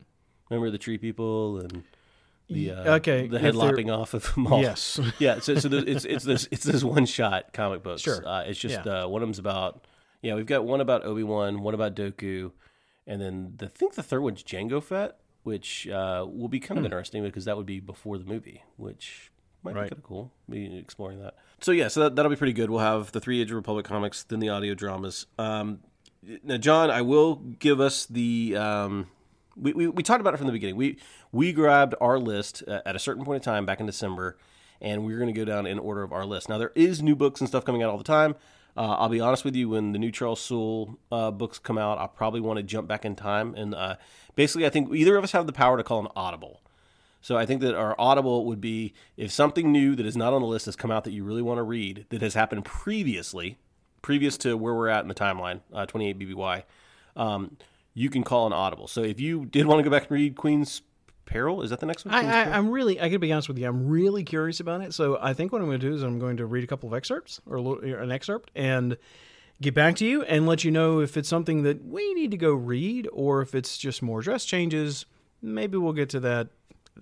Remember 0.49 0.71
the 0.71 0.79
tree 0.79 0.97
people 0.97 1.59
and 1.59 1.83
the 2.49 2.71
uh, 2.71 2.95
okay, 2.97 3.27
the 3.27 3.39
head 3.41 3.55
lopping 3.57 3.91
off 3.91 4.15
of 4.15 4.35
Maul. 4.37 4.63
Yes. 4.63 5.01
yeah. 5.19 5.41
So, 5.41 5.57
so 5.57 5.69
it's 5.73 6.05
it's 6.05 6.25
this 6.25 6.49
it's 6.51 6.65
this 6.65 6.83
one 6.85 7.07
shot 7.07 7.53
comic 7.53 7.83
books. 7.83 8.03
Sure. 8.03 8.27
Uh, 8.27 8.43
it's 8.45 8.59
just 8.59 8.81
Yeah. 8.87 9.05
uh, 9.05 9.09
one 9.09 9.21
of 9.23 9.27
them's 9.29 9.39
about 9.41 9.85
yeah. 10.25 10.35
We've 10.35 10.47
got 10.47 10.65
one 10.65 10.81
about 10.81 11.05
Obi 11.05 11.23
Wan, 11.23 11.63
one 11.63 11.75
about 11.75 11.95
Dooku, 11.95 12.51
and 13.07 13.21
then 13.21 13.55
the, 13.59 13.67
I 13.67 13.69
think 13.69 13.95
the 13.95 14.03
third 14.03 14.21
one's 14.23 14.43
Jango 14.43 14.83
Fett, 14.83 15.19
which 15.43 15.87
uh, 15.89 16.27
will 16.29 16.49
be 16.49 16.59
Hmm. 16.59 16.65
kind 16.65 16.79
of 16.79 16.85
interesting 16.85 17.23
because 17.23 17.45
that 17.45 17.57
would 17.57 17.67
be 17.67 17.79
before 17.81 18.19
the 18.19 18.25
movie, 18.25 18.63
which 18.77 19.31
might 19.63 19.75
Right. 19.75 19.85
be 19.85 19.89
kind 19.91 19.99
of 19.99 20.03
cool. 20.05 20.33
Be 20.49 20.77
exploring 20.79 21.21
that. 21.23 21.35
So 21.61 21.73
yeah, 21.73 21.89
so 21.89 22.01
that, 22.01 22.17
that'll 22.17 22.31
be 22.31 22.37
pretty 22.37 22.53
good. 22.53 22.71
We'll 22.71 22.81
have 22.81 23.13
the 23.13 23.21
three 23.21 23.41
Age 23.41 23.51
of 23.51 23.57
Republic 23.57 23.87
comics, 23.87 24.23
then 24.25 24.41
the 24.41 24.49
audio 24.49 24.75
dramas. 24.75 25.27
Um, 25.39 25.81
now, 26.43 26.57
Jon, 26.57 26.91
I 26.91 27.03
will 27.03 27.37
give 27.37 27.81
us 27.81 28.07
the. 28.07 28.57
Um, 28.57 29.09
we, 29.57 29.73
we, 29.73 29.87
we 29.89 30.03
talked 30.03 30.21
about 30.21 30.35
it 30.35 30.39
from 30.39 30.47
the 30.47 30.53
beginning. 30.53 30.77
We 30.77 30.99
we 31.33 31.53
grabbed 31.53 31.95
our 32.01 32.19
list 32.19 32.65
uh, 32.67 32.81
at 32.87 32.97
a 32.97 32.99
certain 32.99 33.25
point 33.25 33.37
in 33.37 33.43
time 33.43 33.65
back 33.67 33.79
in 33.79 33.87
December, 33.87 34.37
and 34.81 35.05
we 35.05 35.13
are 35.15 35.19
going 35.19 35.33
to 35.33 35.39
go 35.39 35.45
down 35.45 35.67
in 35.67 35.79
order 35.79 36.03
of 36.03 36.13
our 36.13 36.25
list. 36.27 36.49
Now 36.49 36.59
there 36.59 36.73
is 36.75 37.03
new 37.03 37.15
books 37.15 37.41
and 37.41 37.49
stuff 37.49 37.65
coming 37.65 37.83
out 37.83 37.91
all 37.91 37.99
the 37.99 38.05
time. 38.05 38.35
Uh, 38.77 38.97
I'll 38.99 39.09
be 39.09 39.21
honest 39.21 39.45
with 39.45 39.55
you, 39.55 39.69
when 39.69 39.93
the 39.93 39.99
new 39.99 40.11
Charles 40.11 40.41
Soule 40.41 40.99
uh, 41.13 41.31
books 41.31 41.59
come 41.59 41.79
out, 41.79 41.99
I'll 41.99 42.09
probably 42.09 42.41
want 42.41 42.57
to 42.57 42.63
jump 42.63 42.89
back 42.89 43.05
in 43.05 43.15
time. 43.15 43.55
And 43.55 43.75
uh, 43.75 43.97
basically, 44.35 44.67
I 44.67 44.71
think 44.71 44.93
either 44.93 45.17
of 45.17 45.23
us 45.23 45.33
have 45.33 45.47
the 45.47 45.53
power 45.53 45.77
to 45.77 45.85
call 45.85 46.01
an 46.01 46.09
audible. 46.17 46.61
So 47.21 47.39
I 47.39 47.47
think 47.47 47.63
that 47.63 47.75
our 47.75 47.95
audible 47.99 48.45
would 48.45 48.61
be 48.61 48.93
if 49.17 49.31
something 49.31 49.73
new 49.73 49.97
that 49.97 50.05
is 50.05 50.17
not 50.17 50.35
on 50.35 50.43
the 50.43 50.47
list 50.47 50.67
has 50.67 50.77
come 50.77 50.91
out 50.91 51.05
that 51.05 51.13
you 51.13 51.25
really 51.25 51.41
want 51.41 51.59
to 51.59 51.63
read 51.63 52.05
that 52.11 52.21
has 52.21 52.35
happened 52.35 52.67
previously, 52.67 53.57
previous 54.03 54.37
to 54.39 54.59
where 54.59 54.75
we're 54.75 54.89
at 54.89 55.03
in 55.03 55.09
the 55.09 55.15
timeline, 55.15 55.61
uh, 55.73 55.87
28 55.87 56.19
BBY, 56.19 56.65
um, 57.17 57.57
you 57.95 58.11
can 58.11 58.25
call 58.25 58.47
an 58.47 58.53
audible. 58.53 58.89
So 58.89 59.03
if 59.03 59.21
you 59.21 59.47
did 59.47 59.65
want 59.65 59.79
to 59.79 59.83
go 59.85 59.91
back 59.91 60.03
and 60.03 60.11
read 60.11 60.37
Queen's 60.37 60.83
Peril, 61.27 61.63
is 61.63 61.71
that 61.71 61.81
the 61.81 61.87
next 61.87 62.05
one? 62.05 62.15
I, 62.15 62.51
I'm 62.57 62.71
really, 62.71 63.01
I 63.01 63.09
gotta 63.09 63.19
be 63.19 63.33
honest 63.33 63.49
with 63.49 63.59
you, 63.59 63.67
I'm 63.67 63.89
really 63.89 64.25
curious 64.25 64.61
about 64.61 64.81
it. 64.81 64.95
So 64.95 65.19
I 65.21 65.35
think 65.35 65.53
what 65.53 65.61
I'm 65.61 65.67
going 65.67 65.81
to 65.81 65.89
do 65.89 65.95
is 65.95 66.03
I'm 66.03 66.19
going 66.19 66.37
to 66.39 66.47
read 66.47 66.65
a 66.65 66.67
couple 66.67 66.89
of 66.89 66.95
excerpts 66.95 67.41
or 67.47 67.57
a 67.57 67.63
little, 67.63 67.83
an 68.01 68.13
excerpt 68.13 68.51
and 68.55 68.97
get 69.61 69.75
back 69.75 69.97
to 69.97 70.07
you 70.07 70.23
and 70.25 70.47
let 70.47 70.65
you 70.65 70.71
know 70.71 71.01
if 71.01 71.17
it's 71.17 71.29
something 71.29 71.63
that 71.63 71.85
we 71.85 72.15
need 72.15 72.31
to 72.31 72.37
go 72.37 72.53
read 72.53 73.09
or 73.13 73.41
if 73.43 73.55
it's 73.55 73.79
just 73.79 74.03
more 74.03 74.21
dress 74.21 74.45
changes. 74.45 75.07
Maybe 75.41 75.77
we'll 75.79 75.93
get 75.93 76.09
to 76.11 76.21
that 76.21 76.49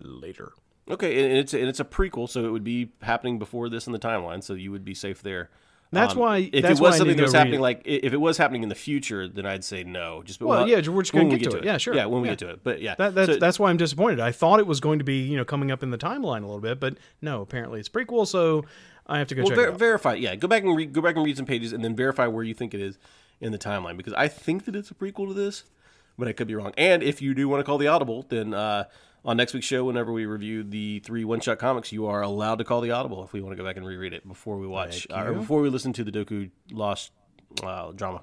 later. 0.00 0.52
Okay, 0.90 1.24
and 1.24 1.32
it's 1.38 1.54
and 1.54 1.68
it's 1.68 1.80
a 1.80 1.84
prequel, 1.84 2.28
so 2.28 2.44
it 2.44 2.50
would 2.50 2.64
be 2.64 2.90
happening 3.02 3.38
before 3.38 3.68
this 3.68 3.86
in 3.86 3.92
the 3.92 3.98
timeline, 3.98 4.42
so 4.42 4.54
you 4.54 4.72
would 4.72 4.84
be 4.84 4.94
safe 4.94 5.22
there. 5.22 5.48
That's 5.92 6.14
Um, 6.14 6.20
why- 6.20 6.48
if 6.52 6.62
that's 6.62 6.80
it 6.80 6.82
was 6.82 6.96
something 6.96 7.16
that 7.18 7.22
was 7.22 7.34
happening, 7.34 7.60
it. 7.60 7.62
like 7.62 7.82
if 7.84 8.12
it 8.14 8.20
was 8.20 8.38
happening 8.38 8.62
in 8.62 8.70
the 8.70 8.74
future, 8.74 9.28
then 9.28 9.44
I'd 9.44 9.62
say 9.62 9.84
no. 9.84 10.22
Just 10.24 10.38
but 10.40 10.48
Well, 10.48 10.66
yeah, 10.68 10.76
we're 10.88 11.02
just 11.02 11.12
gonna 11.12 11.26
we 11.26 11.36
get 11.36 11.50
to 11.50 11.58
it. 11.58 11.64
Yeah, 11.64 11.76
sure. 11.76 11.94
Yeah, 11.94 12.06
when 12.06 12.22
we 12.22 12.28
Yeah. 12.28 12.32
get 12.32 12.38
to 12.40 12.50
it. 12.50 12.60
But 12.64 12.80
yeah, 12.80 12.94
That, 12.96 13.14
that's 13.14 13.32
So- 13.34 13.38
that's 13.38 13.58
why 13.58 13.68
I'm 13.68 13.76
disappointed. 13.76 14.18
I 14.18 14.32
thought 14.32 14.58
it 14.58 14.66
was 14.66 14.80
going 14.80 14.98
to 15.00 15.04
be 15.04 15.18
you 15.20 15.36
know 15.36 15.44
coming 15.44 15.70
up 15.70 15.82
in 15.82 15.90
the 15.90 15.98
timeline 15.98 16.38
a 16.42 16.46
little 16.46 16.60
bit, 16.60 16.80
but 16.80 16.96
no, 17.20 17.42
apparently 17.42 17.78
it's 17.78 17.90
prequel. 17.90 18.26
So 18.26 18.64
I 19.06 19.18
have 19.18 19.28
to 19.28 19.34
go 19.34 19.42
well, 19.42 19.48
check 19.50 19.56
ver- 19.56 19.68
it 19.68 19.72
out. 19.74 19.78
verify. 19.78 20.14
Yeah, 20.14 20.34
go 20.34 20.48
back 20.48 20.62
and 20.62 20.74
read, 20.74 20.92
go 20.94 21.02
back 21.02 21.16
and 21.16 21.24
read 21.26 21.36
some 21.36 21.46
pages, 21.46 21.72
and 21.74 21.84
then 21.84 21.94
verify 21.94 22.26
where 22.26 22.42
you 22.44 22.54
think 22.54 22.72
it 22.72 22.80
is 22.80 22.98
in 23.40 23.52
the 23.52 23.58
timeline 23.58 23.96
because 23.98 24.14
I 24.14 24.28
think 24.28 24.64
that 24.64 24.74
it's 24.74 24.90
a 24.90 24.94
prequel 24.94 25.28
to 25.28 25.34
this, 25.34 25.64
but 26.18 26.26
I 26.26 26.32
could 26.32 26.46
be 26.46 26.54
wrong. 26.54 26.72
And 26.78 27.02
if 27.02 27.20
you 27.20 27.34
do 27.34 27.48
want 27.48 27.60
to 27.60 27.64
call 27.64 27.76
the 27.76 27.88
audible, 27.88 28.24
then 28.30 28.54
uh, 28.54 28.84
on 29.24 29.36
next 29.36 29.54
week's 29.54 29.66
show, 29.66 29.84
whenever 29.84 30.12
we 30.12 30.26
review 30.26 30.62
the 30.62 31.00
three 31.00 31.24
one 31.24 31.40
shot 31.40 31.58
comics, 31.58 31.92
you 31.92 32.06
are 32.06 32.22
allowed 32.22 32.56
to 32.56 32.64
call 32.64 32.80
the 32.80 32.90
audible 32.90 33.22
if 33.24 33.32
we 33.32 33.40
want 33.40 33.52
to 33.52 33.62
go 33.62 33.66
back 33.66 33.76
and 33.76 33.86
reread 33.86 34.12
it 34.12 34.26
before 34.26 34.58
we 34.58 34.66
watch 34.66 35.06
uh, 35.10 35.24
or 35.24 35.32
before 35.32 35.60
we 35.60 35.68
listen 35.68 35.92
to 35.92 36.04
the 36.04 36.10
Dooku 36.10 36.50
Lost 36.70 37.12
uh, 37.62 37.92
drama. 37.92 38.22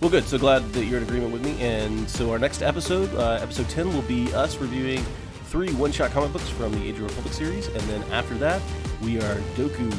Well, 0.00 0.10
good. 0.10 0.24
So 0.24 0.38
glad 0.38 0.62
that 0.72 0.84
you're 0.84 0.98
in 0.98 1.04
agreement 1.04 1.32
with 1.32 1.44
me. 1.44 1.60
And 1.60 2.08
so 2.08 2.30
our 2.30 2.38
next 2.38 2.60
episode, 2.60 3.14
uh, 3.14 3.38
episode 3.40 3.68
10, 3.70 3.94
will 3.94 4.02
be 4.02 4.32
us 4.34 4.58
reviewing 4.58 5.02
three 5.44 5.72
one-shot 5.74 6.10
comic 6.10 6.32
books 6.32 6.48
from 6.50 6.72
the 6.72 6.86
Age 6.86 6.96
of 6.96 7.04
Republic 7.04 7.32
series. 7.32 7.68
And 7.68 7.80
then 7.82 8.02
after 8.12 8.34
that, 8.34 8.60
we 9.02 9.18
are 9.18 9.36
Dooku 9.54 9.90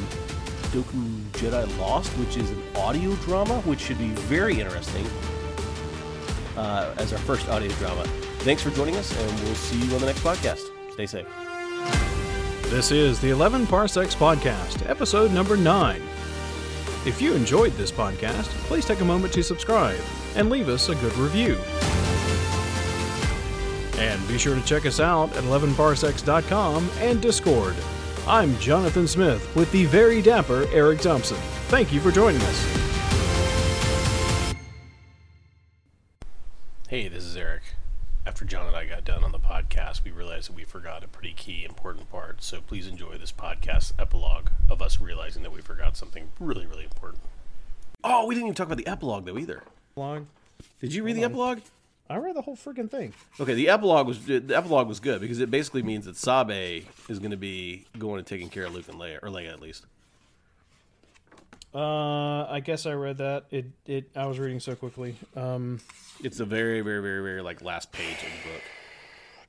Dooku 0.68 1.20
Jedi 1.32 1.78
Lost, 1.78 2.10
which 2.18 2.36
is 2.36 2.50
an 2.50 2.62
audio 2.76 3.14
drama, 3.16 3.60
which 3.62 3.80
should 3.80 3.98
be 3.98 4.08
very 4.08 4.60
interesting 4.60 5.06
uh, 6.56 6.94
as 6.98 7.12
our 7.12 7.18
first 7.20 7.48
audio 7.48 7.70
drama. 7.72 8.06
Thanks 8.48 8.62
for 8.62 8.70
joining 8.70 8.96
us, 8.96 9.14
and 9.14 9.40
we'll 9.42 9.54
see 9.56 9.76
you 9.76 9.92
on 9.92 10.00
the 10.00 10.06
next 10.06 10.20
podcast. 10.20 10.70
Stay 10.94 11.04
safe. 11.04 11.26
This 12.70 12.90
is 12.90 13.20
the 13.20 13.28
11 13.28 13.66
Parsecs 13.66 14.14
Podcast, 14.14 14.88
episode 14.88 15.32
number 15.32 15.54
9. 15.54 16.00
If 17.04 17.20
you 17.20 17.34
enjoyed 17.34 17.72
this 17.72 17.92
podcast, 17.92 18.46
please 18.64 18.86
take 18.86 19.02
a 19.02 19.04
moment 19.04 19.34
to 19.34 19.42
subscribe 19.42 20.00
and 20.34 20.48
leave 20.48 20.70
us 20.70 20.88
a 20.88 20.94
good 20.94 21.14
review. 21.18 21.58
And 23.98 24.26
be 24.26 24.38
sure 24.38 24.54
to 24.54 24.64
check 24.64 24.86
us 24.86 24.98
out 24.98 25.30
at 25.36 25.44
11parsecs.com 25.44 26.90
and 27.00 27.20
Discord. 27.20 27.76
I'm 28.26 28.58
Jonathan 28.60 29.06
Smith 29.06 29.54
with 29.54 29.70
the 29.72 29.84
very 29.84 30.22
dapper 30.22 30.66
Eric 30.72 31.00
Thompson. 31.00 31.36
Thank 31.66 31.92
you 31.92 32.00
for 32.00 32.10
joining 32.10 32.40
us. 32.40 32.87
Podcast, 39.88 40.04
we 40.04 40.10
realized 40.10 40.48
that 40.48 40.56
we 40.56 40.64
forgot 40.64 41.04
a 41.04 41.08
pretty 41.08 41.32
key 41.32 41.64
important 41.64 42.10
part. 42.10 42.42
So 42.42 42.60
please 42.60 42.86
enjoy 42.86 43.16
this 43.16 43.32
podcast 43.32 43.92
epilogue 43.98 44.50
of 44.70 44.82
us 44.82 45.00
realizing 45.00 45.42
that 45.42 45.52
we 45.52 45.60
forgot 45.60 45.96
something 45.96 46.28
really, 46.40 46.66
really 46.66 46.84
important. 46.84 47.22
Oh, 48.04 48.26
we 48.26 48.34
didn't 48.34 48.48
even 48.48 48.54
talk 48.54 48.66
about 48.66 48.78
the 48.78 48.86
epilogue 48.86 49.26
though 49.26 49.38
either. 49.38 49.62
Did 50.80 50.94
you 50.94 51.02
read 51.02 51.16
the 51.16 51.24
epilogue? 51.24 51.60
I 52.10 52.16
read 52.16 52.36
the 52.36 52.42
whole 52.42 52.56
freaking 52.56 52.90
thing. 52.90 53.12
Okay, 53.38 53.54
the 53.54 53.68
epilogue 53.68 54.06
was 54.06 54.24
the 54.24 54.54
epilogue 54.54 54.88
was 54.88 55.00
good 55.00 55.20
because 55.20 55.40
it 55.40 55.50
basically 55.50 55.82
means 55.82 56.06
that 56.06 56.16
Sabe 56.16 56.84
is 57.08 57.18
going 57.18 57.32
to 57.32 57.36
be 57.36 57.84
going 57.98 58.18
and 58.18 58.26
taking 58.26 58.48
care 58.48 58.64
of 58.64 58.74
Luke 58.74 58.88
and 58.88 58.98
Leia, 58.98 59.18
or 59.22 59.28
Leia 59.28 59.52
at 59.52 59.60
least. 59.60 59.84
Uh, 61.74 62.44
I 62.44 62.60
guess 62.60 62.86
I 62.86 62.92
read 62.92 63.18
that. 63.18 63.44
It, 63.50 63.66
it. 63.84 64.10
I 64.16 64.26
was 64.26 64.38
reading 64.38 64.58
so 64.58 64.74
quickly. 64.74 65.16
Um, 65.36 65.80
It's 66.24 66.38
the 66.38 66.46
very, 66.46 66.80
very, 66.80 67.02
very, 67.02 67.22
very 67.22 67.42
like 67.42 67.60
last 67.60 67.92
page 67.92 68.16
of 68.16 68.22
the 68.42 68.48
book. 68.52 68.62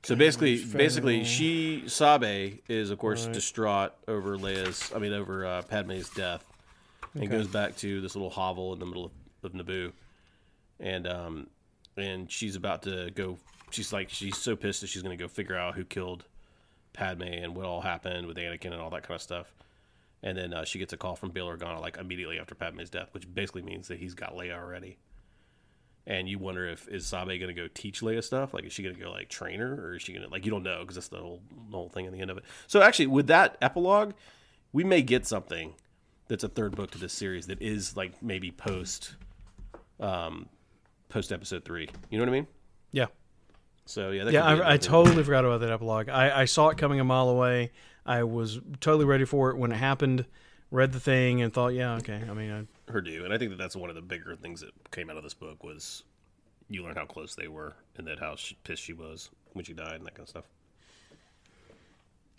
So 0.02 0.16
basically, 0.16 0.64
basically, 0.64 1.24
she 1.24 1.84
Sabe 1.86 2.60
is 2.68 2.90
of 2.90 2.98
course 2.98 3.26
distraught 3.26 3.92
over 4.08 4.36
Leia's, 4.38 4.90
I 4.94 4.98
mean, 4.98 5.12
over 5.12 5.44
uh, 5.44 5.62
Padme's 5.62 6.08
death, 6.08 6.44
and 7.14 7.28
goes 7.30 7.46
back 7.46 7.76
to 7.78 8.00
this 8.00 8.14
little 8.14 8.30
hovel 8.30 8.72
in 8.72 8.78
the 8.78 8.86
middle 8.86 9.04
of, 9.04 9.12
of 9.42 9.52
Naboo, 9.52 9.92
and 10.78 11.06
um, 11.06 11.46
and 11.96 12.30
she's 12.30 12.56
about 12.56 12.82
to 12.82 13.10
go. 13.10 13.36
She's 13.70 13.92
like, 13.92 14.08
she's 14.08 14.36
so 14.36 14.56
pissed 14.56 14.80
that 14.80 14.88
she's 14.88 15.02
going 15.02 15.16
to 15.16 15.22
go 15.22 15.28
figure 15.28 15.56
out 15.56 15.74
who 15.74 15.84
killed 15.84 16.24
Padme 16.92 17.22
and 17.22 17.54
what 17.54 17.66
all 17.66 17.82
happened 17.82 18.26
with 18.26 18.36
Anakin 18.36 18.72
and 18.72 18.80
all 18.80 18.90
that 18.90 19.04
kind 19.04 19.14
of 19.14 19.22
stuff. 19.22 19.52
And 20.22 20.36
then 20.36 20.52
uh, 20.52 20.64
she 20.64 20.78
gets 20.78 20.92
a 20.92 20.96
call 20.96 21.14
from 21.14 21.30
Bail 21.30 21.46
Organa 21.46 21.80
like 21.80 21.96
immediately 21.96 22.40
after 22.40 22.54
Padme's 22.54 22.90
death, 22.90 23.08
which 23.12 23.32
basically 23.32 23.62
means 23.62 23.86
that 23.88 23.98
he's 23.98 24.14
got 24.14 24.34
Leia 24.34 24.58
already 24.58 24.98
and 26.10 26.28
you 26.28 26.40
wonder 26.40 26.68
if 26.68 26.88
is 26.88 27.06
Sabe 27.06 27.38
gonna 27.38 27.54
go 27.54 27.68
teach 27.72 28.00
Leia 28.00 28.22
stuff? 28.22 28.52
Like, 28.52 28.64
is 28.64 28.72
she 28.72 28.82
gonna 28.82 28.96
go 28.96 29.12
like 29.12 29.28
train 29.28 29.60
her, 29.60 29.86
or 29.86 29.94
is 29.94 30.02
she 30.02 30.12
gonna 30.12 30.28
like 30.28 30.44
you 30.44 30.50
don't 30.50 30.64
know 30.64 30.80
because 30.80 30.96
that's 30.96 31.08
the 31.08 31.18
whole 31.18 31.40
the 31.70 31.76
whole 31.76 31.88
thing 31.88 32.04
in 32.04 32.12
the 32.12 32.20
end 32.20 32.32
of 32.32 32.36
it. 32.36 32.44
So 32.66 32.82
actually, 32.82 33.06
with 33.06 33.28
that 33.28 33.56
epilogue, 33.62 34.14
we 34.72 34.82
may 34.82 35.02
get 35.02 35.24
something 35.24 35.74
that's 36.26 36.42
a 36.42 36.48
third 36.48 36.74
book 36.74 36.90
to 36.90 36.98
this 36.98 37.12
series 37.12 37.46
that 37.46 37.62
is 37.62 37.96
like 37.96 38.20
maybe 38.22 38.50
post, 38.50 39.14
um, 40.00 40.48
post 41.08 41.30
episode 41.30 41.64
three. 41.64 41.88
You 42.10 42.18
know 42.18 42.24
what 42.24 42.30
I 42.30 42.32
mean? 42.32 42.46
yeah. 42.90 43.06
So 43.86 44.10
yeah, 44.10 44.24
that 44.24 44.32
Yeah, 44.32 44.44
I, 44.44 44.74
I 44.74 44.76
totally 44.78 45.22
forgot 45.22 45.44
about 45.44 45.60
that 45.60 45.70
epilogue. 45.70 46.08
I, 46.08 46.42
I 46.42 46.44
saw 46.44 46.70
it 46.70 46.78
coming 46.78 46.98
a 46.98 47.04
mile 47.04 47.28
away. 47.28 47.70
I 48.04 48.24
was 48.24 48.58
totally 48.80 49.04
ready 49.04 49.24
for 49.24 49.50
it 49.50 49.56
when 49.56 49.70
it 49.70 49.76
happened. 49.76 50.26
Read 50.72 50.92
the 50.92 51.00
thing 51.00 51.42
and 51.42 51.52
thought, 51.52 51.74
yeah, 51.74 51.94
okay. 51.96 52.20
I 52.28 52.32
mean, 52.34 52.52
I, 52.52 52.66
her 52.90 53.00
due, 53.00 53.24
and 53.24 53.32
I 53.32 53.38
think 53.38 53.50
that 53.50 53.58
that's 53.58 53.76
one 53.76 53.90
of 53.90 53.96
the 53.96 54.02
bigger 54.02 54.36
things 54.36 54.60
that 54.60 54.70
came 54.90 55.10
out 55.10 55.16
of 55.16 55.22
this 55.22 55.34
book 55.34 55.62
was 55.64 56.04
you 56.68 56.82
learn 56.84 56.96
how 56.96 57.04
close 57.04 57.34
they 57.34 57.48
were 57.48 57.74
and 57.96 58.06
that 58.06 58.18
how 58.18 58.36
she, 58.36 58.56
pissed 58.64 58.82
she 58.82 58.92
was 58.92 59.30
when 59.52 59.64
she 59.64 59.72
died 59.72 59.96
and 59.96 60.06
that 60.06 60.14
kind 60.14 60.22
of 60.22 60.28
stuff. 60.28 60.44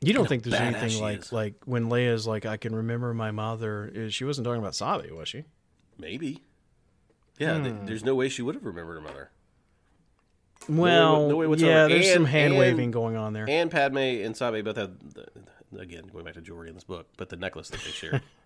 you 0.01 0.13
don't 0.13 0.27
think 0.27 0.43
there's 0.43 0.55
anything 0.55 1.01
like 1.01 1.19
is. 1.19 1.31
like 1.33 1.55
when 1.65 1.89
Leia's 1.89 2.25
like, 2.25 2.45
I 2.45 2.57
can 2.57 2.73
remember 2.73 3.13
my 3.13 3.31
mother. 3.31 3.91
Is 3.93 4.13
she 4.13 4.23
wasn't 4.23 4.45
talking 4.45 4.61
about 4.61 4.75
Sabe, 4.75 5.11
was 5.11 5.27
she? 5.27 5.43
Maybe. 5.97 6.41
Yeah, 7.37 7.59
th- 7.59 7.73
hmm. 7.73 7.85
there's 7.85 8.03
no 8.03 8.15
way 8.15 8.29
she 8.29 8.41
would 8.41 8.55
have 8.55 8.65
remembered 8.65 8.95
her 8.95 9.01
mother. 9.01 9.31
Well, 10.69 11.27
no 11.27 11.35
way 11.37 11.47
whatsoever. 11.47 11.89
yeah, 11.89 11.95
there's 11.95 12.13
some 12.13 12.25
hand 12.25 12.57
waving 12.57 12.91
going 12.91 13.15
on 13.15 13.33
there. 13.33 13.49
And 13.49 13.71
Padme 13.71 13.97
and 13.97 14.37
Sabe 14.37 14.63
both 14.63 14.77
have, 14.77 14.91
the, 15.13 15.25
again, 15.77 16.07
going 16.11 16.23
back 16.23 16.35
to 16.35 16.41
jewelry 16.41 16.69
in 16.69 16.75
this 16.75 16.83
book, 16.83 17.07
but 17.17 17.29
the 17.29 17.35
necklace 17.35 17.69
that 17.69 17.81
they 17.81 17.89
share. 17.89 18.21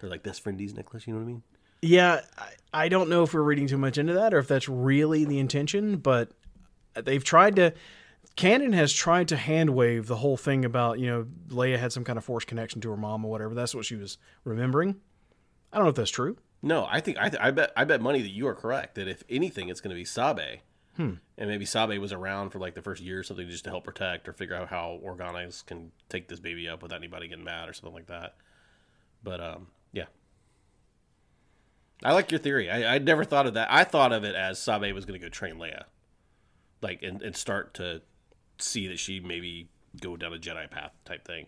They're 0.00 0.10
like 0.10 0.22
best 0.22 0.44
friendies 0.44 0.74
necklace, 0.74 1.06
you 1.06 1.12
know 1.14 1.20
what 1.20 1.24
I 1.24 1.28
mean? 1.28 1.42
Yeah, 1.82 2.20
I, 2.38 2.84
I 2.84 2.88
don't 2.88 3.08
know 3.08 3.22
if 3.24 3.34
we're 3.34 3.42
reading 3.42 3.66
too 3.66 3.78
much 3.78 3.98
into 3.98 4.12
that 4.14 4.32
or 4.32 4.38
if 4.38 4.48
that's 4.48 4.68
really 4.68 5.24
the 5.24 5.38
intention, 5.38 5.96
but 5.96 6.30
they've 6.94 7.24
tried 7.24 7.56
to. 7.56 7.72
Canon 8.34 8.72
has 8.72 8.92
tried 8.92 9.28
to 9.28 9.36
hand 9.36 9.70
wave 9.70 10.06
the 10.06 10.16
whole 10.16 10.36
thing 10.38 10.64
about 10.64 10.98
you 10.98 11.06
know 11.06 11.26
Leia 11.48 11.78
had 11.78 11.92
some 11.92 12.04
kind 12.04 12.16
of 12.18 12.24
force 12.24 12.44
connection 12.44 12.80
to 12.80 12.90
her 12.90 12.96
mom 12.96 13.24
or 13.24 13.30
whatever. 13.30 13.54
That's 13.54 13.74
what 13.74 13.84
she 13.84 13.96
was 13.96 14.16
remembering. 14.44 14.96
I 15.72 15.76
don't 15.76 15.84
know 15.86 15.90
if 15.90 15.96
that's 15.96 16.10
true. 16.10 16.36
No, 16.62 16.86
I 16.88 17.00
think 17.00 17.18
I, 17.18 17.28
th- 17.28 17.42
I 17.42 17.50
bet 17.50 17.72
I 17.76 17.84
bet 17.84 18.00
money 18.00 18.22
that 18.22 18.30
you 18.30 18.46
are 18.46 18.54
correct. 18.54 18.94
That 18.94 19.08
if 19.08 19.22
anything, 19.28 19.68
it's 19.68 19.80
going 19.80 19.90
to 19.94 20.00
be 20.00 20.04
Sabe, 20.04 20.60
Hmm. 20.96 21.14
and 21.36 21.50
maybe 21.50 21.64
Sabe 21.66 21.98
was 21.98 22.12
around 22.12 22.50
for 22.50 22.58
like 22.58 22.74
the 22.74 22.82
first 22.82 23.02
year 23.02 23.18
or 23.18 23.22
something 23.22 23.48
just 23.48 23.64
to 23.64 23.70
help 23.70 23.84
protect 23.84 24.28
or 24.28 24.32
figure 24.32 24.54
out 24.54 24.68
how 24.68 25.00
Organas 25.04 25.66
can 25.66 25.90
take 26.08 26.28
this 26.28 26.38
baby 26.40 26.68
up 26.68 26.82
without 26.82 26.96
anybody 26.98 27.26
getting 27.28 27.44
mad 27.44 27.68
or 27.68 27.72
something 27.72 27.94
like 27.94 28.06
that. 28.06 28.36
But 29.22 29.40
um, 29.40 29.68
yeah, 29.92 30.06
I 32.02 32.12
like 32.12 32.30
your 32.30 32.40
theory. 32.40 32.70
I, 32.70 32.96
I 32.96 32.98
never 32.98 33.24
thought 33.24 33.46
of 33.46 33.54
that. 33.54 33.68
I 33.70 33.84
thought 33.84 34.12
of 34.12 34.24
it 34.24 34.34
as 34.34 34.58
Sabe 34.58 34.92
was 34.92 35.04
going 35.04 35.18
to 35.18 35.24
go 35.24 35.28
train 35.30 35.56
Leia, 35.56 35.84
like 36.80 37.02
and, 37.02 37.22
and 37.22 37.36
start 37.36 37.74
to 37.74 38.02
see 38.58 38.88
that 38.88 38.98
she 38.98 39.20
maybe 39.20 39.68
go 40.00 40.16
down 40.16 40.32
a 40.32 40.38
Jedi 40.38 40.70
path 40.70 40.92
type 41.04 41.26
thing. 41.26 41.46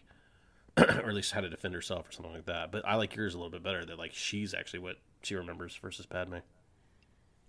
or 0.77 1.09
at 1.09 1.15
least 1.15 1.31
how 1.33 1.41
to 1.41 1.49
defend 1.49 1.73
herself 1.73 2.09
or 2.09 2.13
something 2.13 2.33
like 2.33 2.47
that. 2.47 2.73
But 2.73 2.87
I 2.87 2.97
like 2.97 3.15
yours 3.15 3.35
a 3.35 3.37
little 3.37 3.51
bit 3.51 3.63
better. 3.63 3.85
That 3.85 3.97
like 3.97 4.13
she's 4.13 4.53
actually 4.55 4.81
what 4.81 4.97
she 5.23 5.37
remembers 5.37 5.77
versus 5.77 6.05
Padme. 6.05 6.39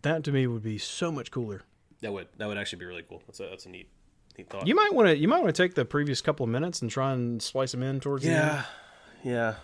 That 0.03 0.23
to 0.25 0.31
me 0.31 0.45
would 0.45 0.61
be 0.61 0.77
so 0.77 1.11
much 1.11 1.31
cooler. 1.31 1.63
That 2.01 2.13
would 2.13 2.27
that 2.37 2.47
would 2.47 2.57
actually 2.57 2.79
be 2.79 2.85
really 2.85 3.01
cool. 3.01 3.23
That's 3.25 3.39
a 3.39 3.47
that's 3.47 3.65
a 3.65 3.69
neat 3.69 3.89
neat 4.37 4.49
thought. 4.49 4.67
You 4.67 4.75
might 4.75 4.93
want 4.93 5.07
to 5.07 5.17
you 5.17 5.27
might 5.27 5.41
want 5.41 5.55
to 5.55 5.59
take 5.63 5.73
the 5.73 5.85
previous 5.85 6.21
couple 6.21 6.43
of 6.43 6.51
minutes 6.51 6.83
and 6.83 6.91
try 6.91 7.13
and 7.13 7.41
splice 7.41 7.71
them 7.71 7.81
in 7.81 7.99
towards 7.99 8.23
the 8.23 8.29
end. 8.29 8.37
yeah, 9.23 9.31
yeah. 9.31 9.55